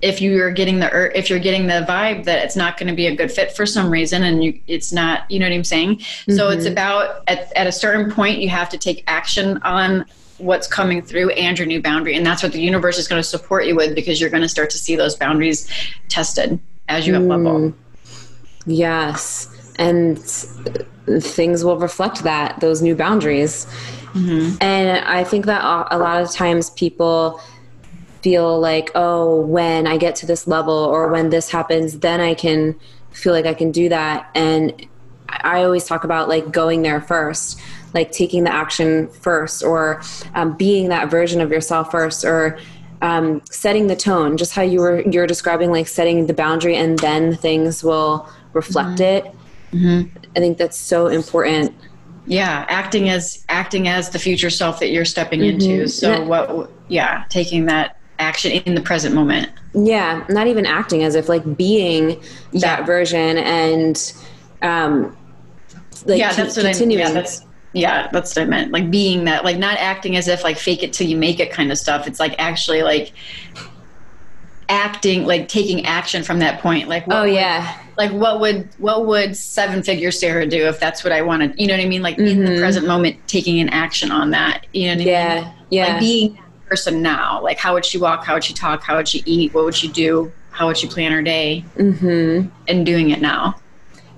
If 0.00 0.22
you're 0.22 0.52
getting 0.52 0.78
the 0.78 1.18
if 1.18 1.28
you're 1.28 1.40
getting 1.40 1.66
the 1.66 1.84
vibe 1.88 2.24
that 2.24 2.44
it's 2.44 2.54
not 2.54 2.78
going 2.78 2.86
to 2.86 2.94
be 2.94 3.08
a 3.08 3.16
good 3.16 3.32
fit 3.32 3.50
for 3.56 3.66
some 3.66 3.90
reason 3.90 4.22
and 4.22 4.44
you, 4.44 4.60
it's 4.68 4.92
not, 4.92 5.28
you 5.28 5.40
know 5.40 5.46
what 5.46 5.54
I'm 5.54 5.64
saying? 5.64 6.02
So 6.28 6.50
it's 6.50 6.62
mm-hmm. 6.62 6.72
about 6.72 7.24
at, 7.26 7.52
at 7.56 7.66
a 7.66 7.72
certain 7.72 8.12
point 8.12 8.38
you 8.38 8.48
have 8.48 8.68
to 8.68 8.78
take 8.78 9.02
action 9.08 9.58
on 9.62 10.06
what's 10.38 10.66
coming 10.66 11.02
through 11.02 11.30
and 11.30 11.58
your 11.58 11.66
new 11.66 11.82
boundary. 11.82 12.14
And 12.14 12.24
that's 12.24 12.42
what 12.42 12.52
the 12.52 12.60
universe 12.60 12.98
is 12.98 13.08
going 13.08 13.20
to 13.20 13.28
support 13.28 13.66
you 13.66 13.74
with 13.74 13.94
because 13.94 14.20
you're 14.20 14.30
going 14.30 14.42
to 14.42 14.48
start 14.48 14.70
to 14.70 14.78
see 14.78 14.96
those 14.96 15.16
boundaries 15.16 15.68
tested 16.08 16.58
as 16.88 17.06
you 17.06 17.14
up 17.14 17.22
level. 17.22 17.60
Mm. 17.60 17.74
Yes. 18.66 19.74
And 19.78 20.18
things 20.18 21.64
will 21.64 21.78
reflect 21.78 22.22
that, 22.22 22.60
those 22.60 22.82
new 22.82 22.94
boundaries. 22.94 23.66
Mm-hmm. 24.12 24.56
And 24.60 25.04
I 25.04 25.24
think 25.24 25.46
that 25.46 25.62
a 25.90 25.98
lot 25.98 26.22
of 26.22 26.30
times 26.30 26.70
people 26.70 27.40
feel 28.22 28.58
like, 28.58 28.90
oh, 28.94 29.40
when 29.42 29.86
I 29.86 29.96
get 29.96 30.16
to 30.16 30.26
this 30.26 30.46
level 30.46 30.74
or 30.74 31.08
when 31.08 31.30
this 31.30 31.50
happens, 31.50 32.00
then 32.00 32.20
I 32.20 32.34
can 32.34 32.78
feel 33.10 33.32
like 33.32 33.46
I 33.46 33.54
can 33.54 33.70
do 33.70 33.88
that. 33.88 34.30
And 34.34 34.86
I 35.28 35.62
always 35.62 35.84
talk 35.84 36.04
about 36.04 36.28
like 36.28 36.50
going 36.50 36.82
there 36.82 37.00
first 37.00 37.60
like 37.94 38.12
taking 38.12 38.44
the 38.44 38.52
action 38.52 39.08
first 39.08 39.62
or 39.62 40.02
um, 40.34 40.56
being 40.56 40.88
that 40.88 41.10
version 41.10 41.40
of 41.40 41.50
yourself 41.50 41.90
first 41.90 42.24
or 42.24 42.58
um, 43.02 43.42
setting 43.50 43.86
the 43.86 43.96
tone 43.96 44.36
just 44.36 44.52
how 44.52 44.62
you 44.62 44.80
were 44.80 45.00
you're 45.02 45.26
describing 45.26 45.70
like 45.70 45.86
setting 45.86 46.26
the 46.26 46.34
boundary 46.34 46.76
and 46.76 46.98
then 46.98 47.36
things 47.36 47.84
will 47.84 48.28
reflect 48.52 49.00
mm-hmm. 49.00 49.28
it 49.28 49.34
mm-hmm. 49.72 50.18
i 50.36 50.40
think 50.40 50.58
that's 50.58 50.76
so 50.76 51.06
important 51.06 51.72
yeah 52.26 52.66
acting 52.68 53.08
as 53.08 53.44
acting 53.48 53.86
as 53.86 54.10
the 54.10 54.18
future 54.18 54.50
self 54.50 54.80
that 54.80 54.88
you're 54.88 55.04
stepping 55.04 55.40
mm-hmm. 55.40 55.60
into 55.60 55.88
so 55.88 56.08
that, 56.08 56.26
what 56.26 56.70
yeah 56.88 57.24
taking 57.28 57.66
that 57.66 57.96
action 58.18 58.50
in 58.50 58.74
the 58.74 58.80
present 58.80 59.14
moment 59.14 59.48
yeah 59.74 60.24
not 60.28 60.48
even 60.48 60.66
acting 60.66 61.04
as 61.04 61.14
if 61.14 61.28
like 61.28 61.56
being 61.56 62.20
that 62.52 62.80
yeah. 62.80 62.84
version 62.84 63.38
and 63.38 64.12
um 64.62 65.16
like 66.06 66.18
yeah, 66.18 66.32
that's 66.32 66.54
continuing. 66.54 67.04
I, 67.04 67.08
yeah, 67.08 67.14
that's 67.14 67.44
yeah 67.72 68.08
that's 68.12 68.34
what 68.34 68.42
i 68.42 68.44
meant. 68.46 68.72
Like 68.72 68.90
being 68.90 69.24
that 69.24 69.44
like 69.44 69.58
not 69.58 69.76
acting 69.78 70.16
as 70.16 70.28
if 70.28 70.42
like 70.42 70.58
fake 70.58 70.82
it 70.82 70.92
till 70.92 71.06
you 71.06 71.16
make 71.16 71.40
it 71.40 71.50
kind 71.50 71.70
of 71.70 71.78
stuff. 71.78 72.06
It's 72.06 72.20
like 72.20 72.34
actually 72.38 72.82
like 72.82 73.12
acting 74.68 75.24
like 75.24 75.48
taking 75.48 75.86
action 75.86 76.22
from 76.22 76.38
that 76.40 76.60
point. 76.60 76.88
Like 76.88 77.04
oh 77.08 77.24
yeah. 77.24 77.80
like 77.96 78.10
what 78.12 78.40
would 78.40 78.68
what 78.78 79.06
would 79.06 79.36
seven 79.36 79.82
figure 79.82 80.10
sarah 80.10 80.46
do 80.46 80.66
if 80.66 80.80
that's 80.80 81.04
what 81.04 81.12
i 81.12 81.22
wanted? 81.22 81.58
You 81.58 81.66
know 81.66 81.74
what 81.74 81.82
i 81.82 81.88
mean? 81.88 82.02
Like 82.02 82.16
mm-hmm. 82.16 82.26
in 82.26 82.44
the 82.44 82.50
mm-hmm. 82.52 82.60
present 82.60 82.86
moment 82.86 83.16
taking 83.26 83.60
an 83.60 83.68
action 83.68 84.10
on 84.10 84.30
that. 84.30 84.66
You 84.72 84.88
know 84.88 84.96
what 84.96 85.06
yeah 85.06 85.30
I 85.30 85.44
mean? 85.44 85.54
yeah. 85.70 85.86
Like 85.88 86.00
being 86.00 86.34
that 86.34 86.66
person 86.68 87.02
now. 87.02 87.42
Like 87.42 87.58
how 87.58 87.74
would 87.74 87.84
she 87.84 87.98
walk? 87.98 88.24
How 88.24 88.34
would 88.34 88.44
she 88.44 88.54
talk? 88.54 88.82
How 88.82 88.96
would 88.96 89.08
she 89.08 89.22
eat? 89.26 89.52
What 89.54 89.64
would 89.64 89.74
she 89.74 89.88
do? 89.88 90.32
How 90.50 90.66
would 90.66 90.76
she 90.76 90.88
plan 90.88 91.12
her 91.12 91.22
day? 91.22 91.64
Mm-hmm. 91.76 92.48
and 92.66 92.86
doing 92.86 93.10
it 93.10 93.20
now. 93.20 93.60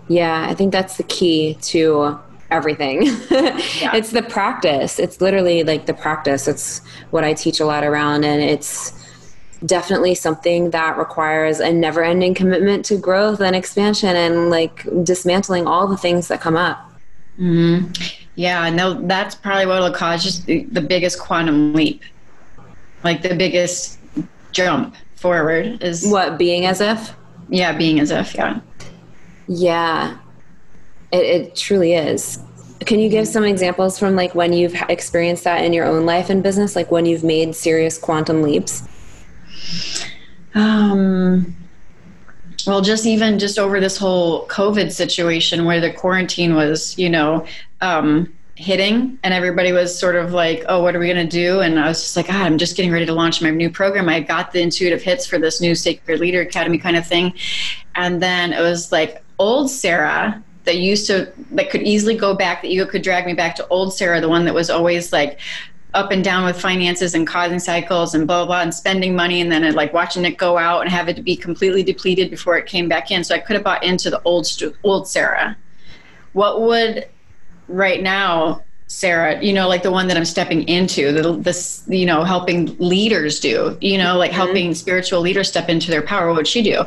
Yeah 0.08 0.46
i 0.48 0.54
think 0.54 0.72
that's 0.72 0.96
the 0.96 1.04
key 1.04 1.54
to 1.62 2.18
everything. 2.50 3.02
yeah. 3.30 3.94
It's 3.94 4.10
the 4.10 4.22
practice. 4.22 4.98
It's 4.98 5.20
literally 5.20 5.62
like 5.64 5.86
the 5.86 5.94
practice. 5.94 6.48
It's 6.48 6.80
what 7.10 7.24
I 7.24 7.34
teach 7.34 7.60
a 7.60 7.64
lot 7.64 7.84
around, 7.84 8.24
and 8.24 8.42
it's 8.42 8.92
definitely 9.66 10.14
something 10.14 10.70
that 10.70 10.96
requires 10.96 11.60
a 11.60 11.72
never 11.72 12.02
ending 12.02 12.34
commitment 12.34 12.84
to 12.86 12.96
growth 12.96 13.40
and 13.40 13.54
expansion 13.54 14.16
and 14.16 14.50
like 14.50 14.86
dismantling 15.04 15.66
all 15.66 15.86
the 15.86 15.96
things 15.96 16.28
that 16.28 16.40
come 16.40 16.56
up. 16.56 16.90
Mm-hmm. 17.38 17.92
Yeah, 18.36 18.70
no, 18.70 18.94
that's 19.06 19.34
probably 19.34 19.66
what 19.66 19.80
will 19.80 19.92
cause 19.92 20.22
just 20.22 20.46
the, 20.46 20.64
the 20.64 20.80
biggest 20.80 21.18
quantum 21.18 21.74
leap, 21.74 22.02
like 23.04 23.22
the 23.22 23.34
biggest 23.34 23.98
jump 24.52 24.94
forward 25.16 25.82
is 25.82 26.06
what 26.06 26.38
being 26.38 26.66
as 26.66 26.80
if. 26.80 27.14
Yeah, 27.48 27.76
being 27.76 28.00
as 28.00 28.10
if. 28.10 28.34
Yeah. 28.34 28.60
Yeah, 29.48 30.16
it, 31.12 31.22
it 31.22 31.56
truly 31.56 31.94
is. 31.94 32.38
Can 32.80 32.98
you 32.98 33.08
give 33.08 33.28
some 33.28 33.44
examples 33.44 33.98
from 33.98 34.16
like 34.16 34.34
when 34.34 34.52
you've 34.52 34.74
experienced 34.88 35.44
that 35.44 35.64
in 35.64 35.72
your 35.72 35.84
own 35.84 36.06
life 36.06 36.30
and 36.30 36.42
business, 36.42 36.74
like 36.74 36.90
when 36.90 37.04
you've 37.06 37.24
made 37.24 37.54
serious 37.54 37.98
quantum 37.98 38.42
leaps? 38.42 38.82
Um, 40.54 41.54
well, 42.66 42.80
just 42.80 43.06
even 43.06 43.38
just 43.38 43.58
over 43.58 43.80
this 43.80 43.96
whole 43.96 44.46
COVID 44.48 44.92
situation 44.92 45.64
where 45.64 45.80
the 45.80 45.92
quarantine 45.92 46.54
was, 46.54 46.96
you 46.98 47.10
know, 47.10 47.46
um, 47.80 48.32
hitting 48.60 49.18
and 49.22 49.32
everybody 49.32 49.72
was 49.72 49.98
sort 49.98 50.16
of 50.16 50.32
like, 50.32 50.64
oh, 50.68 50.82
what 50.82 50.94
are 50.94 50.98
we 50.98 51.06
going 51.06 51.28
to 51.28 51.30
do? 51.30 51.60
And 51.60 51.80
I 51.80 51.88
was 51.88 52.02
just 52.02 52.16
like, 52.16 52.26
ah, 52.28 52.44
I'm 52.44 52.58
just 52.58 52.76
getting 52.76 52.92
ready 52.92 53.06
to 53.06 53.14
launch 53.14 53.40
my 53.40 53.50
new 53.50 53.70
program. 53.70 54.08
I 54.08 54.20
got 54.20 54.52
the 54.52 54.60
intuitive 54.60 55.02
hits 55.02 55.26
for 55.26 55.38
this 55.38 55.60
new 55.60 55.74
Sacred 55.74 56.20
Leader 56.20 56.42
Academy 56.42 56.78
kind 56.78 56.96
of 56.96 57.06
thing. 57.06 57.32
And 57.94 58.22
then 58.22 58.52
it 58.52 58.60
was 58.60 58.92
like 58.92 59.22
old 59.38 59.70
Sarah 59.70 60.42
that 60.64 60.76
used 60.76 61.06
to 61.06 61.32
that 61.52 61.70
could 61.70 61.82
easily 61.82 62.16
go 62.16 62.34
back 62.34 62.62
the 62.62 62.68
ego 62.68 62.86
could 62.86 63.02
drag 63.02 63.26
me 63.26 63.32
back 63.32 63.54
to 63.54 63.66
old 63.68 63.92
sarah 63.94 64.20
the 64.20 64.28
one 64.28 64.44
that 64.44 64.54
was 64.54 64.70
always 64.70 65.12
like 65.12 65.38
up 65.94 66.12
and 66.12 66.22
down 66.22 66.44
with 66.44 66.60
finances 66.60 67.14
and 67.14 67.26
causing 67.26 67.58
cycles 67.58 68.14
and 68.14 68.26
blah, 68.26 68.44
blah 68.44 68.46
blah 68.46 68.62
and 68.62 68.74
spending 68.74 69.14
money 69.14 69.40
and 69.40 69.50
then 69.50 69.72
like 69.74 69.92
watching 69.92 70.24
it 70.24 70.36
go 70.36 70.56
out 70.56 70.82
and 70.82 70.90
have 70.90 71.08
it 71.08 71.24
be 71.24 71.36
completely 71.36 71.82
depleted 71.82 72.30
before 72.30 72.56
it 72.56 72.66
came 72.66 72.88
back 72.88 73.10
in. 73.10 73.24
So 73.24 73.34
i 73.34 73.38
could 73.38 73.54
have 73.54 73.64
bought 73.64 73.82
into 73.82 74.10
the 74.10 74.22
old 74.22 74.46
old 74.84 75.08
sarah. 75.08 75.56
What 76.32 76.62
would 76.62 77.08
right 77.66 78.02
now 78.02 78.62
sarah 78.86 79.40
you 79.40 79.52
know 79.52 79.68
like 79.68 79.84
the 79.84 79.90
one 79.90 80.08
that 80.08 80.16
i'm 80.16 80.24
stepping 80.24 80.66
into 80.66 81.12
the 81.12 81.36
this 81.36 81.84
you 81.86 82.04
know 82.04 82.24
helping 82.24 82.76
leaders 82.78 83.38
do 83.38 83.78
you 83.80 83.96
know 83.96 84.18
like 84.18 84.32
mm-hmm. 84.32 84.40
helping 84.40 84.74
spiritual 84.74 85.20
leaders 85.20 85.48
step 85.48 85.68
into 85.68 85.92
their 85.92 86.02
power 86.02 86.26
what 86.26 86.34
would 86.38 86.48
she 86.48 86.60
do 86.60 86.82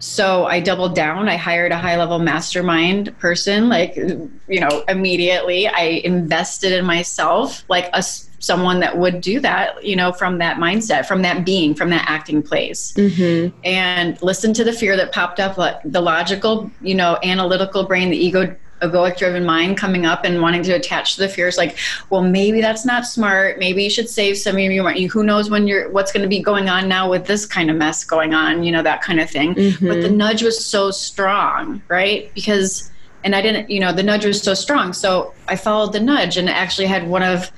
so 0.00 0.46
I 0.46 0.60
doubled 0.60 0.94
down. 0.94 1.28
I 1.28 1.36
hired 1.36 1.72
a 1.72 1.78
high 1.78 1.96
level 1.96 2.18
mastermind 2.18 3.16
person, 3.18 3.68
like, 3.68 3.94
you 3.96 4.60
know, 4.60 4.84
immediately. 4.88 5.68
I 5.68 6.00
invested 6.04 6.72
in 6.72 6.84
myself, 6.84 7.64
like 7.68 7.88
a, 7.92 8.02
someone 8.02 8.80
that 8.80 8.96
would 8.96 9.20
do 9.20 9.38
that, 9.40 9.84
you 9.84 9.94
know, 9.94 10.12
from 10.12 10.38
that 10.38 10.56
mindset, 10.56 11.06
from 11.06 11.22
that 11.22 11.44
being, 11.44 11.74
from 11.74 11.90
that 11.90 12.04
acting 12.08 12.42
place. 12.42 12.92
Mm-hmm. 12.92 13.56
And 13.64 14.20
listen 14.22 14.54
to 14.54 14.64
the 14.64 14.72
fear 14.72 14.96
that 14.96 15.12
popped 15.12 15.38
up, 15.38 15.58
like 15.58 15.76
the 15.84 16.00
logical, 16.00 16.70
you 16.80 16.94
know, 16.94 17.18
analytical 17.22 17.84
brain, 17.84 18.10
the 18.10 18.16
ego 18.16 18.56
egoic 18.80 19.18
driven 19.18 19.44
mind 19.44 19.76
coming 19.76 20.06
up 20.06 20.24
and 20.24 20.40
wanting 20.40 20.62
to 20.62 20.72
attach 20.72 21.14
to 21.14 21.20
the 21.20 21.28
fears 21.28 21.56
like 21.56 21.76
well 22.10 22.22
maybe 22.22 22.60
that's 22.60 22.84
not 22.84 23.06
smart. 23.06 23.58
Maybe 23.58 23.84
you 23.84 23.90
should 23.90 24.08
save 24.08 24.38
some 24.38 24.56
of 24.56 24.60
your 24.60 24.84
money. 24.84 25.04
Who 25.04 25.22
knows 25.22 25.50
when 25.50 25.66
you're 25.66 25.90
what's 25.90 26.12
going 26.12 26.22
to 26.22 26.28
be 26.28 26.40
going 26.40 26.68
on 26.68 26.88
now 26.88 27.08
with 27.08 27.26
this 27.26 27.46
kind 27.46 27.70
of 27.70 27.76
mess 27.76 28.04
going 28.04 28.34
on 28.34 28.62
you 28.62 28.72
know 28.72 28.82
that 28.82 29.02
kind 29.02 29.20
of 29.20 29.30
thing. 29.30 29.54
Mm-hmm. 29.54 29.88
but 29.88 30.00
the 30.02 30.10
nudge 30.10 30.42
was 30.42 30.64
so 30.64 30.90
strong 30.90 31.82
right? 31.88 32.32
Because 32.34 32.90
and 33.22 33.34
i 33.34 33.42
didn't 33.42 33.68
you 33.68 33.80
know 33.80 33.92
the 33.92 34.02
nudge 34.02 34.24
was 34.24 34.40
so 34.42 34.54
strong. 34.54 34.92
So 34.92 35.34
i 35.48 35.56
followed 35.56 35.92
the 35.92 36.00
nudge 36.00 36.36
and 36.36 36.48
actually 36.48 36.86
had 36.86 37.08
one 37.08 37.22
of 37.22 37.50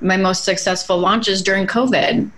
my 0.00 0.16
most 0.16 0.44
successful 0.44 0.98
launches 0.98 1.42
during 1.42 1.66
covid 1.66 2.30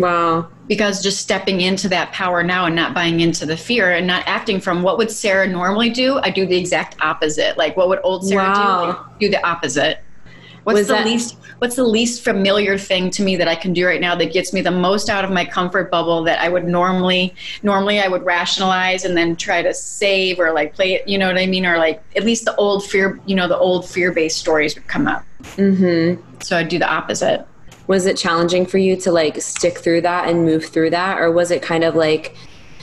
Wow. 0.00 0.48
Because 0.68 1.02
just 1.02 1.20
stepping 1.20 1.60
into 1.60 1.88
that 1.90 2.12
power 2.12 2.42
now 2.42 2.66
and 2.66 2.74
not 2.74 2.94
buying 2.94 3.20
into 3.20 3.46
the 3.46 3.56
fear 3.56 3.92
and 3.92 4.06
not 4.06 4.24
acting 4.26 4.60
from 4.60 4.82
what 4.82 4.98
would 4.98 5.10
Sarah 5.10 5.46
normally 5.46 5.90
do, 5.90 6.18
I 6.18 6.30
do 6.30 6.44
the 6.44 6.56
exact 6.56 6.96
opposite. 7.00 7.56
Like 7.56 7.76
what 7.76 7.88
would 7.88 8.00
old 8.02 8.26
Sarah 8.26 8.42
wow. 8.42 9.06
do? 9.18 9.26
do 9.26 9.30
the 9.30 9.46
opposite. 9.46 10.00
What's 10.64 10.80
Was 10.80 10.86
the 10.88 10.94
that- 10.94 11.06
least 11.06 11.36
what's 11.58 11.76
the 11.76 11.84
least 11.84 12.22
familiar 12.22 12.76
thing 12.76 13.08
to 13.10 13.22
me 13.22 13.36
that 13.36 13.48
I 13.48 13.54
can 13.54 13.72
do 13.72 13.86
right 13.86 14.00
now 14.00 14.14
that 14.16 14.32
gets 14.32 14.52
me 14.52 14.60
the 14.60 14.70
most 14.70 15.08
out 15.08 15.24
of 15.24 15.30
my 15.30 15.44
comfort 15.44 15.90
bubble 15.90 16.22
that 16.24 16.40
I 16.40 16.48
would 16.48 16.64
normally 16.64 17.34
normally 17.62 18.00
I 18.00 18.08
would 18.08 18.24
rationalize 18.24 19.04
and 19.04 19.16
then 19.16 19.36
try 19.36 19.62
to 19.62 19.72
save 19.72 20.38
or 20.38 20.52
like 20.52 20.74
play 20.74 20.94
it, 20.94 21.08
you 21.08 21.16
know 21.16 21.28
what 21.28 21.38
I 21.38 21.46
mean? 21.46 21.64
Or 21.64 21.78
like 21.78 22.02
at 22.14 22.24
least 22.24 22.44
the 22.44 22.54
old 22.56 22.84
fear, 22.84 23.18
you 23.26 23.34
know, 23.34 23.48
the 23.48 23.56
old 23.56 23.88
fear 23.88 24.12
based 24.12 24.38
stories 24.38 24.74
would 24.74 24.86
come 24.86 25.06
up. 25.06 25.24
Mm-hmm. 25.56 26.20
So 26.40 26.58
I'd 26.58 26.68
do 26.68 26.78
the 26.78 26.92
opposite 26.92 27.46
was 27.86 28.06
it 28.06 28.16
challenging 28.16 28.66
for 28.66 28.78
you 28.78 28.96
to 28.96 29.12
like 29.12 29.40
stick 29.40 29.78
through 29.78 30.00
that 30.02 30.28
and 30.28 30.44
move 30.44 30.64
through 30.66 30.90
that? 30.90 31.18
Or 31.18 31.30
was 31.30 31.50
it 31.50 31.62
kind 31.62 31.84
of 31.84 31.94
like 31.94 32.34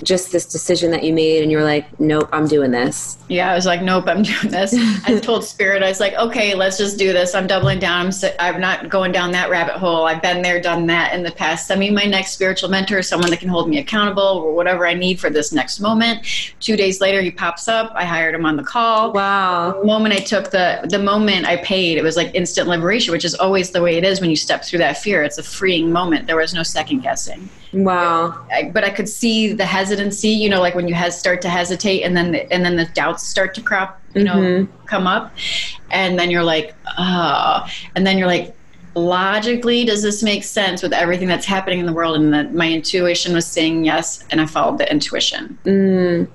just 0.01 0.31
this 0.31 0.45
decision 0.45 0.91
that 0.91 1.03
you 1.03 1.13
made 1.13 1.43
and 1.43 1.51
you're 1.51 1.63
like 1.63 1.99
nope 1.99 2.27
i'm 2.31 2.47
doing 2.47 2.71
this. 2.71 3.17
Yeah 3.29 3.51
i 3.51 3.55
was 3.55 3.65
like 3.65 3.81
nope 3.81 4.05
i'm 4.07 4.23
doing 4.23 4.49
this. 4.49 4.73
I 5.05 5.19
told 5.21 5.43
spirit 5.43 5.83
i 5.83 5.89
was 5.89 5.99
like 5.99 6.13
okay 6.15 6.55
let's 6.55 6.77
just 6.77 6.97
do 6.97 7.13
this. 7.13 7.35
I'm 7.35 7.47
doubling 7.47 7.79
down. 7.79 8.07
I'm, 8.07 8.13
I'm 8.39 8.61
not 8.61 8.89
going 8.89 9.11
down 9.11 9.31
that 9.31 9.49
rabbit 9.49 9.75
hole. 9.75 10.05
I've 10.05 10.21
been 10.21 10.41
there 10.41 10.59
done 10.61 10.87
that 10.87 11.13
in 11.13 11.23
the 11.23 11.31
past. 11.31 11.67
Send 11.67 11.79
me 11.79 11.89
my 11.91 12.05
next 12.05 12.31
spiritual 12.31 12.69
mentor 12.69 13.01
someone 13.01 13.29
that 13.29 13.39
can 13.39 13.49
hold 13.49 13.69
me 13.69 13.79
accountable 13.79 14.23
or 14.23 14.53
whatever 14.53 14.87
i 14.87 14.93
need 14.93 15.19
for 15.19 15.29
this 15.29 15.51
next 15.51 15.79
moment. 15.79 16.25
Two 16.59 16.75
days 16.75 17.01
later 17.01 17.21
he 17.21 17.31
pops 17.31 17.67
up. 17.67 17.91
I 17.95 18.05
hired 18.05 18.35
him 18.35 18.45
on 18.45 18.55
the 18.55 18.63
call. 18.63 19.13
Wow. 19.13 19.79
The 19.79 19.85
moment 19.85 20.15
i 20.15 20.19
took 20.19 20.51
the 20.51 20.85
the 20.89 20.99
moment 20.99 21.45
i 21.45 21.57
paid 21.57 21.97
it 21.97 22.03
was 22.03 22.17
like 22.17 22.33
instant 22.33 22.67
liberation 22.67 23.11
which 23.11 23.25
is 23.25 23.35
always 23.35 23.71
the 23.71 23.81
way 23.81 23.97
it 23.97 24.03
is 24.03 24.21
when 24.21 24.29
you 24.29 24.35
step 24.35 24.63
through 24.63 24.79
that 24.79 24.97
fear. 24.97 25.23
It's 25.23 25.37
a 25.37 25.43
freeing 25.43 25.91
moment. 25.91 26.27
There 26.27 26.37
was 26.37 26.53
no 26.53 26.63
second 26.63 27.01
guessing 27.01 27.49
Wow. 27.73 28.45
I, 28.51 28.69
but 28.71 28.83
I 28.83 28.89
could 28.89 29.09
see 29.09 29.53
the 29.53 29.65
hesitancy, 29.65 30.29
you 30.29 30.49
know, 30.49 30.61
like 30.61 30.75
when 30.75 30.87
you 30.87 30.93
has 30.93 31.17
start 31.17 31.41
to 31.41 31.49
hesitate 31.49 32.03
and 32.03 32.15
then 32.15 32.31
the, 32.31 32.53
and 32.53 32.63
then 32.63 32.75
the 32.75 32.85
doubts 32.85 33.27
start 33.27 33.53
to 33.55 33.61
crop, 33.61 33.99
you 34.13 34.23
know, 34.23 34.35
mm-hmm. 34.35 34.85
come 34.85 35.07
up. 35.07 35.33
And 35.91 36.17
then 36.19 36.29
you're 36.29 36.43
like, 36.43 36.75
oh, 36.97 37.67
and 37.95 38.05
then 38.05 38.17
you're 38.17 38.27
like, 38.27 38.55
logically, 38.95 39.85
does 39.85 40.03
this 40.03 40.21
make 40.21 40.43
sense 40.43 40.83
with 40.83 40.93
everything 40.93 41.27
that's 41.27 41.45
happening 41.45 41.79
in 41.79 41.85
the 41.85 41.93
world? 41.93 42.15
And 42.15 42.33
that 42.33 42.53
my 42.53 42.71
intuition 42.71 43.33
was 43.33 43.47
saying 43.47 43.85
yes, 43.85 44.23
and 44.29 44.39
I 44.39 44.45
followed 44.45 44.77
the 44.77 44.91
intuition. 44.91 45.57
Mm, 45.65 46.27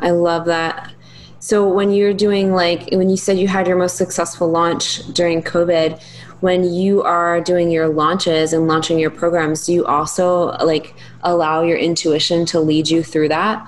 I 0.00 0.10
love 0.10 0.46
that. 0.46 0.92
So 1.38 1.68
when 1.68 1.90
you're 1.90 2.14
doing 2.14 2.54
like 2.54 2.88
when 2.92 3.10
you 3.10 3.16
said 3.16 3.36
you 3.36 3.48
had 3.48 3.66
your 3.66 3.76
most 3.76 3.96
successful 3.96 4.48
launch 4.48 4.98
during 5.12 5.42
COVID, 5.42 6.00
when 6.42 6.64
you 6.64 7.02
are 7.02 7.40
doing 7.40 7.70
your 7.70 7.88
launches 7.88 8.52
and 8.52 8.66
launching 8.66 8.98
your 8.98 9.10
programs 9.10 9.66
do 9.66 9.72
you 9.72 9.86
also 9.86 10.50
like 10.64 10.94
allow 11.22 11.62
your 11.62 11.78
intuition 11.78 12.44
to 12.44 12.60
lead 12.60 12.88
you 12.88 13.02
through 13.02 13.28
that? 13.28 13.66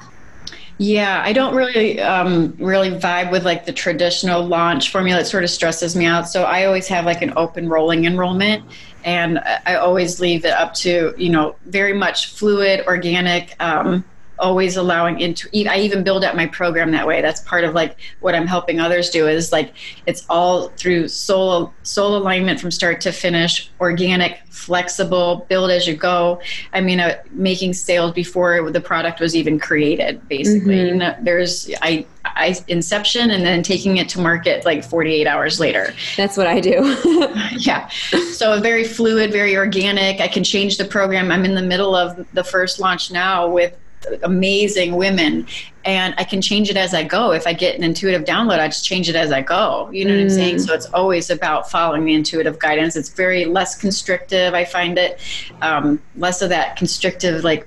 Yeah 0.78 1.22
i 1.24 1.32
don't 1.32 1.54
really 1.54 2.00
um, 2.00 2.54
really 2.58 2.90
vibe 2.90 3.30
with 3.30 3.44
like 3.44 3.64
the 3.64 3.72
traditional 3.72 4.44
launch 4.44 4.90
formula. 4.90 5.20
It 5.20 5.26
sort 5.26 5.44
of 5.44 5.50
stresses 5.50 5.94
me 5.96 6.04
out. 6.04 6.28
So 6.28 6.44
i 6.44 6.64
always 6.64 6.88
have 6.88 7.04
like 7.04 7.22
an 7.22 7.32
open 7.36 7.68
rolling 7.68 8.04
enrollment 8.04 8.64
and 9.04 9.38
i 9.66 9.74
always 9.74 10.18
leave 10.18 10.44
it 10.44 10.52
up 10.52 10.74
to 10.74 11.14
you 11.16 11.28
know 11.28 11.54
very 11.66 11.92
much 11.92 12.32
fluid 12.32 12.84
organic 12.86 13.54
um, 13.60 14.04
always 14.44 14.76
allowing 14.76 15.18
into 15.20 15.48
i 15.68 15.78
even 15.78 16.04
build 16.04 16.22
out 16.22 16.36
my 16.36 16.46
program 16.46 16.90
that 16.90 17.06
way 17.06 17.22
that's 17.22 17.40
part 17.40 17.64
of 17.64 17.72
like 17.72 17.96
what 18.20 18.34
i'm 18.34 18.46
helping 18.46 18.78
others 18.78 19.08
do 19.08 19.26
is 19.26 19.52
like 19.52 19.72
it's 20.04 20.26
all 20.28 20.68
through 20.76 21.08
soul 21.08 21.72
soul 21.82 22.14
alignment 22.14 22.60
from 22.60 22.70
start 22.70 23.00
to 23.00 23.10
finish 23.10 23.70
organic 23.80 24.40
flexible 24.50 25.46
build 25.48 25.70
as 25.70 25.86
you 25.86 25.96
go 25.96 26.38
i 26.74 26.80
mean 26.80 27.00
uh, 27.00 27.16
making 27.30 27.72
sales 27.72 28.12
before 28.12 28.70
the 28.70 28.80
product 28.80 29.18
was 29.18 29.34
even 29.34 29.58
created 29.58 30.20
basically 30.28 30.76
mm-hmm. 30.76 30.88
you 30.88 30.94
know, 30.96 31.16
there's 31.22 31.70
i 31.80 32.04
I 32.36 32.56
inception 32.68 33.30
and 33.30 33.44
then 33.44 33.62
taking 33.62 33.98
it 33.98 34.08
to 34.10 34.20
market 34.20 34.64
like 34.64 34.82
48 34.82 35.26
hours 35.26 35.60
later. 35.60 35.94
That's 36.16 36.36
what 36.36 36.46
I 36.46 36.58
do. 36.58 36.96
yeah. 37.58 37.88
So 38.32 38.58
very 38.60 38.84
fluid, 38.84 39.30
very 39.30 39.56
organic. 39.56 40.20
I 40.20 40.28
can 40.28 40.42
change 40.42 40.78
the 40.78 40.84
program. 40.84 41.30
I'm 41.30 41.44
in 41.44 41.54
the 41.54 41.62
middle 41.62 41.94
of 41.94 42.26
the 42.32 42.42
first 42.42 42.80
launch 42.80 43.10
now 43.10 43.48
with 43.48 43.76
amazing 44.22 44.96
women 44.96 45.46
and 45.84 46.14
I 46.16 46.24
can 46.24 46.40
change 46.40 46.70
it 46.70 46.76
as 46.76 46.94
I 46.94 47.04
go. 47.04 47.32
If 47.32 47.46
I 47.46 47.52
get 47.52 47.76
an 47.76 47.84
intuitive 47.84 48.24
download, 48.24 48.58
I 48.58 48.68
just 48.68 48.84
change 48.84 49.08
it 49.08 49.16
as 49.16 49.30
I 49.32 49.42
go. 49.42 49.90
You 49.92 50.04
know 50.04 50.12
mm. 50.12 50.16
what 50.16 50.22
I'm 50.22 50.30
saying? 50.30 50.56
Mm. 50.56 50.66
So 50.66 50.74
it's 50.74 50.86
always 50.86 51.30
about 51.30 51.70
following 51.70 52.04
the 52.04 52.14
intuitive 52.14 52.58
guidance. 52.58 52.96
It's 52.96 53.10
very 53.10 53.44
less 53.44 53.76
constrictive. 53.76 54.54
I 54.54 54.64
find 54.64 54.98
it 54.98 55.20
um, 55.60 56.02
less 56.16 56.42
of 56.42 56.48
that 56.48 56.76
constrictive, 56.76 57.44
like 57.44 57.66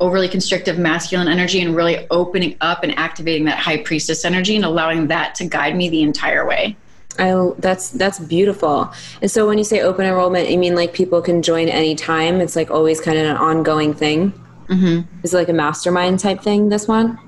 overly 0.00 0.28
constrictive 0.28 0.78
masculine 0.78 1.28
energy, 1.28 1.60
and 1.60 1.76
really 1.76 2.06
opening 2.10 2.56
up 2.60 2.82
and 2.82 2.96
activating 2.98 3.44
that 3.44 3.58
high 3.58 3.78
priestess 3.78 4.24
energy 4.24 4.56
and 4.56 4.64
allowing 4.64 5.06
that 5.08 5.36
to 5.36 5.44
guide 5.44 5.76
me 5.76 5.88
the 5.88 6.02
entire 6.02 6.46
way. 6.46 6.76
I 7.16 7.52
that's 7.58 7.90
that's 7.90 8.18
beautiful. 8.18 8.92
And 9.22 9.30
so 9.30 9.46
when 9.46 9.56
you 9.56 9.62
say 9.62 9.80
open 9.80 10.04
enrollment, 10.04 10.50
you 10.50 10.58
mean 10.58 10.74
like 10.74 10.92
people 10.92 11.22
can 11.22 11.42
join 11.42 11.68
anytime? 11.68 12.40
It's 12.40 12.56
like 12.56 12.72
always 12.72 13.00
kind 13.00 13.18
of 13.18 13.26
an 13.26 13.36
ongoing 13.36 13.94
thing. 13.94 14.32
Mm-hmm. 14.68 15.24
Is 15.24 15.34
it 15.34 15.36
like 15.36 15.48
a 15.48 15.54
mastermind 15.54 16.20
type 16.20 16.42
thing? 16.42 16.68
This 16.68 16.88
one? 16.88 17.18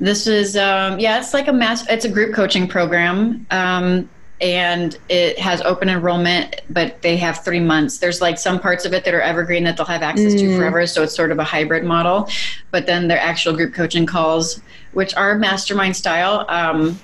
This 0.00 0.26
is 0.26 0.56
um, 0.56 0.98
yeah, 0.98 1.18
it's 1.18 1.34
like 1.34 1.48
a 1.48 1.52
mass. 1.52 1.88
It's 1.88 2.04
a 2.04 2.08
group 2.08 2.34
coaching 2.34 2.66
program. 2.66 3.46
Um, 3.50 4.08
and 4.40 4.98
it 5.08 5.38
has 5.38 5.62
open 5.62 5.88
enrollment, 5.88 6.62
but 6.68 7.00
they 7.00 7.16
have 7.16 7.44
three 7.44 7.60
months. 7.60 7.98
There's 7.98 8.20
like 8.20 8.38
some 8.38 8.58
parts 8.58 8.84
of 8.84 8.92
it 8.92 9.04
that 9.04 9.14
are 9.14 9.20
evergreen 9.20 9.62
that 9.64 9.76
they'll 9.76 9.86
have 9.86 10.02
access 10.02 10.34
mm. 10.34 10.40
to 10.40 10.56
forever. 10.56 10.84
So 10.88 11.04
it's 11.04 11.14
sort 11.14 11.30
of 11.30 11.38
a 11.38 11.44
hybrid 11.44 11.84
model. 11.84 12.28
But 12.72 12.86
then 12.86 13.06
their 13.06 13.20
actual 13.20 13.54
group 13.54 13.72
coaching 13.72 14.04
calls, 14.04 14.60
which 14.94 15.14
are 15.14 15.38
mastermind 15.38 15.96
style, 15.96 16.44
um, 16.48 16.98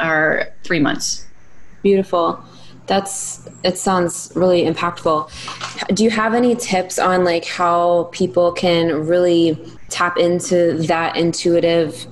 are 0.00 0.50
three 0.64 0.80
months. 0.80 1.24
Beautiful 1.82 2.44
that's 2.88 3.48
it 3.62 3.78
sounds 3.78 4.32
really 4.34 4.64
impactful. 4.64 5.30
Do 5.94 6.02
you 6.02 6.10
have 6.10 6.34
any 6.34 6.56
tips 6.56 6.98
on 6.98 7.24
like 7.24 7.44
how 7.44 8.08
people 8.12 8.52
can 8.52 9.06
really 9.06 9.58
tap 9.88 10.16
into 10.18 10.74
that 10.86 11.16
intuitive 11.16 12.06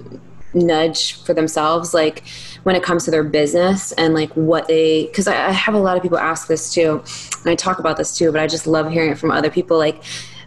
nudge 0.54 1.22
for 1.24 1.34
themselves 1.34 1.92
like 1.92 2.22
when 2.62 2.74
it 2.74 2.82
comes 2.82 3.04
to 3.04 3.10
their 3.10 3.22
business 3.22 3.92
and 3.92 4.14
like 4.14 4.30
what 4.30 4.66
they 4.68 5.04
because 5.06 5.28
I, 5.28 5.48
I 5.48 5.50
have 5.50 5.74
a 5.74 5.78
lot 5.78 5.98
of 5.98 6.02
people 6.02 6.16
ask 6.16 6.48
this 6.48 6.72
too 6.72 7.02
and 7.42 7.50
i 7.50 7.54
talk 7.54 7.78
about 7.78 7.98
this 7.98 8.16
too 8.16 8.32
but 8.32 8.40
i 8.40 8.46
just 8.46 8.66
love 8.66 8.90
hearing 8.90 9.10
it 9.10 9.18
from 9.18 9.30
other 9.30 9.50
people 9.50 9.76
like 9.76 10.02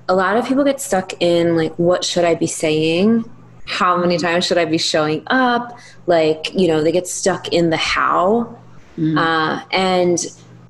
a 0.10 0.16
lot 0.16 0.36
of 0.36 0.46
people 0.48 0.64
get 0.64 0.82
stuck 0.82 1.14
in 1.22 1.56
like 1.56 1.74
what 1.76 2.04
should 2.04 2.26
i 2.26 2.36
be 2.36 2.48
saying? 2.48 3.30
How 3.66 3.96
many 3.96 4.18
times 4.18 4.46
should 4.46 4.58
i 4.58 4.66
be 4.66 4.80
showing 4.80 5.24
up? 5.28 5.78
Like 6.08 6.52
you 6.56 6.68
know 6.68 6.84
they 6.84 6.92
get 6.92 7.08
stuck 7.08 7.50
in 7.50 7.70
the 7.70 7.78
how 7.78 8.58
Mm-hmm. 9.00 9.18
Uh, 9.18 9.64
and 9.72 10.20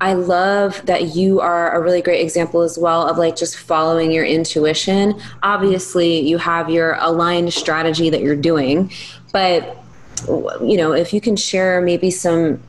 I 0.00 0.14
love 0.14 0.84
that 0.86 1.14
you 1.14 1.40
are 1.40 1.72
a 1.72 1.80
really 1.80 2.00
great 2.00 2.22
example 2.22 2.62
as 2.62 2.78
well 2.78 3.06
of 3.06 3.18
like 3.18 3.36
just 3.36 3.58
following 3.58 4.12
your 4.12 4.24
intuition. 4.24 5.20
Obviously, 5.42 6.20
you 6.20 6.38
have 6.38 6.70
your 6.70 6.94
aligned 7.00 7.52
strategy 7.52 8.08
that 8.08 8.20
you're 8.20 8.36
doing, 8.36 8.90
but 9.32 9.76
you 10.26 10.76
know, 10.76 10.92
if 10.92 11.12
you 11.12 11.20
can 11.20 11.36
share 11.36 11.80
maybe 11.80 12.10
some 12.10 12.62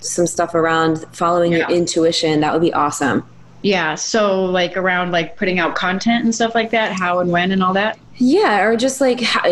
some 0.00 0.26
stuff 0.26 0.54
around 0.54 1.06
following 1.12 1.52
yeah. 1.52 1.58
your 1.58 1.70
intuition, 1.70 2.40
that 2.40 2.52
would 2.52 2.62
be 2.62 2.72
awesome. 2.74 3.24
Yeah, 3.62 3.94
so 3.94 4.44
like 4.44 4.76
around 4.76 5.12
like 5.12 5.36
putting 5.36 5.60
out 5.60 5.76
content 5.76 6.24
and 6.24 6.34
stuff 6.34 6.54
like 6.54 6.70
that, 6.72 6.92
how 6.92 7.20
and 7.20 7.30
when 7.30 7.52
and 7.52 7.62
all 7.62 7.72
that. 7.74 7.98
Yeah, 8.16 8.62
or 8.62 8.76
just 8.76 9.00
like 9.00 9.20
how, 9.20 9.42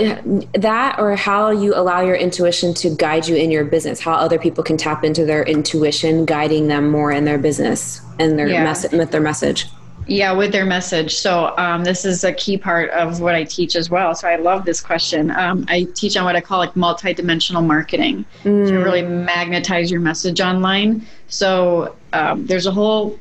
that, 0.54 0.98
or 0.98 1.16
how 1.16 1.50
you 1.50 1.74
allow 1.74 2.02
your 2.02 2.14
intuition 2.14 2.74
to 2.74 2.90
guide 2.90 3.26
you 3.26 3.36
in 3.36 3.50
your 3.50 3.64
business. 3.64 4.00
How 4.00 4.12
other 4.12 4.38
people 4.38 4.62
can 4.62 4.76
tap 4.76 5.02
into 5.02 5.24
their 5.24 5.42
intuition, 5.44 6.24
guiding 6.24 6.68
them 6.68 6.90
more 6.90 7.10
in 7.10 7.24
their 7.24 7.38
business 7.38 8.00
and 8.18 8.38
their 8.38 8.48
yeah. 8.48 8.62
message 8.62 8.92
with 8.92 9.10
their 9.10 9.20
message. 9.20 9.66
Yeah, 10.06 10.32
with 10.32 10.50
their 10.50 10.66
message. 10.66 11.14
So 11.16 11.54
um, 11.56 11.84
this 11.84 12.04
is 12.04 12.24
a 12.24 12.32
key 12.32 12.58
part 12.58 12.90
of 12.90 13.20
what 13.20 13.34
I 13.34 13.44
teach 13.44 13.76
as 13.76 13.90
well. 13.90 14.14
So 14.14 14.28
I 14.28 14.36
love 14.36 14.64
this 14.64 14.80
question. 14.80 15.30
Um, 15.30 15.64
I 15.68 15.86
teach 15.94 16.16
on 16.16 16.24
what 16.24 16.34
I 16.34 16.40
call 16.40 16.58
like 16.58 16.74
multidimensional 16.74 17.64
marketing 17.64 18.24
mm. 18.42 18.66
to 18.66 18.78
really 18.78 19.02
magnetize 19.02 19.90
your 19.90 20.00
message 20.00 20.40
online. 20.40 21.06
So 21.28 21.94
um, 22.12 22.44
there's 22.46 22.66
a 22.66 22.72
whole 22.72 23.18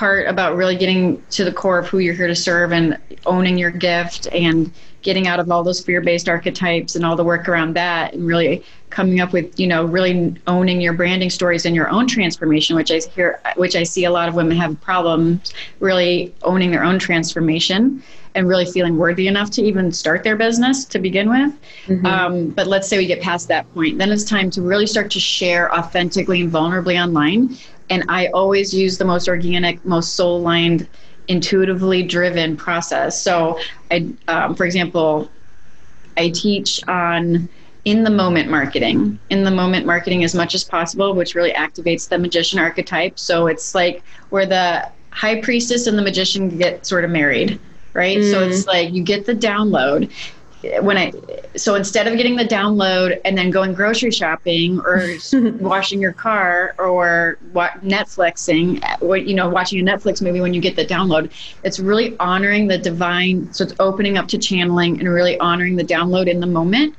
part 0.00 0.26
about 0.26 0.56
really 0.56 0.76
getting 0.76 1.22
to 1.28 1.44
the 1.44 1.52
core 1.52 1.78
of 1.78 1.86
who 1.86 1.98
you're 1.98 2.14
here 2.14 2.26
to 2.26 2.34
serve 2.34 2.72
and 2.72 2.96
owning 3.26 3.58
your 3.58 3.70
gift 3.70 4.26
and 4.32 4.72
getting 5.02 5.26
out 5.26 5.38
of 5.38 5.50
all 5.50 5.62
those 5.62 5.84
fear-based 5.84 6.26
archetypes 6.26 6.96
and 6.96 7.04
all 7.04 7.16
the 7.16 7.22
work 7.22 7.46
around 7.50 7.76
that 7.76 8.14
and 8.14 8.26
really 8.26 8.64
coming 8.88 9.20
up 9.20 9.30
with 9.34 9.60
you 9.60 9.66
know 9.66 9.84
really 9.84 10.34
owning 10.46 10.80
your 10.80 10.94
branding 10.94 11.28
stories 11.28 11.66
and 11.66 11.76
your 11.76 11.90
own 11.90 12.06
transformation 12.06 12.74
which 12.76 12.90
i 12.90 12.98
hear 13.14 13.42
which 13.56 13.76
i 13.76 13.82
see 13.82 14.04
a 14.06 14.10
lot 14.10 14.26
of 14.26 14.34
women 14.34 14.56
have 14.56 14.80
problems 14.80 15.52
really 15.80 16.34
owning 16.44 16.70
their 16.70 16.82
own 16.82 16.98
transformation 16.98 18.02
and 18.34 18.48
really 18.48 18.64
feeling 18.64 18.96
worthy 18.96 19.26
enough 19.26 19.50
to 19.50 19.62
even 19.62 19.92
start 19.92 20.22
their 20.22 20.36
business 20.36 20.84
to 20.84 20.98
begin 20.98 21.28
with. 21.28 21.52
Mm-hmm. 21.86 22.06
Um, 22.06 22.48
but 22.50 22.68
let's 22.68 22.88
say 22.88 22.96
we 22.96 23.06
get 23.06 23.20
past 23.20 23.48
that 23.48 23.72
point, 23.74 23.98
then 23.98 24.12
it's 24.12 24.22
time 24.22 24.50
to 24.52 24.62
really 24.62 24.86
start 24.86 25.10
to 25.10 25.20
share 25.20 25.74
authentically 25.74 26.42
and 26.42 26.52
vulnerably 26.52 27.02
online. 27.02 27.56
And 27.90 28.04
I 28.08 28.28
always 28.28 28.72
use 28.72 28.98
the 28.98 29.04
most 29.04 29.28
organic, 29.28 29.84
most 29.84 30.14
soul 30.14 30.40
lined, 30.40 30.88
intuitively 31.28 32.02
driven 32.02 32.56
process. 32.56 33.22
So, 33.22 33.58
I, 33.90 34.08
um, 34.28 34.54
for 34.54 34.64
example, 34.64 35.30
I 36.16 36.30
teach 36.30 36.80
on 36.88 37.48
in 37.84 38.04
the 38.04 38.10
moment 38.10 38.50
marketing 38.50 39.18
in 39.30 39.42
the 39.42 39.50
moment 39.50 39.86
marketing 39.86 40.22
as 40.22 40.34
much 40.34 40.54
as 40.54 40.62
possible 40.62 41.14
which 41.14 41.34
really 41.34 41.52
activates 41.52 42.06
the 42.06 42.18
magician 42.18 42.58
archetype 42.58 43.18
so 43.18 43.46
it's 43.46 43.74
like 43.74 44.02
where 44.28 44.44
the 44.44 44.86
high 45.12 45.40
priestess 45.40 45.86
and 45.86 45.96
the 45.96 46.02
magician 46.02 46.58
get 46.58 46.84
sort 46.84 47.06
of 47.06 47.10
married 47.10 47.58
right? 47.92 48.18
Mm. 48.18 48.30
So 48.30 48.42
it's 48.42 48.66
like 48.66 48.92
you 48.92 49.02
get 49.02 49.26
the 49.26 49.34
download 49.34 50.10
when 50.62 50.98
I 50.98 51.12
so 51.56 51.74
instead 51.74 52.06
of 52.06 52.16
getting 52.16 52.36
the 52.36 52.44
download 52.44 53.18
and 53.24 53.36
then 53.36 53.50
going 53.50 53.72
grocery 53.72 54.10
shopping 54.10 54.80
or 54.80 55.16
washing 55.60 56.00
your 56.00 56.12
car 56.12 56.74
or 56.78 57.38
what 57.52 57.82
Netflixing, 57.82 58.82
what 59.00 59.26
you 59.26 59.34
know, 59.34 59.48
watching 59.48 59.80
a 59.80 59.90
Netflix 59.90 60.20
movie 60.20 60.40
when 60.40 60.52
you 60.52 60.60
get 60.60 60.76
the 60.76 60.84
download, 60.84 61.30
it's 61.64 61.78
really 61.78 62.16
honoring 62.18 62.68
the 62.68 62.78
divine. 62.78 63.52
So 63.52 63.64
it's 63.64 63.74
opening 63.80 64.18
up 64.18 64.28
to 64.28 64.38
channeling 64.38 65.00
and 65.00 65.08
really 65.08 65.38
honoring 65.38 65.76
the 65.76 65.84
download 65.84 66.28
in 66.28 66.40
the 66.40 66.46
moment, 66.46 66.94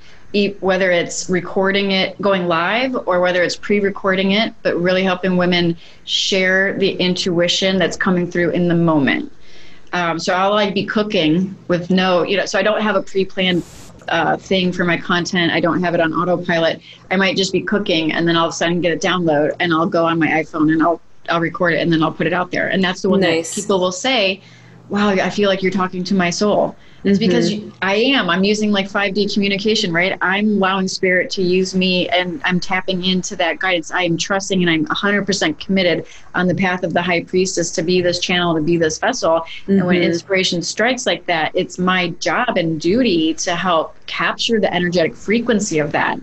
whether 0.60 0.92
it's 0.92 1.30
recording 1.30 1.92
it, 1.92 2.20
going 2.20 2.48
live, 2.48 2.96
or 3.06 3.20
whether 3.20 3.44
it's 3.44 3.56
pre-recording 3.56 4.32
it, 4.32 4.54
but 4.64 4.76
really 4.76 5.04
helping 5.04 5.38
women 5.38 5.78
share 6.06 6.78
the 6.78 6.94
intuition 6.94 7.78
that's 7.78 7.98
coming 7.98 8.30
through 8.30 8.50
in 8.52 8.68
the 8.68 8.76
moment. 8.76 9.32
Um, 9.94 10.20
so 10.20 10.34
I'll 10.34 10.52
like 10.52 10.74
be 10.74 10.86
cooking 10.86 11.56
with 11.68 11.90
no, 11.90 12.24
you 12.24 12.38
know, 12.38 12.46
so 12.46 12.58
I 12.58 12.64
don't 12.64 12.82
have 12.82 12.96
a 12.96 13.02
pre-planned 13.02 13.64
uh, 14.08 14.38
thing 14.38 14.72
for 14.72 14.84
my 14.84 14.98
content. 14.98 15.52
I 15.52 15.60
don't 15.60 15.82
have 15.84 15.94
it 15.94 16.00
on 16.00 16.14
autopilot. 16.14 16.82
I 17.10 17.16
might 17.16 17.36
just 17.36 17.52
be 17.52 17.62
cooking 17.62 18.14
and 18.14 18.28
then 18.28 18.36
all 18.36 18.48
of 18.48 18.54
a 18.54 18.56
sudden 18.56 18.82
get 18.82 18.94
a 18.94 19.08
download 19.08 19.56
and 19.60 19.74
I'll 19.74 19.88
go 19.88 20.06
on 20.06 20.20
my 20.20 20.28
iPhone 20.28 20.72
and 20.72 20.82
I'll 20.82 21.02
I'll 21.30 21.40
record 21.40 21.74
it 21.74 21.82
and 21.82 21.94
then 21.94 22.02
I'll 22.02 22.12
put 22.12 22.26
it 22.26 22.34
out 22.34 22.52
there. 22.52 22.68
And 22.68 22.84
that's 22.84 23.04
the 23.04 23.10
one 23.10 23.20
nice. 23.20 23.54
that 23.54 23.62
people 23.62 23.80
will 23.80 23.92
say, 23.92 24.42
"Wow, 24.92 25.10
I 25.10 25.30
feel 25.30 25.50
like 25.50 25.64
you're 25.64 25.72
talking 25.72 26.04
to 26.06 26.14
my 26.14 26.30
soul." 26.30 26.76
It's 27.04 27.18
mm-hmm. 27.18 27.28
because 27.28 27.74
I 27.82 27.96
am. 27.96 28.30
I'm 28.30 28.44
using 28.44 28.72
like 28.72 28.88
5D 28.88 29.34
communication, 29.34 29.92
right? 29.92 30.18
I'm 30.22 30.48
allowing 30.48 30.88
spirit 30.88 31.32
to 31.32 31.42
use 31.42 31.74
me 31.74 32.08
and 32.10 32.42
I'm 32.46 32.60
tapping 32.60 33.04
into 33.04 33.36
that 33.38 33.60
guidance. 33.60 33.92
I 33.92 34.04
am 34.04 34.18
trusting 34.18 34.62
and 34.62 34.70
I'm 34.70 34.86
100% 34.86 35.60
committed 35.60 36.06
on 36.36 36.48
the 36.48 36.56
path 36.56 36.84
of 36.84 36.94
the 36.94 37.02
high 37.02 37.24
priestess 37.24 37.72
to 37.72 37.82
be 37.82 38.02
this 38.02 38.20
channel, 38.20 38.54
to 38.54 38.62
be 38.62 38.78
this 38.78 39.00
vessel. 39.00 39.40
Mm-hmm. 39.42 39.72
And 39.72 39.88
when 39.88 39.96
mm-hmm. 39.96 40.12
inspiration 40.12 40.62
strikes 40.62 41.08
like 41.08 41.26
that, 41.26 41.52
it's 41.56 41.80
my 41.80 42.10
job 42.20 42.58
and 42.58 42.80
duty 42.80 43.34
to 43.36 43.56
help 43.56 43.96
capture 44.06 44.60
the 44.60 44.72
energetic 44.72 45.16
frequency 45.16 45.80
of 45.80 45.92
that. 45.94 46.20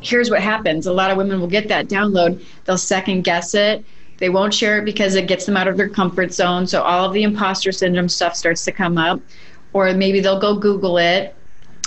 Here's 0.00 0.30
what 0.30 0.40
happens 0.40 0.86
a 0.86 0.92
lot 0.92 1.10
of 1.10 1.16
women 1.16 1.38
will 1.38 1.46
get 1.46 1.68
that 1.68 1.88
download, 1.88 2.42
they'll 2.64 2.78
second 2.78 3.22
guess 3.22 3.54
it. 3.54 3.84
They 4.22 4.28
won't 4.28 4.54
share 4.54 4.78
it 4.78 4.84
because 4.84 5.16
it 5.16 5.26
gets 5.26 5.46
them 5.46 5.56
out 5.56 5.66
of 5.66 5.76
their 5.76 5.88
comfort 5.88 6.32
zone. 6.32 6.64
So 6.68 6.80
all 6.80 7.04
of 7.04 7.12
the 7.12 7.24
imposter 7.24 7.72
syndrome 7.72 8.08
stuff 8.08 8.36
starts 8.36 8.64
to 8.66 8.70
come 8.70 8.96
up. 8.96 9.20
Or 9.72 9.92
maybe 9.94 10.20
they'll 10.20 10.38
go 10.38 10.54
Google 10.54 10.98
it 10.98 11.34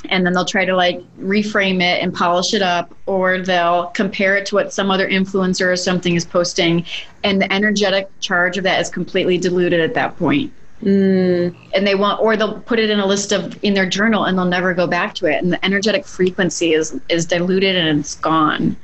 and 0.10 0.26
then 0.26 0.34
they'll 0.34 0.44
try 0.44 0.66
to 0.66 0.76
like 0.76 1.00
reframe 1.18 1.76
it 1.76 2.04
and 2.04 2.14
polish 2.14 2.54
it 2.54 2.62
up. 2.62 2.94
Or 3.06 3.40
they'll 3.40 3.86
compare 3.92 4.36
it 4.36 4.46
to 4.48 4.56
what 4.56 4.74
some 4.74 4.92
other 4.92 5.08
influencer 5.08 5.72
or 5.72 5.78
something 5.78 6.14
is 6.14 6.26
posting. 6.26 6.86
And 7.24 7.42
the 7.42 7.54
energetic 7.54 8.10
charge 8.20 8.58
of 8.58 8.66
that 8.66 8.82
is 8.82 8.90
completely 8.90 9.38
diluted 9.38 9.80
at 9.80 9.94
that 9.94 10.18
point. 10.18 10.52
Mm. 10.84 11.56
and 11.74 11.88
they 11.88 11.96
want 11.96 12.20
or 12.20 12.36
they'll 12.36 12.60
put 12.60 12.80
it 12.80 12.90
in 12.90 13.00
a 13.00 13.06
list 13.06 13.32
of 13.32 13.58
in 13.64 13.76
their 13.76 13.86
journal 13.86 14.26
and 14.26 14.38
they'll 14.38 14.44
never 14.44 14.74
go 14.74 14.88
back 14.88 15.16
to 15.16 15.26
it. 15.26 15.42
And 15.42 15.54
the 15.54 15.66
energetic 15.66 16.06
frequency 16.06 16.74
is 16.74 17.00
is 17.08 17.26
diluted 17.26 17.78
and 17.78 18.02
it's 18.02 18.16
gone 18.16 18.76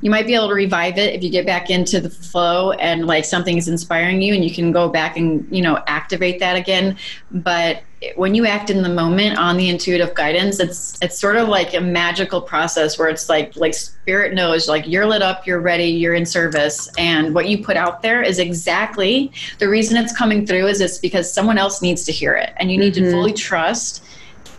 you 0.00 0.10
might 0.10 0.26
be 0.26 0.34
able 0.34 0.48
to 0.48 0.54
revive 0.54 0.98
it 0.98 1.14
if 1.14 1.22
you 1.22 1.30
get 1.30 1.44
back 1.46 1.70
into 1.70 2.00
the 2.00 2.10
flow 2.10 2.72
and 2.72 3.06
like 3.06 3.24
something 3.24 3.56
is 3.56 3.68
inspiring 3.68 4.22
you 4.22 4.34
and 4.34 4.44
you 4.44 4.54
can 4.54 4.70
go 4.72 4.88
back 4.88 5.16
and 5.16 5.46
you 5.50 5.62
know 5.62 5.82
activate 5.86 6.38
that 6.40 6.56
again. 6.56 6.96
But 7.30 7.82
when 8.14 8.34
you 8.34 8.46
act 8.46 8.70
in 8.70 8.82
the 8.82 8.88
moment 8.88 9.38
on 9.38 9.56
the 9.56 9.68
intuitive 9.68 10.14
guidance 10.14 10.60
it's 10.60 10.96
it's 11.02 11.18
sort 11.18 11.34
of 11.34 11.48
like 11.48 11.74
a 11.74 11.80
magical 11.80 12.40
process 12.40 12.96
where 12.96 13.08
it's 13.08 13.28
like 13.28 13.56
like 13.56 13.74
spirit 13.74 14.34
knows 14.34 14.68
like 14.68 14.86
you're 14.86 15.04
lit 15.04 15.20
up 15.20 15.44
you're 15.48 15.60
ready 15.60 15.86
you're 15.86 16.14
in 16.14 16.24
service. 16.24 16.88
And 16.96 17.34
what 17.34 17.48
you 17.48 17.64
put 17.64 17.76
out 17.76 18.02
there 18.02 18.22
is 18.22 18.38
exactly 18.38 19.32
the 19.58 19.68
reason 19.68 19.96
it's 19.96 20.16
coming 20.16 20.46
through 20.46 20.66
is 20.68 20.80
it's 20.80 20.98
because 20.98 21.32
someone 21.32 21.58
else 21.58 21.82
needs 21.82 22.04
to 22.04 22.12
hear 22.12 22.34
it. 22.34 22.52
And 22.56 22.70
you 22.70 22.78
need 22.78 22.94
mm-hmm. 22.94 23.04
to 23.06 23.10
fully 23.10 23.32
trust 23.32 24.04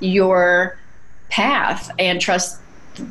your 0.02 0.78
path 1.30 1.92
and 2.00 2.20
trust 2.20 2.60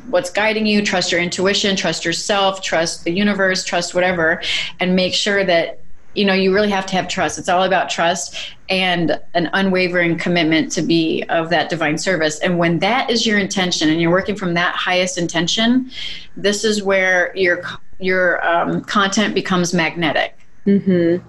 what's 0.09 0.29
guiding 0.29 0.65
you, 0.65 0.83
trust 0.83 1.11
your 1.11 1.21
intuition, 1.21 1.75
trust 1.75 2.05
yourself, 2.05 2.61
trust 2.61 3.03
the 3.03 3.11
universe, 3.11 3.63
trust 3.63 3.95
whatever, 3.95 4.41
and 4.79 4.95
make 4.95 5.13
sure 5.13 5.43
that 5.43 5.79
you 6.15 6.25
know 6.25 6.33
you 6.33 6.53
really 6.53 6.69
have 6.69 6.85
to 6.87 6.95
have 6.95 7.07
trust. 7.07 7.37
It's 7.37 7.49
all 7.49 7.63
about 7.63 7.89
trust 7.89 8.35
and 8.69 9.19
an 9.33 9.49
unwavering 9.53 10.17
commitment 10.17 10.71
to 10.73 10.81
be 10.81 11.23
of 11.29 11.49
that 11.49 11.69
divine 11.69 11.97
service. 11.97 12.39
And 12.39 12.57
when 12.57 12.79
that 12.79 13.09
is 13.09 13.25
your 13.25 13.39
intention 13.39 13.89
and 13.89 14.01
you're 14.01 14.11
working 14.11 14.35
from 14.35 14.53
that 14.55 14.75
highest 14.75 15.17
intention 15.17 15.91
this 16.41 16.63
is 16.63 16.81
where 16.81 17.35
your 17.35 17.63
your 17.99 18.45
um, 18.47 18.81
content 18.81 19.35
becomes 19.35 19.73
magnetic. 19.73 20.35
Mm-hmm. 20.65 21.25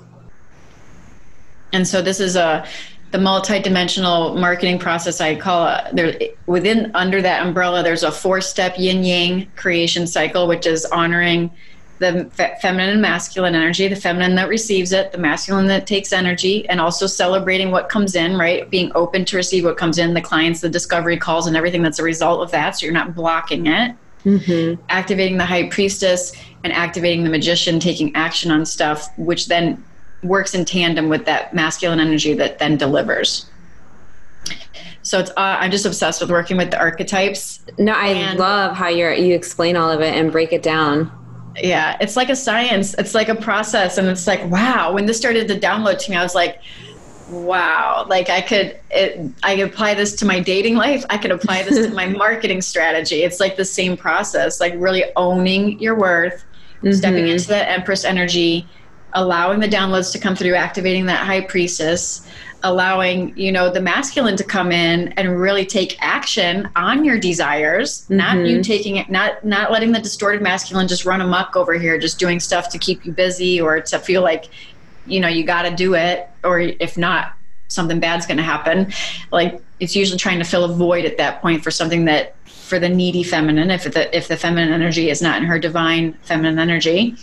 and 1.72 1.86
so 1.86 2.02
this 2.02 2.20
is 2.20 2.36
a 2.36 2.66
the 3.10 3.18
multi-dimensional 3.18 4.36
marketing 4.36 4.78
process 4.78 5.20
i 5.20 5.34
call 5.34 5.68
it 5.68 5.94
there 5.94 6.18
within 6.46 6.90
under 6.94 7.20
that 7.20 7.44
umbrella 7.44 7.82
there's 7.82 8.02
a 8.02 8.12
four 8.12 8.40
step 8.40 8.74
yin 8.78 9.02
yang 9.04 9.46
creation 9.56 10.06
cycle 10.06 10.46
which 10.46 10.66
is 10.66 10.84
honoring 10.86 11.50
the 11.98 12.28
fe- 12.32 12.56
feminine 12.62 12.90
and 12.90 13.02
masculine 13.02 13.54
energy 13.54 13.88
the 13.88 13.96
feminine 13.96 14.34
that 14.34 14.48
receives 14.48 14.92
it 14.92 15.12
the 15.12 15.18
masculine 15.18 15.66
that 15.66 15.86
takes 15.86 16.12
energy 16.12 16.68
and 16.68 16.80
also 16.80 17.06
celebrating 17.06 17.70
what 17.70 17.88
comes 17.88 18.14
in 18.14 18.36
right 18.36 18.70
being 18.70 18.90
open 18.94 19.24
to 19.24 19.36
receive 19.36 19.64
what 19.64 19.76
comes 19.76 19.98
in 19.98 20.14
the 20.14 20.20
clients 20.20 20.60
the 20.60 20.68
discovery 20.68 21.16
calls 21.16 21.46
and 21.46 21.56
everything 21.56 21.82
that's 21.82 21.98
a 21.98 22.04
result 22.04 22.40
of 22.42 22.50
that 22.50 22.70
so 22.70 22.86
you're 22.86 22.94
not 22.94 23.14
blocking 23.14 23.66
it 23.66 23.94
mm-hmm. 24.24 24.80
activating 24.88 25.36
the 25.36 25.44
high 25.44 25.68
priestess 25.68 26.32
and 26.62 26.72
activating 26.72 27.24
the 27.24 27.30
magician 27.30 27.80
taking 27.80 28.14
action 28.14 28.50
on 28.50 28.64
stuff 28.64 29.08
which 29.18 29.48
then 29.48 29.82
works 30.22 30.54
in 30.54 30.64
tandem 30.64 31.08
with 31.08 31.24
that 31.26 31.54
masculine 31.54 32.00
energy 32.00 32.34
that 32.34 32.58
then 32.58 32.76
delivers. 32.76 33.46
So 35.02 35.18
it's 35.18 35.30
uh, 35.30 35.34
I'm 35.58 35.70
just 35.70 35.86
obsessed 35.86 36.20
with 36.20 36.30
working 36.30 36.56
with 36.56 36.70
the 36.70 36.78
archetypes. 36.78 37.60
No, 37.78 37.92
I 37.92 38.08
and, 38.08 38.38
love 38.38 38.76
how 38.76 38.88
you 38.88 39.08
you 39.10 39.34
explain 39.34 39.76
all 39.76 39.90
of 39.90 40.00
it 40.00 40.14
and 40.14 40.30
break 40.30 40.52
it 40.52 40.62
down. 40.62 41.10
Yeah, 41.56 41.96
it's 42.00 42.16
like 42.16 42.28
a 42.28 42.36
science. 42.36 42.94
It's 42.94 43.14
like 43.14 43.28
a 43.28 43.34
process, 43.34 43.98
and 43.98 44.08
it's 44.08 44.26
like 44.26 44.44
wow. 44.50 44.92
When 44.92 45.06
this 45.06 45.16
started 45.16 45.48
to 45.48 45.58
download 45.58 45.98
to 46.00 46.10
me, 46.10 46.16
I 46.16 46.22
was 46.22 46.34
like, 46.34 46.60
wow. 47.30 48.06
Like 48.08 48.28
I 48.28 48.42
could 48.42 48.78
it, 48.90 49.32
I 49.42 49.56
could 49.56 49.68
apply 49.68 49.94
this 49.94 50.14
to 50.16 50.26
my 50.26 50.38
dating 50.38 50.76
life. 50.76 51.04
I 51.08 51.16
could 51.16 51.30
apply 51.30 51.62
this 51.62 51.86
to 51.86 51.94
my 51.94 52.06
marketing 52.24 52.60
strategy. 52.60 53.22
It's 53.22 53.40
like 53.40 53.56
the 53.56 53.64
same 53.64 53.96
process. 53.96 54.60
Like 54.60 54.74
really 54.76 55.04
owning 55.16 55.80
your 55.80 55.94
worth, 55.94 56.44
mm-hmm. 56.82 56.92
stepping 56.92 57.26
into 57.26 57.48
that 57.48 57.70
Empress 57.70 58.04
energy 58.04 58.68
allowing 59.12 59.60
the 59.60 59.68
downloads 59.68 60.12
to 60.12 60.18
come 60.18 60.36
through, 60.36 60.54
activating 60.54 61.06
that 61.06 61.26
high 61.26 61.40
priestess, 61.40 62.26
allowing 62.62 63.36
you 63.36 63.50
know 63.50 63.70
the 63.70 63.80
masculine 63.80 64.36
to 64.36 64.44
come 64.44 64.70
in 64.72 65.08
and 65.12 65.40
really 65.40 65.64
take 65.64 65.96
action 66.00 66.68
on 66.76 67.04
your 67.04 67.18
desires 67.18 68.02
mm-hmm. 68.02 68.16
not 68.16 68.46
you 68.46 68.62
taking 68.62 68.96
it 68.96 69.10
not 69.10 69.42
not 69.44 69.70
letting 69.70 69.92
the 69.92 69.98
distorted 69.98 70.42
masculine 70.42 70.86
just 70.86 71.04
run 71.04 71.20
amok 71.20 71.56
over 71.56 71.74
here 71.74 71.98
just 71.98 72.18
doing 72.18 72.38
stuff 72.38 72.68
to 72.68 72.78
keep 72.78 73.04
you 73.04 73.12
busy 73.12 73.60
or 73.60 73.80
to 73.80 73.98
feel 73.98 74.22
like 74.22 74.50
you 75.06 75.20
know 75.20 75.28
you 75.28 75.44
got 75.44 75.62
to 75.62 75.74
do 75.74 75.94
it 75.94 76.28
or 76.44 76.60
if 76.60 76.98
not 76.98 77.32
something 77.68 78.00
bad's 78.00 78.26
going 78.26 78.36
to 78.36 78.42
happen 78.42 78.92
like 79.32 79.62
it's 79.78 79.96
usually 79.96 80.18
trying 80.18 80.38
to 80.38 80.44
fill 80.44 80.64
a 80.64 80.74
void 80.74 81.04
at 81.04 81.16
that 81.16 81.40
point 81.40 81.62
for 81.62 81.70
something 81.70 82.04
that 82.04 82.34
for 82.70 82.78
the 82.78 82.88
needy 82.88 83.22
feminine 83.22 83.70
if 83.70 83.84
the 83.84 84.16
if 84.16 84.28
the 84.28 84.36
feminine 84.36 84.72
energy 84.72 85.10
is 85.10 85.20
not 85.20 85.36
in 85.36 85.44
her 85.44 85.58
divine 85.58 86.14
feminine 86.22 86.58
energy 86.58 87.14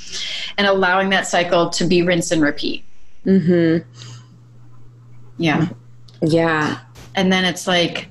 and 0.57 0.67
allowing 0.67 1.09
that 1.09 1.25
cycle 1.25 1.69
to 1.71 1.85
be 1.85 2.03
rinse 2.03 2.31
and 2.31 2.41
repeat. 2.41 2.83
Mhm 3.25 3.83
yeah. 5.37 5.67
Yeah. 6.21 6.79
And 7.15 7.31
then 7.31 7.45
it's 7.45 7.67
like 7.67 8.09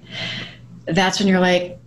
that's 0.86 1.18
when 1.18 1.28
you're 1.28 1.40
like 1.40 1.78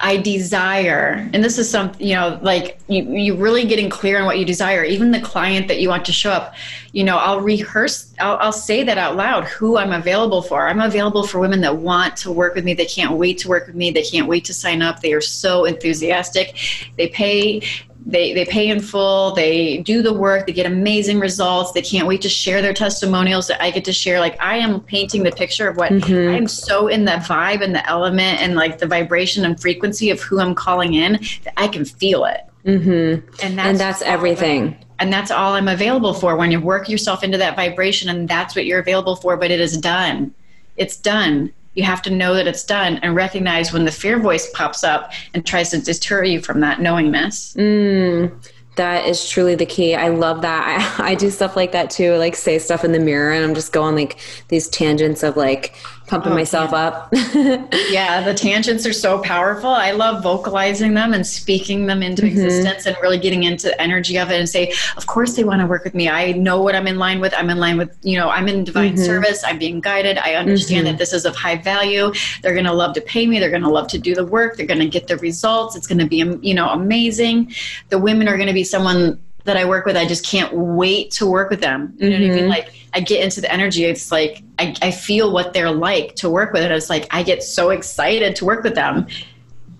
I 0.00 0.16
desire, 0.16 1.30
and 1.32 1.42
this 1.42 1.56
is 1.56 1.70
something, 1.70 2.04
you 2.04 2.14
know, 2.14 2.38
like 2.42 2.80
you, 2.88 3.04
you 3.04 3.36
really 3.36 3.64
getting 3.64 3.88
clear 3.88 4.18
on 4.18 4.26
what 4.26 4.38
you 4.38 4.44
desire. 4.44 4.82
Even 4.82 5.12
the 5.12 5.20
client 5.20 5.68
that 5.68 5.80
you 5.80 5.88
want 5.88 6.04
to 6.06 6.12
show 6.12 6.32
up, 6.32 6.54
you 6.92 7.04
know, 7.04 7.16
I'll 7.16 7.40
rehearse, 7.40 8.12
I'll, 8.18 8.36
I'll 8.38 8.52
say 8.52 8.82
that 8.82 8.98
out 8.98 9.14
loud 9.14 9.44
who 9.44 9.78
I'm 9.78 9.92
available 9.92 10.42
for. 10.42 10.66
I'm 10.66 10.80
available 10.80 11.24
for 11.24 11.38
women 11.38 11.60
that 11.60 11.76
want 11.76 12.16
to 12.18 12.32
work 12.32 12.56
with 12.56 12.64
me. 12.64 12.74
They 12.74 12.86
can't 12.86 13.16
wait 13.16 13.38
to 13.38 13.48
work 13.48 13.68
with 13.68 13.76
me. 13.76 13.92
They 13.92 14.02
can't 14.02 14.26
wait 14.26 14.44
to 14.46 14.54
sign 14.54 14.82
up. 14.82 15.00
They 15.00 15.12
are 15.12 15.20
so 15.20 15.64
enthusiastic. 15.64 16.56
They 16.96 17.08
pay 17.08 17.62
they, 18.06 18.34
they 18.34 18.44
pay 18.44 18.68
in 18.68 18.80
full 18.80 19.32
they 19.34 19.78
do 19.78 20.02
the 20.02 20.12
work 20.12 20.46
they 20.46 20.52
get 20.52 20.66
amazing 20.66 21.18
results 21.18 21.72
they 21.72 21.82
can't 21.82 22.06
wait 22.06 22.20
to 22.20 22.28
share 22.28 22.60
their 22.60 22.74
testimonials 22.74 23.46
that 23.48 23.62
i 23.62 23.70
get 23.70 23.84
to 23.84 23.92
share. 23.92 24.20
Like 24.20 24.40
i 24.40 24.56
am 24.56 24.80
painting 24.80 25.22
the 25.22 25.32
picture 25.32 25.68
of 25.68 25.76
what 25.76 25.90
mm-hmm. 25.90 26.34
i'm 26.34 26.46
so 26.46 26.88
in 26.88 27.04
the 27.04 27.12
vibe 27.12 27.62
and 27.62 27.74
the 27.74 27.88
element 27.88 28.40
and 28.40 28.54
like 28.54 28.78
the 28.78 28.86
vibration 28.86 29.44
and 29.44 29.60
frequency 29.60 30.10
of 30.10 30.20
who 30.20 30.40
i'm 30.40 30.54
calling 30.54 30.94
in 30.94 31.12
that 31.44 31.54
i 31.56 31.68
can 31.68 31.84
feel 31.84 32.24
it. 32.24 32.42
Mm-hmm. 32.64 33.26
and 33.42 33.58
that's, 33.58 33.68
and 33.68 33.80
that's 33.80 34.02
everything. 34.02 34.76
and 34.98 35.12
that's 35.12 35.30
all 35.30 35.54
i'm 35.54 35.68
available 35.68 36.14
for. 36.14 36.36
When 36.36 36.50
you 36.50 36.60
work 36.60 36.88
yourself 36.88 37.22
into 37.22 37.38
that 37.38 37.56
vibration 37.56 38.08
and 38.10 38.28
that's 38.28 38.54
what 38.54 38.66
you're 38.66 38.80
available 38.80 39.16
for 39.16 39.36
but 39.36 39.50
it 39.50 39.60
is 39.60 39.78
done. 39.78 40.34
It's 40.76 40.96
done 40.96 41.52
you 41.74 41.82
have 41.82 42.02
to 42.02 42.10
know 42.10 42.34
that 42.34 42.46
it's 42.46 42.64
done 42.64 42.98
and 42.98 43.14
recognize 43.14 43.72
when 43.72 43.84
the 43.84 43.92
fear 43.92 44.18
voice 44.18 44.50
pops 44.52 44.84
up 44.84 45.12
and 45.32 45.44
tries 45.44 45.70
to 45.70 45.80
deter 45.80 46.24
you 46.24 46.40
from 46.40 46.60
that 46.60 46.80
knowingness. 46.80 47.54
Mm, 47.54 48.32
that 48.76 49.06
is 49.06 49.28
truly 49.28 49.54
the 49.54 49.66
key. 49.66 49.94
I 49.94 50.08
love 50.08 50.42
that. 50.42 50.98
I, 51.00 51.10
I 51.10 51.14
do 51.14 51.30
stuff 51.30 51.56
like 51.56 51.72
that 51.72 51.90
too, 51.90 52.14
like 52.16 52.36
say 52.36 52.58
stuff 52.58 52.84
in 52.84 52.92
the 52.92 52.98
mirror 52.98 53.32
and 53.32 53.44
I'm 53.44 53.54
just 53.54 53.72
going 53.72 53.94
like 53.94 54.18
these 54.48 54.68
tangents 54.68 55.22
of 55.22 55.36
like 55.36 55.76
pumping 56.06 56.32
oh, 56.32 56.34
myself 56.34 56.72
up. 56.72 57.08
yeah, 57.12 58.20
the 58.22 58.34
tangents 58.34 58.86
are 58.86 58.92
so 58.92 59.18
powerful. 59.20 59.70
I 59.70 59.92
love 59.92 60.22
vocalizing 60.22 60.94
them 60.94 61.14
and 61.14 61.26
speaking 61.26 61.86
them 61.86 62.02
into 62.02 62.22
mm-hmm. 62.22 62.32
existence 62.32 62.86
and 62.86 62.96
really 63.00 63.18
getting 63.18 63.44
into 63.44 63.68
the 63.68 63.80
energy 63.80 64.18
of 64.18 64.30
it 64.30 64.38
and 64.38 64.48
say, 64.48 64.72
of 64.96 65.06
course 65.06 65.34
they 65.36 65.44
want 65.44 65.60
to 65.60 65.66
work 65.66 65.84
with 65.84 65.94
me. 65.94 66.08
I 66.08 66.32
know 66.32 66.60
what 66.60 66.74
I'm 66.74 66.86
in 66.86 66.98
line 66.98 67.20
with. 67.20 67.32
I'm 67.34 67.48
in 67.48 67.58
line 67.58 67.78
with, 67.78 67.96
you 68.02 68.18
know, 68.18 68.28
I'm 68.28 68.48
in 68.48 68.64
divine 68.64 68.94
mm-hmm. 68.94 69.04
service. 69.04 69.42
I'm 69.44 69.58
being 69.58 69.80
guided. 69.80 70.18
I 70.18 70.34
understand 70.34 70.86
mm-hmm. 70.86 70.92
that 70.92 70.98
this 70.98 71.12
is 71.12 71.24
of 71.24 71.34
high 71.34 71.56
value. 71.56 72.12
They're 72.42 72.54
going 72.54 72.66
to 72.66 72.72
love 72.72 72.94
to 72.94 73.00
pay 73.00 73.26
me. 73.26 73.38
They're 73.38 73.50
going 73.50 73.62
to 73.62 73.70
love 73.70 73.88
to 73.88 73.98
do 73.98 74.14
the 74.14 74.24
work. 74.24 74.56
They're 74.56 74.66
going 74.66 74.80
to 74.80 74.88
get 74.88 75.08
the 75.08 75.16
results. 75.18 75.76
It's 75.76 75.86
going 75.86 75.98
to 75.98 76.06
be, 76.06 76.16
you 76.46 76.54
know, 76.54 76.68
amazing. 76.68 77.54
The 77.88 77.98
women 77.98 78.28
are 78.28 78.36
going 78.36 78.48
to 78.48 78.54
be 78.54 78.64
someone 78.64 79.20
that 79.44 79.56
I 79.56 79.64
work 79.64 79.86
with, 79.86 79.96
I 79.96 80.06
just 80.06 80.26
can't 80.26 80.52
wait 80.54 81.10
to 81.12 81.26
work 81.26 81.50
with 81.50 81.60
them. 81.60 81.94
You 81.98 82.10
know 82.10 82.16
mm-hmm. 82.16 82.22
what 82.22 82.30
I 82.30 82.34
mean? 82.34 82.44
Mm-hmm. 82.44 82.50
Like 82.50 82.74
I 82.94 83.00
get 83.00 83.22
into 83.22 83.40
the 83.40 83.52
energy. 83.52 83.84
It's 83.84 84.10
like 84.10 84.42
I, 84.58 84.74
I 84.82 84.90
feel 84.90 85.32
what 85.32 85.52
they're 85.52 85.70
like 85.70 86.14
to 86.16 86.30
work 86.30 86.52
with. 86.52 86.62
And 86.62 86.72
it's 86.72 86.90
like 86.90 87.06
I 87.10 87.22
get 87.22 87.42
so 87.42 87.70
excited 87.70 88.36
to 88.36 88.44
work 88.44 88.64
with 88.64 88.74
them 88.74 89.06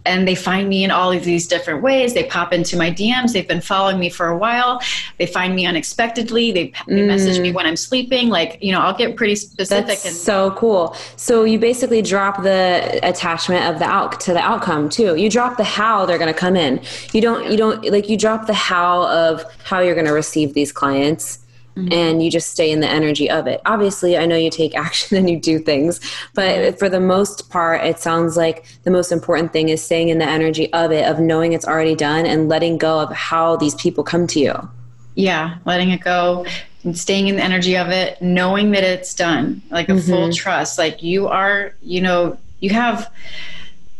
and 0.04 0.28
they 0.28 0.34
find 0.34 0.68
me 0.68 0.84
in 0.84 0.90
all 0.90 1.12
of 1.12 1.24
these 1.24 1.46
different 1.46 1.82
ways. 1.82 2.14
They 2.14 2.24
pop 2.24 2.52
into 2.52 2.76
my 2.76 2.90
DMs. 2.90 3.32
They've 3.32 3.48
been 3.48 3.60
following 3.60 3.98
me 3.98 4.10
for 4.10 4.28
a 4.28 4.36
while. 4.36 4.80
They 5.18 5.26
find 5.26 5.54
me 5.54 5.66
unexpectedly. 5.66 6.52
They, 6.52 6.72
they 6.86 7.02
mm. 7.02 7.06
message 7.06 7.38
me 7.40 7.52
when 7.52 7.66
I'm 7.66 7.76
sleeping. 7.76 8.28
Like, 8.28 8.58
you 8.62 8.72
know, 8.72 8.80
I'll 8.80 8.96
get 8.96 9.16
pretty 9.16 9.36
specific. 9.36 9.86
That's 9.86 10.04
and 10.04 10.14
so 10.14 10.50
cool. 10.52 10.96
So 11.16 11.44
you 11.44 11.58
basically 11.58 12.02
drop 12.02 12.42
the 12.42 13.00
attachment 13.02 13.64
of 13.64 13.78
the 13.78 13.86
out 13.86 14.20
to 14.20 14.32
the 14.32 14.40
outcome 14.40 14.88
too. 14.88 15.16
You 15.16 15.30
drop 15.30 15.56
the 15.56 15.64
how 15.64 16.04
they're 16.04 16.18
going 16.18 16.32
to 16.32 16.38
come 16.38 16.56
in. 16.56 16.82
You 17.12 17.20
don't, 17.20 17.50
you 17.50 17.56
don't 17.56 17.84
like 17.90 18.08
you 18.08 18.18
drop 18.18 18.46
the 18.46 18.54
how 18.54 19.08
of 19.08 19.44
how 19.64 19.80
you're 19.80 19.94
going 19.94 20.06
to 20.06 20.12
receive 20.12 20.54
these 20.54 20.72
clients 20.72 21.43
Mm-hmm. 21.76 21.92
and 21.92 22.22
you 22.22 22.30
just 22.30 22.50
stay 22.50 22.70
in 22.70 22.78
the 22.78 22.88
energy 22.88 23.28
of 23.28 23.48
it. 23.48 23.60
Obviously, 23.66 24.16
I 24.16 24.26
know 24.26 24.36
you 24.36 24.48
take 24.48 24.76
action 24.76 25.16
and 25.16 25.28
you 25.28 25.36
do 25.36 25.58
things, 25.58 26.00
but 26.32 26.78
for 26.78 26.88
the 26.88 27.00
most 27.00 27.50
part, 27.50 27.84
it 27.84 27.98
sounds 27.98 28.36
like 28.36 28.64
the 28.84 28.92
most 28.92 29.10
important 29.10 29.52
thing 29.52 29.70
is 29.70 29.82
staying 29.82 30.08
in 30.08 30.18
the 30.18 30.24
energy 30.24 30.72
of 30.72 30.92
it, 30.92 31.04
of 31.04 31.18
knowing 31.18 31.52
it's 31.52 31.66
already 31.66 31.96
done 31.96 32.26
and 32.26 32.48
letting 32.48 32.78
go 32.78 33.00
of 33.00 33.10
how 33.10 33.56
these 33.56 33.74
people 33.74 34.04
come 34.04 34.28
to 34.28 34.38
you. 34.38 34.70
Yeah, 35.16 35.58
letting 35.64 35.90
it 35.90 36.00
go 36.00 36.46
and 36.84 36.96
staying 36.96 37.26
in 37.26 37.36
the 37.36 37.42
energy 37.42 37.76
of 37.76 37.88
it, 37.88 38.22
knowing 38.22 38.70
that 38.70 38.84
it's 38.84 39.12
done, 39.12 39.60
like 39.70 39.88
a 39.88 39.92
mm-hmm. 39.92 40.08
full 40.08 40.32
trust. 40.32 40.78
Like 40.78 41.02
you 41.02 41.26
are, 41.26 41.74
you 41.82 42.00
know, 42.00 42.38
you 42.60 42.70
have 42.70 43.10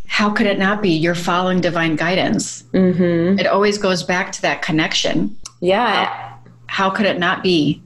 how 0.06 0.30
could 0.30 0.46
it 0.46 0.60
not 0.60 0.80
be? 0.80 0.90
You're 0.90 1.16
following 1.16 1.60
divine 1.60 1.96
guidance. 1.96 2.62
Mm-hmm. 2.72 3.40
It 3.40 3.48
always 3.48 3.78
goes 3.78 4.04
back 4.04 4.30
to 4.30 4.42
that 4.42 4.62
connection. 4.62 5.36
Yeah 5.60 6.33
how 6.74 6.90
could 6.90 7.06
it 7.06 7.20
not 7.20 7.40
be? 7.40 7.80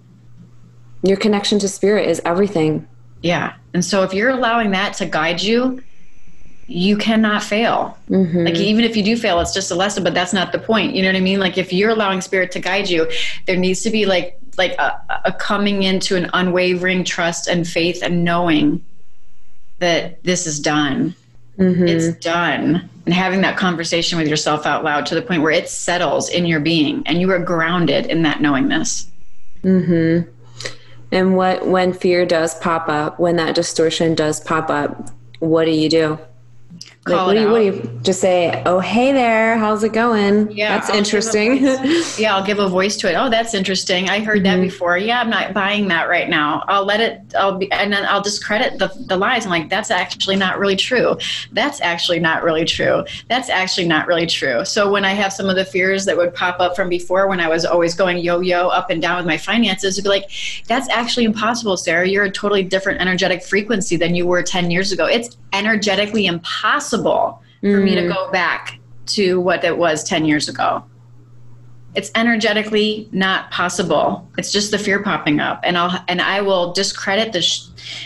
Your 1.03 1.19
connection 1.19 1.59
to 1.59 1.69
spirit 1.69 2.09
is 2.09 2.23
everything. 2.25 2.89
Yeah. 3.21 3.53
And 3.75 3.85
so 3.85 4.03
if 4.03 4.15
you're 4.15 4.31
allowing 4.31 4.71
that 4.71 4.95
to 4.95 5.05
guide 5.05 5.43
you, 5.43 5.83
you 6.69 6.97
cannot 6.97 7.43
fail. 7.43 7.99
Mm-hmm. 8.09 8.47
Like 8.47 8.55
even 8.55 8.87
if 8.87 8.97
you 8.97 9.03
do 9.03 9.15
fail, 9.19 9.41
it's 9.41 9.53
just 9.53 9.71
a 9.71 9.75
lesson, 9.75 10.05
but 10.05 10.15
that's 10.15 10.33
not 10.33 10.53
the 10.53 10.59
point. 10.59 10.95
You 10.95 11.03
know 11.03 11.09
what 11.09 11.17
I 11.17 11.21
mean? 11.21 11.39
Like 11.39 11.59
if 11.59 11.71
you're 11.71 11.91
allowing 11.91 12.23
spirit 12.23 12.51
to 12.53 12.61
guide 12.61 12.89
you, 12.89 13.07
there 13.47 13.57
needs 13.57 13.83
to 13.83 13.91
be 13.91 14.07
like 14.07 14.39
like 14.57 14.73
a, 14.79 15.21
a 15.27 15.33
coming 15.35 15.83
into 15.83 16.17
an 16.17 16.31
unwavering 16.33 17.05
trust 17.05 17.47
and 17.47 17.69
faith 17.69 18.03
and 18.03 18.25
knowing 18.25 18.83
that 19.81 20.25
this 20.25 20.47
is 20.47 20.61
done. 20.61 21.15
Mm-hmm. 21.59 21.89
It's 21.89 22.17
done. 22.21 22.89
And 23.09 23.15
having 23.15 23.41
that 23.41 23.57
conversation 23.57 24.19
with 24.19 24.29
yourself 24.29 24.67
out 24.67 24.85
loud 24.85 25.07
to 25.07 25.15
the 25.15 25.23
point 25.23 25.41
where 25.41 25.51
it 25.51 25.71
settles 25.71 26.29
in 26.29 26.45
your 26.45 26.61
being 26.61 27.03
and 27.07 27.23
you 27.23 27.31
are 27.31 27.39
grounded 27.39 28.05
in 28.05 28.21
that 28.25 28.43
knowingness. 28.43 29.11
Mm-hmm. 29.65 30.31
And 31.11 31.35
what 31.35 31.67
when 31.67 31.95
fear 31.95 32.27
does 32.27 32.55
pop 32.59 32.87
up, 32.91 33.19
when 33.19 33.37
that 33.37 33.55
distortion 33.55 34.15
does 34.15 34.41
pop 34.41 34.69
up, 34.69 35.09
what 35.39 35.65
do 35.65 35.71
you 35.71 35.89
do? 35.89 36.19
Like, 37.09 37.27
what, 37.27 37.35
do 37.35 37.41
you, 37.41 37.51
what 37.51 37.59
do 37.59 37.65
you 37.65 38.01
just 38.03 38.21
say? 38.21 38.63
Oh, 38.67 38.81
hey 38.81 39.13
there, 39.13 39.59
how's 39.59 39.83
it 39.85 39.93
going? 39.93 40.51
Yeah, 40.51 40.77
that's 40.77 40.91
I'll 40.91 40.97
interesting. 40.97 41.63
yeah, 42.19 42.35
I'll 42.35 42.45
give 42.45 42.59
a 42.59 42.69
voice 42.69 42.97
to 42.99 43.11
it. 43.11 43.15
Oh, 43.15 43.29
that's 43.29 43.55
interesting. 43.55 44.09
I 44.09 44.21
heard 44.21 44.43
mm-hmm. 44.43 44.61
that 44.61 44.61
before. 44.61 44.99
Yeah, 44.99 45.21
I'm 45.21 45.31
not 45.31 45.53
buying 45.55 45.89
that 45.89 46.09
right 46.09 46.29
now. 46.29 46.65
I'll 46.69 46.85
let 46.85 47.01
it. 47.01 47.21
I'll 47.37 47.59
be, 47.59 47.71
and 47.73 47.93
then 47.93 48.05
I'll 48.07 48.23
discredit 48.23 48.79
the 48.79 48.89
the 49.07 49.17
lies. 49.17 49.45
I'm 49.45 49.51
like, 49.51 49.69
that's 49.69 49.91
actually 49.91 50.37
not 50.37 50.59
really 50.59 50.77
true. 50.77 51.17
That's 51.53 51.81
actually 51.81 52.19
not 52.19 52.43
really 52.43 52.65
true. 52.65 53.05
That's 53.29 53.49
actually 53.49 53.89
not 53.89 54.07
really 54.07 54.27
true. 54.27 54.65
So 54.65 54.91
when 54.91 55.05
I 55.05 55.13
have 55.13 55.33
some 55.33 55.49
of 55.49 55.57
the 55.57 55.65
fears 55.65 56.05
that 56.05 56.17
would 56.17 56.35
pop 56.35 56.61
up 56.61 56.77
from 56.77 56.89
before, 56.89 57.29
when 57.29 57.41
I 57.41 57.49
was 57.49 57.65
always 57.65 57.95
going 57.95 58.19
yo 58.19 58.41
yo 58.41 58.69
up 58.69 58.91
and 58.91 59.01
down 59.01 59.17
with 59.17 59.27
my 59.27 59.39
finances, 59.39 59.97
to 59.97 60.03
be 60.03 60.09
like, 60.09 60.31
that's 60.67 60.89
actually 60.89 61.25
impossible, 61.25 61.77
Sarah. 61.77 62.09
You're 62.09 62.25
a 62.25 62.31
totally 62.31 62.63
different 62.63 63.01
energetic 63.01 63.43
frequency 63.43 63.97
than 63.97 64.15
you 64.15 64.27
were 64.27 64.43
ten 64.43 64.71
years 64.71 64.93
ago. 64.93 65.07
It's 65.07 65.37
energetically 65.53 66.27
impossible 66.27 67.43
mm. 67.63 67.75
for 67.75 67.81
me 67.81 67.95
to 67.95 68.03
mm. 68.03 68.15
go 68.15 68.31
back 68.31 68.79
to 69.07 69.41
what 69.41 69.65
it 69.65 69.77
was 69.79 70.05
10 70.05 70.25
years 70.25 70.49
ago 70.49 70.85
it's 71.95 72.11
energetically 72.15 73.09
not 73.13 73.51
possible 73.51 74.29
it's 74.37 74.53
just 74.53 74.71
the 74.71 74.79
fear 74.79 75.03
popping 75.03 75.41
up 75.41 75.61
and 75.65 75.79
i'll 75.79 76.05
and 76.07 76.21
i 76.21 76.41
will 76.41 76.73
discredit 76.73 77.33
the 77.33 77.41
sh- 77.41 77.63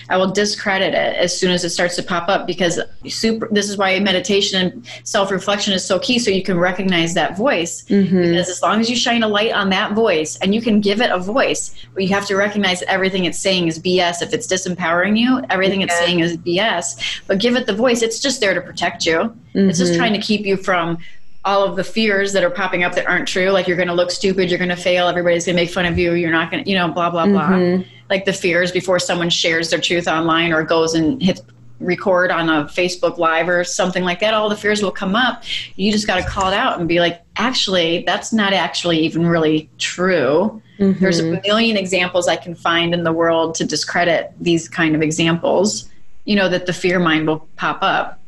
i 0.08 0.16
will 0.16 0.30
discredit 0.30 0.94
it 0.94 1.16
as 1.16 1.38
soon 1.38 1.50
as 1.50 1.64
it 1.64 1.70
starts 1.70 1.96
to 1.96 2.02
pop 2.02 2.28
up 2.28 2.46
because 2.46 2.78
super 3.08 3.48
this 3.50 3.68
is 3.68 3.76
why 3.76 3.98
meditation 3.98 4.60
and 4.60 4.86
self-reflection 5.02 5.72
is 5.74 5.84
so 5.84 5.98
key 5.98 6.18
so 6.18 6.30
you 6.30 6.42
can 6.42 6.56
recognize 6.56 7.12
that 7.14 7.36
voice 7.36 7.82
mm-hmm. 7.84 8.16
because 8.16 8.48
as 8.48 8.62
long 8.62 8.80
as 8.80 8.88
you 8.88 8.94
shine 8.94 9.24
a 9.24 9.28
light 9.28 9.52
on 9.52 9.68
that 9.68 9.92
voice 9.94 10.36
and 10.36 10.54
you 10.54 10.62
can 10.62 10.80
give 10.80 11.00
it 11.00 11.10
a 11.10 11.18
voice 11.18 11.74
but 11.92 12.04
you 12.04 12.08
have 12.08 12.26
to 12.26 12.36
recognize 12.36 12.80
that 12.80 12.88
everything 12.88 13.24
it's 13.24 13.38
saying 13.38 13.66
is 13.66 13.80
bs 13.80 14.22
if 14.22 14.32
it's 14.32 14.46
disempowering 14.46 15.18
you 15.18 15.42
everything 15.50 15.80
yeah. 15.80 15.86
it's 15.86 15.98
saying 15.98 16.20
is 16.20 16.36
bs 16.36 17.20
but 17.26 17.38
give 17.38 17.56
it 17.56 17.66
the 17.66 17.74
voice 17.74 18.00
it's 18.00 18.20
just 18.20 18.40
there 18.40 18.54
to 18.54 18.60
protect 18.60 19.04
you 19.04 19.16
mm-hmm. 19.16 19.68
it's 19.68 19.78
just 19.78 19.92
mm-hmm. 19.92 19.98
trying 19.98 20.12
to 20.12 20.20
keep 20.20 20.46
you 20.46 20.56
from 20.56 20.96
all 21.44 21.64
of 21.64 21.76
the 21.76 21.84
fears 21.84 22.32
that 22.32 22.44
are 22.44 22.50
popping 22.50 22.84
up 22.84 22.94
that 22.94 23.06
aren't 23.06 23.26
true 23.26 23.50
like 23.50 23.66
you're 23.66 23.76
going 23.76 23.88
to 23.88 23.94
look 23.94 24.10
stupid 24.10 24.48
you're 24.48 24.58
going 24.58 24.68
to 24.70 24.76
fail 24.76 25.08
everybody's 25.08 25.44
going 25.44 25.56
to 25.56 25.62
make 25.62 25.70
fun 25.70 25.86
of 25.86 25.98
you 25.98 26.12
you're 26.14 26.30
not 26.30 26.50
going 26.50 26.62
to 26.62 26.70
you 26.70 26.76
know 26.76 26.88
blah 26.88 27.10
blah 27.10 27.26
blah 27.26 27.50
mm-hmm. 27.50 27.82
like 28.10 28.24
the 28.24 28.32
fears 28.32 28.70
before 28.70 28.98
someone 28.98 29.28
shares 29.30 29.70
their 29.70 29.80
truth 29.80 30.06
online 30.06 30.52
or 30.52 30.62
goes 30.62 30.94
and 30.94 31.22
hits 31.22 31.42
record 31.80 32.30
on 32.30 32.48
a 32.48 32.64
facebook 32.66 33.18
live 33.18 33.48
or 33.48 33.64
something 33.64 34.04
like 34.04 34.20
that 34.20 34.34
all 34.34 34.48
the 34.48 34.56
fears 34.56 34.82
will 34.82 34.92
come 34.92 35.16
up 35.16 35.42
you 35.74 35.90
just 35.90 36.06
got 36.06 36.16
to 36.16 36.28
call 36.28 36.48
it 36.48 36.54
out 36.54 36.78
and 36.78 36.88
be 36.88 37.00
like 37.00 37.22
actually 37.36 38.04
that's 38.06 38.32
not 38.32 38.52
actually 38.52 39.00
even 39.00 39.26
really 39.26 39.68
true 39.78 40.62
mm-hmm. 40.78 41.00
there's 41.00 41.18
a 41.18 41.40
million 41.42 41.76
examples 41.76 42.28
i 42.28 42.36
can 42.36 42.54
find 42.54 42.94
in 42.94 43.02
the 43.02 43.12
world 43.12 43.56
to 43.56 43.64
discredit 43.64 44.32
these 44.40 44.68
kind 44.68 44.94
of 44.94 45.02
examples 45.02 45.90
you 46.24 46.36
know 46.36 46.48
that 46.48 46.66
the 46.66 46.72
fear 46.72 47.00
mind 47.00 47.26
will 47.26 47.48
pop 47.56 47.78
up 47.82 48.20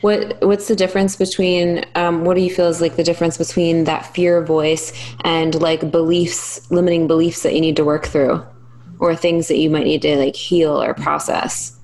what 0.00 0.40
what's 0.42 0.68
the 0.68 0.76
difference 0.76 1.16
between 1.16 1.84
um, 1.94 2.24
what 2.24 2.34
do 2.34 2.40
you 2.40 2.54
feel 2.54 2.66
is 2.66 2.80
like 2.80 2.96
the 2.96 3.04
difference 3.04 3.38
between 3.38 3.84
that 3.84 4.14
fear 4.14 4.44
voice 4.44 4.92
and 5.24 5.54
like 5.60 5.90
beliefs, 5.90 6.70
limiting 6.70 7.06
beliefs 7.06 7.42
that 7.42 7.54
you 7.54 7.60
need 7.60 7.76
to 7.76 7.84
work 7.84 8.06
through, 8.06 8.44
or 8.98 9.16
things 9.16 9.48
that 9.48 9.58
you 9.58 9.70
might 9.70 9.84
need 9.84 10.02
to 10.02 10.16
like 10.16 10.36
heal 10.36 10.82
or 10.82 10.94
process? 10.94 11.76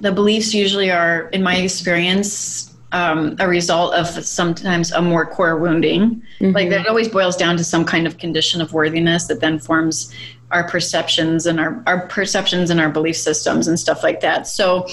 The 0.00 0.12
beliefs 0.12 0.52
usually 0.52 0.90
are, 0.90 1.28
in 1.28 1.42
my 1.42 1.56
experience, 1.56 2.74
um, 2.92 3.36
a 3.38 3.48
result 3.48 3.94
of 3.94 4.06
sometimes 4.06 4.92
a 4.92 5.00
more 5.00 5.24
core 5.24 5.58
wounding. 5.58 6.22
Mm-hmm. 6.40 6.52
Like 6.52 6.70
that 6.70 6.86
always 6.86 7.08
boils 7.08 7.36
down 7.36 7.56
to 7.56 7.64
some 7.64 7.84
kind 7.84 8.06
of 8.06 8.18
condition 8.18 8.60
of 8.60 8.72
worthiness 8.72 9.26
that 9.28 9.40
then 9.40 9.58
forms 9.58 10.12
our 10.50 10.68
perceptions 10.68 11.46
and 11.46 11.58
our, 11.58 11.82
our 11.86 12.06
perceptions 12.08 12.68
and 12.68 12.78
our 12.80 12.90
belief 12.90 13.16
systems 13.16 13.66
and 13.66 13.80
stuff 13.80 14.02
like 14.02 14.20
that. 14.20 14.46
So 14.46 14.86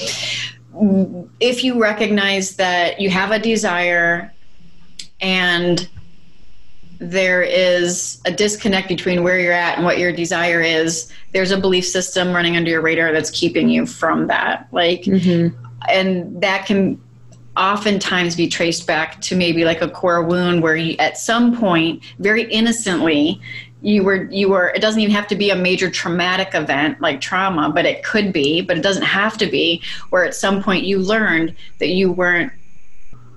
if 1.40 1.64
you 1.64 1.82
recognize 1.82 2.56
that 2.56 3.00
you 3.00 3.10
have 3.10 3.32
a 3.32 3.40
desire 3.40 4.34
and 5.22 5.90
there 7.00 7.42
is 7.42 8.22
a 8.26 8.32
disconnect 8.32 8.88
between 8.88 9.24
where 9.24 9.40
you're 9.40 9.54
at 9.54 9.78
and 9.78 9.86
what 9.86 9.98
your 9.98 10.12
desire 10.12 10.62
is 10.62 11.12
there's 11.32 11.52
a 11.52 11.58
belief 11.58 11.86
system 11.86 12.34
running 12.34 12.58
under 12.58 12.70
your 12.70 12.82
radar 12.82 13.14
that's 13.14 13.32
keeping 13.32 13.70
you 13.70 13.86
from 13.86 14.28
that 14.28 14.68
like 14.72 15.04
mm-hmm. 15.04 15.56
and 15.90 16.42
that 16.42 16.66
can 16.66 17.02
oftentimes 17.56 18.36
be 18.36 18.48
traced 18.48 18.86
back 18.86 19.20
to 19.22 19.36
maybe 19.36 19.64
like 19.64 19.82
a 19.82 19.90
core 19.90 20.24
wound 20.24 20.62
where 20.62 20.76
you 20.76 20.96
at 20.98 21.18
some 21.18 21.58
point 21.58 22.04
very 22.20 22.44
innocently 22.52 23.42
you 23.82 24.04
were 24.04 24.24
you 24.26 24.50
were 24.50 24.70
it 24.70 24.82
doesn't 24.82 25.02
even 25.02 25.14
have 25.14 25.28
to 25.28 25.36
be 25.36 25.50
a 25.50 25.56
major 25.56 25.90
traumatic 25.90 26.54
event 26.54 27.00
like 27.00 27.22
trauma 27.22 27.72
but 27.74 27.86
it 27.86 28.04
could 28.04 28.34
be 28.34 28.62
but 28.62 28.78
it 28.78 28.84
doesn't 28.84 29.04
have 29.04 29.38
to 29.38 29.46
be 29.46 29.82
where 30.10 30.26
at 30.26 30.36
some 30.36 30.62
point 30.62 30.84
you 30.84 31.00
learned 31.00 31.56
that 31.80 31.90
you 31.90 32.12
weren't 32.12 32.52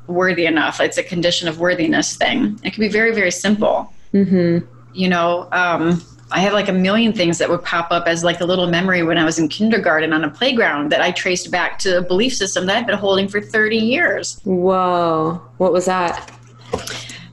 worthy 0.09 0.47
enough. 0.47 0.80
It's 0.80 0.99
a 0.99 1.03
condition 1.03 1.49
of 1.49 1.61
worthiness 1.61 2.16
thing. 2.16 2.59
It 2.64 2.72
can 2.72 2.80
be 2.80 2.88
very 2.88 3.14
very 3.14 3.30
simple. 3.30 3.93
Mm-hmm. 4.12 4.66
you 4.93 5.09
know 5.09 5.49
um, 5.53 6.05
i 6.32 6.38
have 6.40 6.53
like 6.53 6.68
a 6.68 6.72
million 6.72 7.14
things 7.14 7.38
that 7.38 7.49
would 7.49 7.64
pop 7.64 7.90
up 7.90 8.07
as 8.07 8.22
like 8.22 8.43
a 8.43 8.45
little 8.45 8.66
memory 8.66 9.03
when 9.03 9.16
i 9.16 9.24
was 9.24 9.38
in 9.38 9.49
kindergarten 9.49 10.12
on 10.12 10.22
a 10.22 10.28
playground 10.28 10.93
that 10.93 11.01
i 11.01 11.11
traced 11.11 11.51
back 11.51 11.78
to 11.78 11.97
a 11.97 12.03
belief 12.03 12.34
system 12.34 12.66
that 12.66 12.76
i've 12.76 12.86
been 12.86 12.99
holding 12.99 13.26
for 13.26 13.40
30 13.40 13.78
years. 13.78 14.38
Whoa. 14.45 15.40
What 15.57 15.72
was 15.72 15.86
that? 15.86 16.30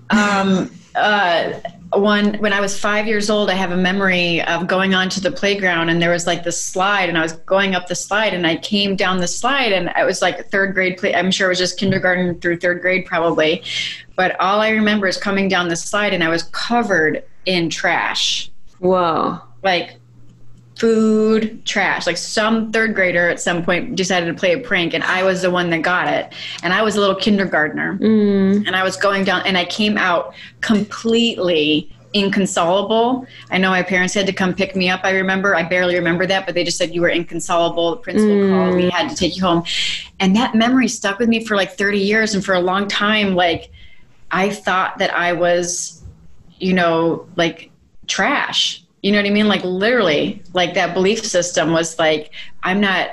Um, 0.10 0.72
uh, 0.96 1.60
one 1.94 2.36
when 2.36 2.54
I 2.54 2.62
was 2.62 2.78
five 2.80 3.08
years 3.08 3.30
old, 3.30 3.50
I 3.50 3.54
have 3.54 3.72
a 3.72 3.78
memory 3.78 4.42
of 4.44 4.68
going 4.68 4.94
onto 4.94 5.20
the 5.20 5.32
playground 5.32 5.90
and 5.90 6.02
there 6.02 6.12
was 6.12 6.28
like 6.28 6.44
this 6.44 6.64
slide, 6.64 7.10
and 7.10 7.18
I 7.18 7.22
was 7.22 7.34
going 7.34 7.76
up 7.76 7.88
the 7.88 7.96
slide, 7.96 8.34
and 8.34 8.46
I 8.46 8.58
came 8.58 8.96
down 8.96 9.20
the 9.20 9.28
slide, 9.28 9.72
and 9.72 9.90
I 9.90 10.04
was 10.06 10.22
like 10.22 10.50
third 10.50 10.74
grade. 10.74 10.98
Play, 10.98 11.16
I'm 11.16 11.32
sure 11.32 11.48
it 11.48 11.50
was 11.50 11.58
just 11.58 11.80
kindergarten 11.80 12.40
through 12.40 12.58
third 12.58 12.82
grade, 12.82 13.06
probably. 13.06 13.64
But 14.16 14.40
all 14.40 14.60
I 14.60 14.70
remember 14.70 15.08
is 15.08 15.18
coming 15.18 15.48
down 15.48 15.68
the 15.68 15.76
slide, 15.76 16.14
and 16.14 16.24
I 16.24 16.30
was 16.30 16.44
covered 16.44 17.24
in 17.46 17.70
trash. 17.70 18.52
Whoa! 18.80 19.42
Like 19.64 19.99
food 20.80 21.66
trash. 21.66 22.08
Like 22.08 22.18
some 22.18 22.72
third 22.72 22.96
grader 22.96 23.28
at 23.28 23.40
some 23.40 23.64
point 23.64 23.96
decided 23.96 24.28
to 24.28 24.34
play 24.34 24.54
a 24.54 24.60
prank, 24.60 24.94
and 24.94 25.04
I 25.04 25.24
was 25.24 25.42
the 25.42 25.52
one 25.52 25.70
that 25.72 25.82
got 25.82 26.08
it. 26.08 26.34
And 26.64 26.74
I 26.74 26.82
was 26.82 26.96
a 26.96 27.00
little 27.00 27.16
kindergartner, 27.16 27.98
mm. 28.00 28.66
and 28.66 28.76
I 28.76 28.84
was 28.84 28.96
going 28.96 29.26
down, 29.26 29.46
and 29.46 29.58
I 29.58 29.66
came 29.66 29.98
out 29.98 30.34
completely 30.62 31.92
inconsolable. 32.14 33.28
I 33.52 33.58
know 33.58 33.70
my 33.70 33.84
parents 33.84 34.14
had 34.14 34.26
to 34.26 34.34
come 34.34 34.54
pick 34.56 34.76
me 34.76 34.90
up. 34.90 35.02
I 35.04 35.12
remember, 35.12 35.56
I 35.56 35.64
barely 35.64 35.96
remember 35.96 36.26
that, 36.26 36.46
but 36.46 36.56
they 36.56 36.64
just 36.64 36.78
said 36.78 36.96
you 36.96 37.02
were 37.02 37.10
inconsolable. 37.10 37.92
The 37.92 37.98
principal 37.98 38.36
mm. 38.36 38.50
called, 38.50 38.76
we 38.76 38.90
had 38.90 39.10
to 39.10 39.16
take 39.16 39.36
you 39.36 39.44
home. 39.44 39.64
And 40.20 40.36
that 40.36 40.56
memory 40.56 40.88
stuck 40.88 41.20
with 41.20 41.30
me 41.30 41.46
for 41.46 41.56
like 41.56 41.74
30 41.74 42.00
years. 42.00 42.34
And 42.34 42.44
for 42.44 42.56
a 42.56 42.60
long 42.62 42.88
time, 42.88 43.36
like, 43.36 43.70
I 44.32 44.50
thought 44.50 44.98
that 44.98 45.14
I 45.14 45.34
was, 45.34 46.04
you 46.58 46.74
know, 46.74 47.28
like 47.36 47.70
trash 48.08 48.84
you 49.02 49.12
know 49.12 49.18
what 49.18 49.26
I 49.26 49.30
mean? 49.30 49.48
Like 49.48 49.64
literally, 49.64 50.44
like 50.54 50.74
that 50.74 50.94
belief 50.94 51.26
system 51.26 51.72
was 51.72 51.98
like, 51.98 52.32
I'm 52.64 52.82
not. 52.82 53.12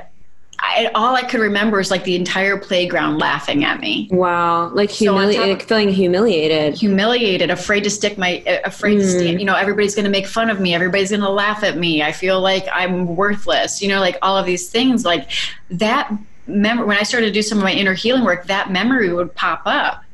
I, 0.59 0.91
all 0.95 1.14
I 1.14 1.22
could 1.22 1.41
remember 1.41 1.80
is 1.80 1.91
like 1.91 2.05
the 2.05 2.16
entire 2.16 2.57
playground 2.57 3.18
laughing 3.18 3.62
at 3.64 3.78
me. 3.78 4.09
Wow, 4.11 4.70
like 4.70 4.91
humiliated, 4.91 5.61
so 5.61 5.66
feeling 5.66 5.91
humiliated, 5.91 6.74
humiliated, 6.74 7.51
afraid 7.51 7.84
to 7.84 7.91
stick 7.91 8.16
my, 8.16 8.43
afraid 8.64 8.97
mm. 8.97 9.01
to 9.03 9.07
stand. 9.07 9.39
You 9.39 9.45
know, 9.45 9.55
everybody's 9.55 9.95
going 9.95 10.07
to 10.07 10.11
make 10.11 10.26
fun 10.26 10.49
of 10.49 10.59
me. 10.59 10.74
Everybody's 10.74 11.11
going 11.11 11.20
to 11.20 11.28
laugh 11.28 11.62
at 11.62 11.76
me. 11.76 12.03
I 12.03 12.11
feel 12.11 12.41
like 12.41 12.66
I'm 12.72 13.16
worthless. 13.16 13.82
You 13.82 13.89
know, 13.89 14.01
like 14.01 14.18
all 14.22 14.39
of 14.39 14.47
these 14.47 14.70
things. 14.70 15.05
Like 15.05 15.30
that 15.70 16.11
memory. 16.47 16.87
When 16.87 16.97
I 16.97 17.03
started 17.03 17.26
to 17.26 17.32
do 17.32 17.43
some 17.43 17.59
of 17.59 17.64
my 17.64 17.72
inner 17.72 17.95
healing 17.95 18.24
work, 18.24 18.47
that 18.47 18.70
memory 18.70 19.12
would 19.12 19.34
pop 19.34 19.61
up, 19.66 20.05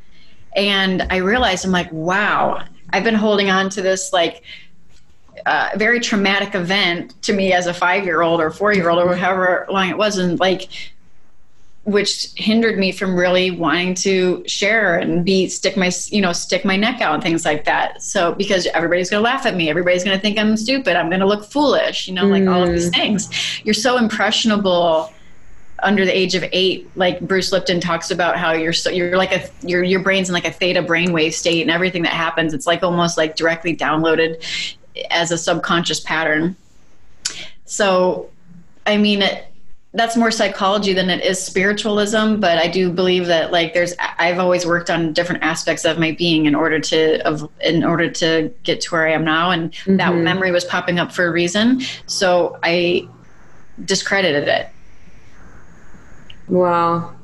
and 0.56 1.02
I 1.08 1.18
realized 1.18 1.64
I'm 1.64 1.70
like, 1.70 1.90
wow, 1.92 2.64
I've 2.90 3.04
been 3.04 3.14
holding 3.14 3.48
on 3.48 3.70
to 3.70 3.80
this 3.80 4.12
like 4.12 4.42
uh, 5.46 5.70
very 5.76 6.00
traumatic 6.00 6.54
event 6.54 7.20
to 7.22 7.32
me 7.32 7.52
as 7.52 7.66
a 7.66 7.74
five 7.74 8.04
year 8.04 8.22
old 8.22 8.40
or 8.40 8.50
four 8.50 8.72
year 8.72 8.90
old 8.90 9.02
or 9.02 9.14
however 9.14 9.66
long 9.70 9.88
it 9.88 9.96
was, 9.96 10.18
and 10.18 10.38
like, 10.40 10.68
which 11.84 12.28
hindered 12.36 12.78
me 12.78 12.92
from 12.92 13.16
really 13.16 13.50
wanting 13.50 13.94
to 13.94 14.44
share 14.46 14.98
and 14.98 15.24
be 15.24 15.48
stick 15.48 15.76
my 15.76 15.90
you 16.08 16.20
know 16.20 16.32
stick 16.32 16.64
my 16.64 16.76
neck 16.76 17.00
out 17.00 17.14
and 17.14 17.22
things 17.22 17.44
like 17.44 17.64
that. 17.64 18.02
So 18.02 18.34
because 18.34 18.66
everybody's 18.66 19.10
gonna 19.10 19.22
laugh 19.22 19.46
at 19.46 19.56
me, 19.56 19.68
everybody's 19.68 20.04
gonna 20.04 20.18
think 20.18 20.38
I'm 20.38 20.56
stupid, 20.56 20.96
I'm 20.96 21.10
gonna 21.10 21.26
look 21.26 21.44
foolish, 21.44 22.06
you 22.06 22.14
know, 22.14 22.26
like 22.26 22.46
all 22.46 22.62
of 22.62 22.70
these 22.70 22.90
mm. 22.90 22.94
things. 22.94 23.62
You're 23.64 23.74
so 23.74 23.98
impressionable 23.98 25.12
under 25.82 26.04
the 26.04 26.16
age 26.16 26.34
of 26.34 26.44
eight, 26.52 26.88
like 26.96 27.20
Bruce 27.20 27.50
Lipton 27.52 27.80
talks 27.80 28.10
about 28.10 28.36
how 28.36 28.52
you're 28.52 28.72
so, 28.72 28.90
you're 28.90 29.16
like 29.16 29.32
a 29.32 29.48
your 29.66 29.82
your 29.82 30.00
brain's 30.00 30.28
in 30.28 30.32
like 30.32 30.46
a 30.46 30.52
theta 30.52 30.82
brainwave 30.82 31.32
state, 31.32 31.62
and 31.62 31.70
everything 31.70 32.02
that 32.02 32.12
happens, 32.12 32.54
it's 32.54 32.66
like 32.66 32.82
almost 32.82 33.18
like 33.18 33.36
directly 33.36 33.76
downloaded 33.76 34.76
as 35.10 35.30
a 35.30 35.38
subconscious 35.38 36.00
pattern. 36.00 36.56
So, 37.64 38.30
I 38.86 38.96
mean, 38.96 39.22
it, 39.22 39.52
that's 39.94 40.16
more 40.16 40.30
psychology 40.30 40.94
than 40.94 41.10
it 41.10 41.22
is 41.24 41.42
spiritualism 41.42 42.36
but 42.36 42.58
i 42.58 42.66
do 42.66 42.90
believe 42.90 43.26
that 43.26 43.52
like 43.52 43.74
there's 43.74 43.94
i've 44.18 44.38
always 44.38 44.64
worked 44.64 44.88
on 44.90 45.12
different 45.12 45.42
aspects 45.42 45.84
of 45.84 45.98
my 45.98 46.12
being 46.12 46.46
in 46.46 46.54
order 46.54 46.80
to 46.80 47.20
of 47.26 47.48
in 47.60 47.84
order 47.84 48.10
to 48.10 48.52
get 48.62 48.80
to 48.80 48.90
where 48.90 49.06
i 49.06 49.12
am 49.12 49.24
now 49.24 49.50
and 49.50 49.72
mm-hmm. 49.72 49.96
that 49.96 50.14
memory 50.14 50.50
was 50.50 50.64
popping 50.64 50.98
up 50.98 51.12
for 51.12 51.26
a 51.26 51.30
reason 51.30 51.80
so 52.06 52.58
i 52.62 53.06
discredited 53.84 54.48
it 54.48 54.68
wow 56.48 57.14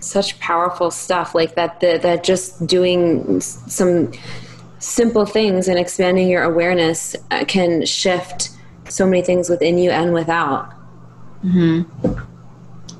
such 0.00 0.38
powerful 0.40 0.90
stuff 0.90 1.34
like 1.34 1.54
that 1.54 1.80
that, 1.80 2.02
that 2.02 2.24
just 2.24 2.66
doing 2.66 3.40
some 3.40 4.12
simple 4.82 5.24
things 5.24 5.68
and 5.68 5.78
expanding 5.78 6.28
your 6.28 6.42
awareness 6.42 7.14
uh, 7.30 7.44
can 7.46 7.86
shift 7.86 8.50
so 8.88 9.06
many 9.06 9.22
things 9.22 9.48
within 9.48 9.78
you 9.78 9.90
and 9.90 10.12
without. 10.12 10.72
hmm 11.42 11.82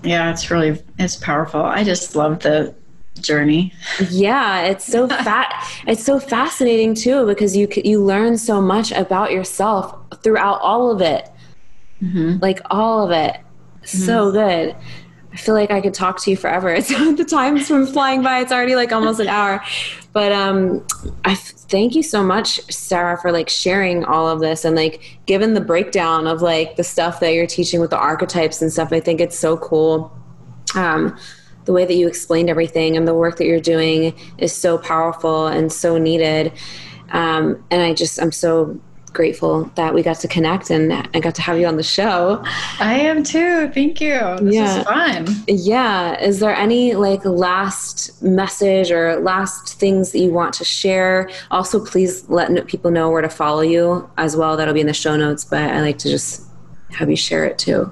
Yeah, 0.02 0.30
it's 0.30 0.50
really 0.50 0.82
it's 0.98 1.16
powerful. 1.16 1.62
I 1.62 1.84
just 1.84 2.14
love 2.16 2.40
the 2.40 2.74
journey. 3.20 3.72
Yeah, 4.10 4.62
it's 4.62 4.84
so 4.86 5.08
fat. 5.26 5.68
it's 5.86 6.04
so 6.04 6.18
fascinating 6.18 6.94
too 6.94 7.26
because 7.26 7.56
you 7.56 7.68
you 7.84 8.02
learn 8.02 8.38
so 8.38 8.60
much 8.60 8.92
about 8.92 9.32
yourself 9.32 9.94
throughout 10.22 10.60
all 10.60 10.90
of 10.90 11.00
it. 11.00 11.28
Mm-hmm. 12.00 12.38
Like 12.40 12.60
all 12.70 13.04
of 13.04 13.10
it. 13.10 13.34
Mm-hmm. 13.34 13.86
So 13.86 14.30
good. 14.32 14.76
I 15.32 15.36
feel 15.36 15.54
like 15.54 15.70
I 15.70 15.80
could 15.80 15.94
talk 15.94 16.20
to 16.22 16.30
you 16.30 16.36
forever. 16.36 16.68
It's 16.74 16.88
the 16.88 17.24
time's 17.24 17.68
been 17.68 17.86
flying 17.86 18.22
by. 18.22 18.40
It's 18.40 18.52
already 18.52 18.76
like 18.76 18.92
almost 18.92 19.18
an 19.18 19.28
hour. 19.28 19.62
But 20.12 20.32
um, 20.32 20.86
I 21.24 21.34
thank 21.34 21.94
you 21.94 22.02
so 22.02 22.22
much, 22.22 22.60
Sarah, 22.70 23.18
for 23.18 23.32
like 23.32 23.48
sharing 23.48 24.04
all 24.04 24.28
of 24.28 24.40
this 24.40 24.64
and 24.64 24.76
like 24.76 25.18
given 25.26 25.54
the 25.54 25.60
breakdown 25.60 26.26
of 26.26 26.42
like 26.42 26.76
the 26.76 26.84
stuff 26.84 27.20
that 27.20 27.32
you're 27.32 27.46
teaching 27.46 27.80
with 27.80 27.90
the 27.90 27.98
archetypes 27.98 28.60
and 28.60 28.70
stuff. 28.70 28.92
I 28.92 29.00
think 29.00 29.20
it's 29.20 29.38
so 29.38 29.56
cool. 29.56 30.12
Um, 30.74 31.16
the 31.64 31.72
way 31.72 31.84
that 31.84 31.94
you 31.94 32.08
explained 32.08 32.50
everything 32.50 32.96
and 32.96 33.06
the 33.06 33.14
work 33.14 33.36
that 33.38 33.46
you're 33.46 33.60
doing 33.60 34.14
is 34.38 34.52
so 34.52 34.76
powerful 34.76 35.46
and 35.46 35.72
so 35.72 35.96
needed. 35.96 36.52
Um, 37.10 37.64
and 37.70 37.82
I 37.82 37.94
just 37.94 38.20
I'm 38.20 38.32
so 38.32 38.78
grateful 39.12 39.64
that 39.74 39.94
we 39.94 40.02
got 40.02 40.18
to 40.20 40.28
connect 40.28 40.70
and 40.70 40.92
I 40.92 41.20
got 41.20 41.34
to 41.36 41.42
have 41.42 41.58
you 41.58 41.66
on 41.66 41.76
the 41.76 41.82
show. 41.82 42.42
I 42.80 42.94
am 42.94 43.22
too. 43.22 43.68
Thank 43.68 44.00
you. 44.00 44.18
This 44.40 44.54
yeah. 44.54 44.78
is 44.78 44.84
fun. 44.84 45.44
Yeah. 45.46 46.20
Is 46.20 46.40
there 46.40 46.54
any 46.54 46.94
like 46.94 47.24
last 47.24 48.22
message 48.22 48.90
or 48.90 49.16
last 49.16 49.78
things 49.78 50.12
that 50.12 50.18
you 50.18 50.32
want 50.32 50.54
to 50.54 50.64
share? 50.64 51.30
Also, 51.50 51.84
please 51.84 52.28
let 52.28 52.66
people 52.66 52.90
know 52.90 53.10
where 53.10 53.22
to 53.22 53.28
follow 53.28 53.62
you 53.62 54.08
as 54.18 54.36
well. 54.36 54.56
That'll 54.56 54.74
be 54.74 54.80
in 54.80 54.86
the 54.86 54.92
show 54.92 55.16
notes, 55.16 55.44
but 55.44 55.62
I 55.62 55.80
like 55.80 55.98
to 55.98 56.08
just 56.08 56.46
have 56.90 57.10
you 57.10 57.16
share 57.16 57.44
it 57.44 57.58
too. 57.58 57.90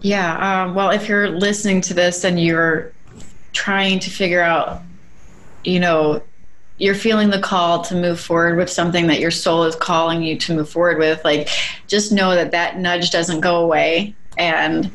Yeah. 0.00 0.64
Um, 0.64 0.74
well, 0.74 0.90
if 0.90 1.08
you're 1.08 1.30
listening 1.30 1.80
to 1.82 1.94
this 1.94 2.24
and 2.24 2.40
you're 2.40 2.92
trying 3.52 4.00
to 4.00 4.10
figure 4.10 4.42
out, 4.42 4.80
you 5.64 5.78
know, 5.78 6.22
you're 6.82 6.96
feeling 6.96 7.30
the 7.30 7.38
call 7.38 7.80
to 7.80 7.94
move 7.94 8.18
forward 8.18 8.56
with 8.56 8.68
something 8.68 9.06
that 9.06 9.20
your 9.20 9.30
soul 9.30 9.62
is 9.62 9.76
calling 9.76 10.20
you 10.20 10.36
to 10.36 10.52
move 10.52 10.68
forward 10.68 10.98
with 10.98 11.24
like 11.24 11.48
just 11.86 12.10
know 12.10 12.34
that 12.34 12.50
that 12.50 12.76
nudge 12.76 13.10
doesn't 13.10 13.40
go 13.40 13.60
away. 13.60 14.16
And 14.36 14.90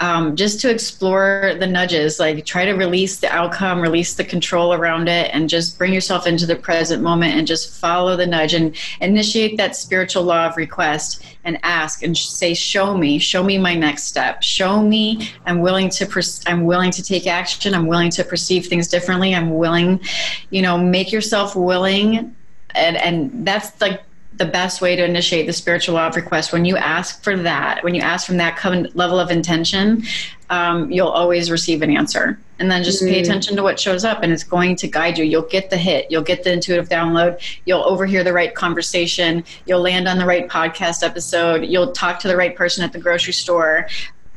um, 0.00 0.34
just 0.34 0.60
to 0.60 0.70
explore 0.70 1.54
the 1.60 1.66
nudges 1.66 2.18
like 2.18 2.44
try 2.46 2.64
to 2.64 2.72
release 2.72 3.18
the 3.18 3.28
outcome 3.28 3.80
release 3.80 4.14
the 4.14 4.24
control 4.24 4.72
around 4.72 5.08
it 5.08 5.30
and 5.34 5.48
just 5.48 5.78
bring 5.78 5.92
yourself 5.92 6.26
into 6.26 6.46
the 6.46 6.56
present 6.56 7.02
moment 7.02 7.34
and 7.34 7.46
just 7.46 7.78
follow 7.78 8.16
the 8.16 8.26
nudge 8.26 8.54
and 8.54 8.74
initiate 9.02 9.58
that 9.58 9.76
spiritual 9.76 10.22
law 10.22 10.46
of 10.46 10.56
request 10.56 11.22
and 11.44 11.58
ask 11.62 12.02
and 12.02 12.16
say 12.16 12.54
show 12.54 12.96
me 12.96 13.18
show 13.18 13.44
me 13.44 13.58
my 13.58 13.74
next 13.74 14.04
step. 14.04 14.42
Show 14.42 14.82
me 14.82 15.30
i'm 15.46 15.60
willing 15.60 15.90
to 15.90 16.06
pers- 16.06 16.42
i'm 16.46 16.64
willing 16.64 16.90
to 16.90 17.02
take 17.02 17.26
action. 17.26 17.74
I'm 17.74 17.86
willing 17.86 18.10
to 18.10 18.24
perceive 18.24 18.66
things 18.66 18.88
differently. 18.88 19.34
I'm 19.34 19.56
willing 19.56 20.00
you 20.48 20.62
know 20.62 20.78
make 20.78 21.12
yourself 21.12 21.54
willing 21.54 22.34
and 22.74 22.96
and 22.96 23.46
that's 23.46 23.78
like 23.80 24.02
the 24.40 24.46
best 24.46 24.80
way 24.80 24.96
to 24.96 25.04
initiate 25.04 25.46
the 25.46 25.52
spiritual 25.52 25.94
love 25.94 26.16
request 26.16 26.52
when 26.52 26.64
you 26.64 26.76
ask 26.76 27.22
for 27.22 27.36
that 27.36 27.84
when 27.84 27.94
you 27.94 28.00
ask 28.00 28.26
from 28.26 28.38
that 28.38 28.56
level 28.96 29.20
of 29.20 29.30
intention 29.30 30.02
um, 30.50 30.90
you'll 30.90 31.08
always 31.08 31.50
receive 31.50 31.80
an 31.80 31.96
answer. 31.96 32.38
And 32.58 32.70
then 32.70 32.82
just 32.82 33.02
mm. 33.02 33.08
pay 33.08 33.20
attention 33.20 33.56
to 33.56 33.62
what 33.62 33.80
shows 33.80 34.04
up 34.04 34.22
and 34.22 34.32
it's 34.32 34.44
going 34.44 34.76
to 34.76 34.88
guide 34.88 35.16
you. 35.16 35.24
You'll 35.24 35.42
get 35.42 35.70
the 35.70 35.76
hit. 35.76 36.10
You'll 36.10 36.22
get 36.22 36.42
the 36.42 36.52
intuitive 36.52 36.88
download. 36.88 37.40
You'll 37.64 37.84
overhear 37.84 38.22
the 38.22 38.32
right 38.32 38.54
conversation. 38.54 39.44
You'll 39.64 39.80
land 39.80 40.08
on 40.08 40.18
the 40.18 40.26
right 40.26 40.48
podcast 40.48 41.04
episode. 41.04 41.64
You'll 41.64 41.92
talk 41.92 42.18
to 42.20 42.28
the 42.28 42.36
right 42.36 42.54
person 42.54 42.84
at 42.84 42.92
the 42.92 42.98
grocery 42.98 43.32
store. 43.32 43.88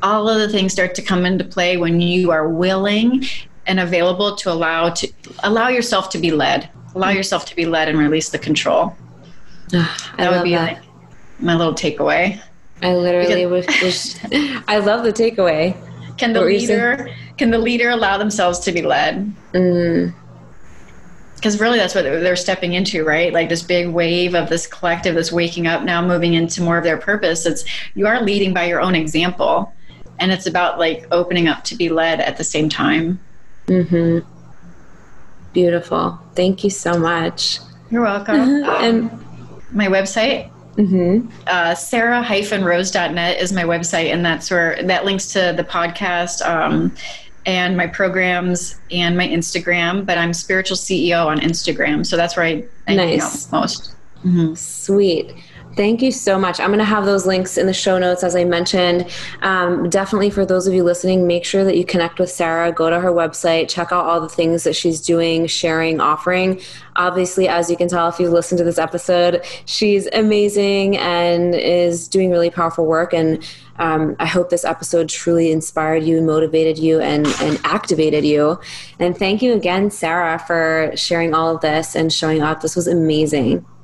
All 0.02 0.28
of 0.28 0.38
the 0.38 0.48
things 0.48 0.72
start 0.72 0.94
to 0.94 1.02
come 1.02 1.26
into 1.26 1.44
play 1.44 1.76
when 1.76 2.00
you 2.00 2.30
are 2.30 2.48
willing 2.48 3.24
and 3.66 3.80
available 3.80 4.36
to 4.36 4.52
allow 4.52 4.90
to 4.90 5.12
allow 5.42 5.68
yourself 5.68 6.10
to 6.10 6.18
be 6.18 6.30
led. 6.30 6.70
Allow 6.94 7.10
mm. 7.10 7.16
yourself 7.16 7.44
to 7.46 7.56
be 7.56 7.66
led 7.66 7.88
and 7.88 7.98
release 7.98 8.28
the 8.28 8.38
control 8.38 8.96
that 9.68 10.30
would 10.32 10.44
be 10.44 10.50
that. 10.50 10.74
like 10.74 10.82
my 11.38 11.54
little 11.54 11.74
takeaway. 11.74 12.40
I 12.82 12.94
literally 12.94 13.46
wish 13.46 13.66
I 14.68 14.78
love 14.78 15.04
the 15.04 15.12
takeaway. 15.12 15.76
Can 16.18 16.32
the 16.32 16.42
leader 16.42 17.08
can 17.38 17.50
the 17.50 17.58
leader 17.58 17.90
allow 17.90 18.18
themselves 18.18 18.58
to 18.60 18.72
be 18.72 18.82
led? 18.82 19.32
Mm. 19.52 20.14
Because 21.36 21.60
really 21.60 21.78
that's 21.78 21.94
what 21.94 22.02
they're 22.02 22.36
stepping 22.36 22.74
into 22.74 23.04
right? 23.04 23.32
Like 23.32 23.48
this 23.48 23.62
big 23.62 23.88
wave 23.88 24.34
of 24.34 24.48
this 24.48 24.66
collective 24.66 25.14
that's 25.14 25.32
waking 25.32 25.66
up 25.66 25.82
now 25.82 26.06
moving 26.06 26.34
into 26.34 26.62
more 26.62 26.78
of 26.78 26.84
their 26.84 26.98
purpose. 26.98 27.46
It's 27.46 27.64
you 27.94 28.06
are 28.06 28.20
leading 28.22 28.54
by 28.54 28.64
your 28.64 28.80
own 28.80 28.94
example. 28.94 29.72
And 30.20 30.30
it's 30.30 30.46
about 30.46 30.78
like 30.78 31.06
opening 31.10 31.48
up 31.48 31.64
to 31.64 31.76
be 31.76 31.88
led 31.88 32.20
at 32.20 32.36
the 32.36 32.44
same 32.44 32.68
time. 32.68 33.18
Mm-hmm. 33.66 34.20
Beautiful. 35.52 36.18
Thank 36.34 36.64
you 36.64 36.70
so 36.70 36.98
much. 36.98 37.58
You're 37.90 38.02
welcome. 38.02 38.64
And 38.64 39.23
my 39.74 39.86
website. 39.86 40.50
Mm-hmm. 40.76 41.28
Uh, 41.46 41.74
sarah-rose.net 41.74 43.40
is 43.40 43.52
my 43.52 43.62
website, 43.62 44.12
and 44.12 44.24
that's 44.24 44.50
where 44.50 44.82
that 44.82 45.04
links 45.04 45.26
to 45.32 45.54
the 45.56 45.62
podcast 45.62 46.44
um, 46.44 46.94
and 47.46 47.76
my 47.76 47.86
programs 47.86 48.80
and 48.90 49.16
my 49.16 49.28
Instagram. 49.28 50.04
But 50.04 50.18
I'm 50.18 50.32
spiritual 50.32 50.76
CEO 50.76 51.26
on 51.26 51.38
Instagram, 51.40 52.04
so 52.04 52.16
that's 52.16 52.36
where 52.36 52.46
I, 52.46 52.64
I 52.88 52.94
nice. 52.96 53.50
most. 53.52 53.94
Mm-hmm. 54.24 54.54
Sweet. 54.54 55.32
Thank 55.76 56.02
you 56.02 56.12
so 56.12 56.38
much. 56.38 56.60
I'm 56.60 56.68
going 56.68 56.78
to 56.78 56.84
have 56.84 57.04
those 57.04 57.26
links 57.26 57.58
in 57.58 57.66
the 57.66 57.72
show 57.72 57.98
notes, 57.98 58.22
as 58.22 58.36
I 58.36 58.44
mentioned. 58.44 59.10
Um, 59.42 59.90
definitely 59.90 60.30
for 60.30 60.46
those 60.46 60.68
of 60.68 60.74
you 60.74 60.84
listening, 60.84 61.26
make 61.26 61.44
sure 61.44 61.64
that 61.64 61.76
you 61.76 61.84
connect 61.84 62.20
with 62.20 62.30
Sarah. 62.30 62.70
Go 62.70 62.90
to 62.90 63.00
her 63.00 63.10
website, 63.10 63.68
check 63.68 63.90
out 63.90 64.04
all 64.04 64.20
the 64.20 64.28
things 64.28 64.62
that 64.62 64.76
she's 64.76 65.00
doing, 65.00 65.48
sharing, 65.48 66.00
offering. 66.00 66.60
Obviously, 66.94 67.48
as 67.48 67.68
you 67.70 67.76
can 67.76 67.88
tell 67.88 68.08
if 68.08 68.20
you've 68.20 68.32
listened 68.32 68.58
to 68.58 68.64
this 68.64 68.78
episode, 68.78 69.44
she's 69.64 70.06
amazing 70.12 70.96
and 70.96 71.56
is 71.56 72.06
doing 72.06 72.30
really 72.30 72.50
powerful 72.50 72.86
work. 72.86 73.12
And 73.12 73.44
um, 73.80 74.14
I 74.20 74.26
hope 74.26 74.50
this 74.50 74.64
episode 74.64 75.08
truly 75.08 75.50
inspired 75.50 76.04
you, 76.04 76.22
motivated 76.22 76.78
you, 76.78 77.00
and, 77.00 77.26
and 77.40 77.60
activated 77.64 78.24
you. 78.24 78.60
And 79.00 79.18
thank 79.18 79.42
you 79.42 79.54
again, 79.54 79.90
Sarah, 79.90 80.38
for 80.38 80.92
sharing 80.94 81.34
all 81.34 81.52
of 81.52 81.62
this 81.62 81.96
and 81.96 82.12
showing 82.12 82.42
up. 82.42 82.60
This 82.60 82.76
was 82.76 82.86
amazing. 82.86 83.66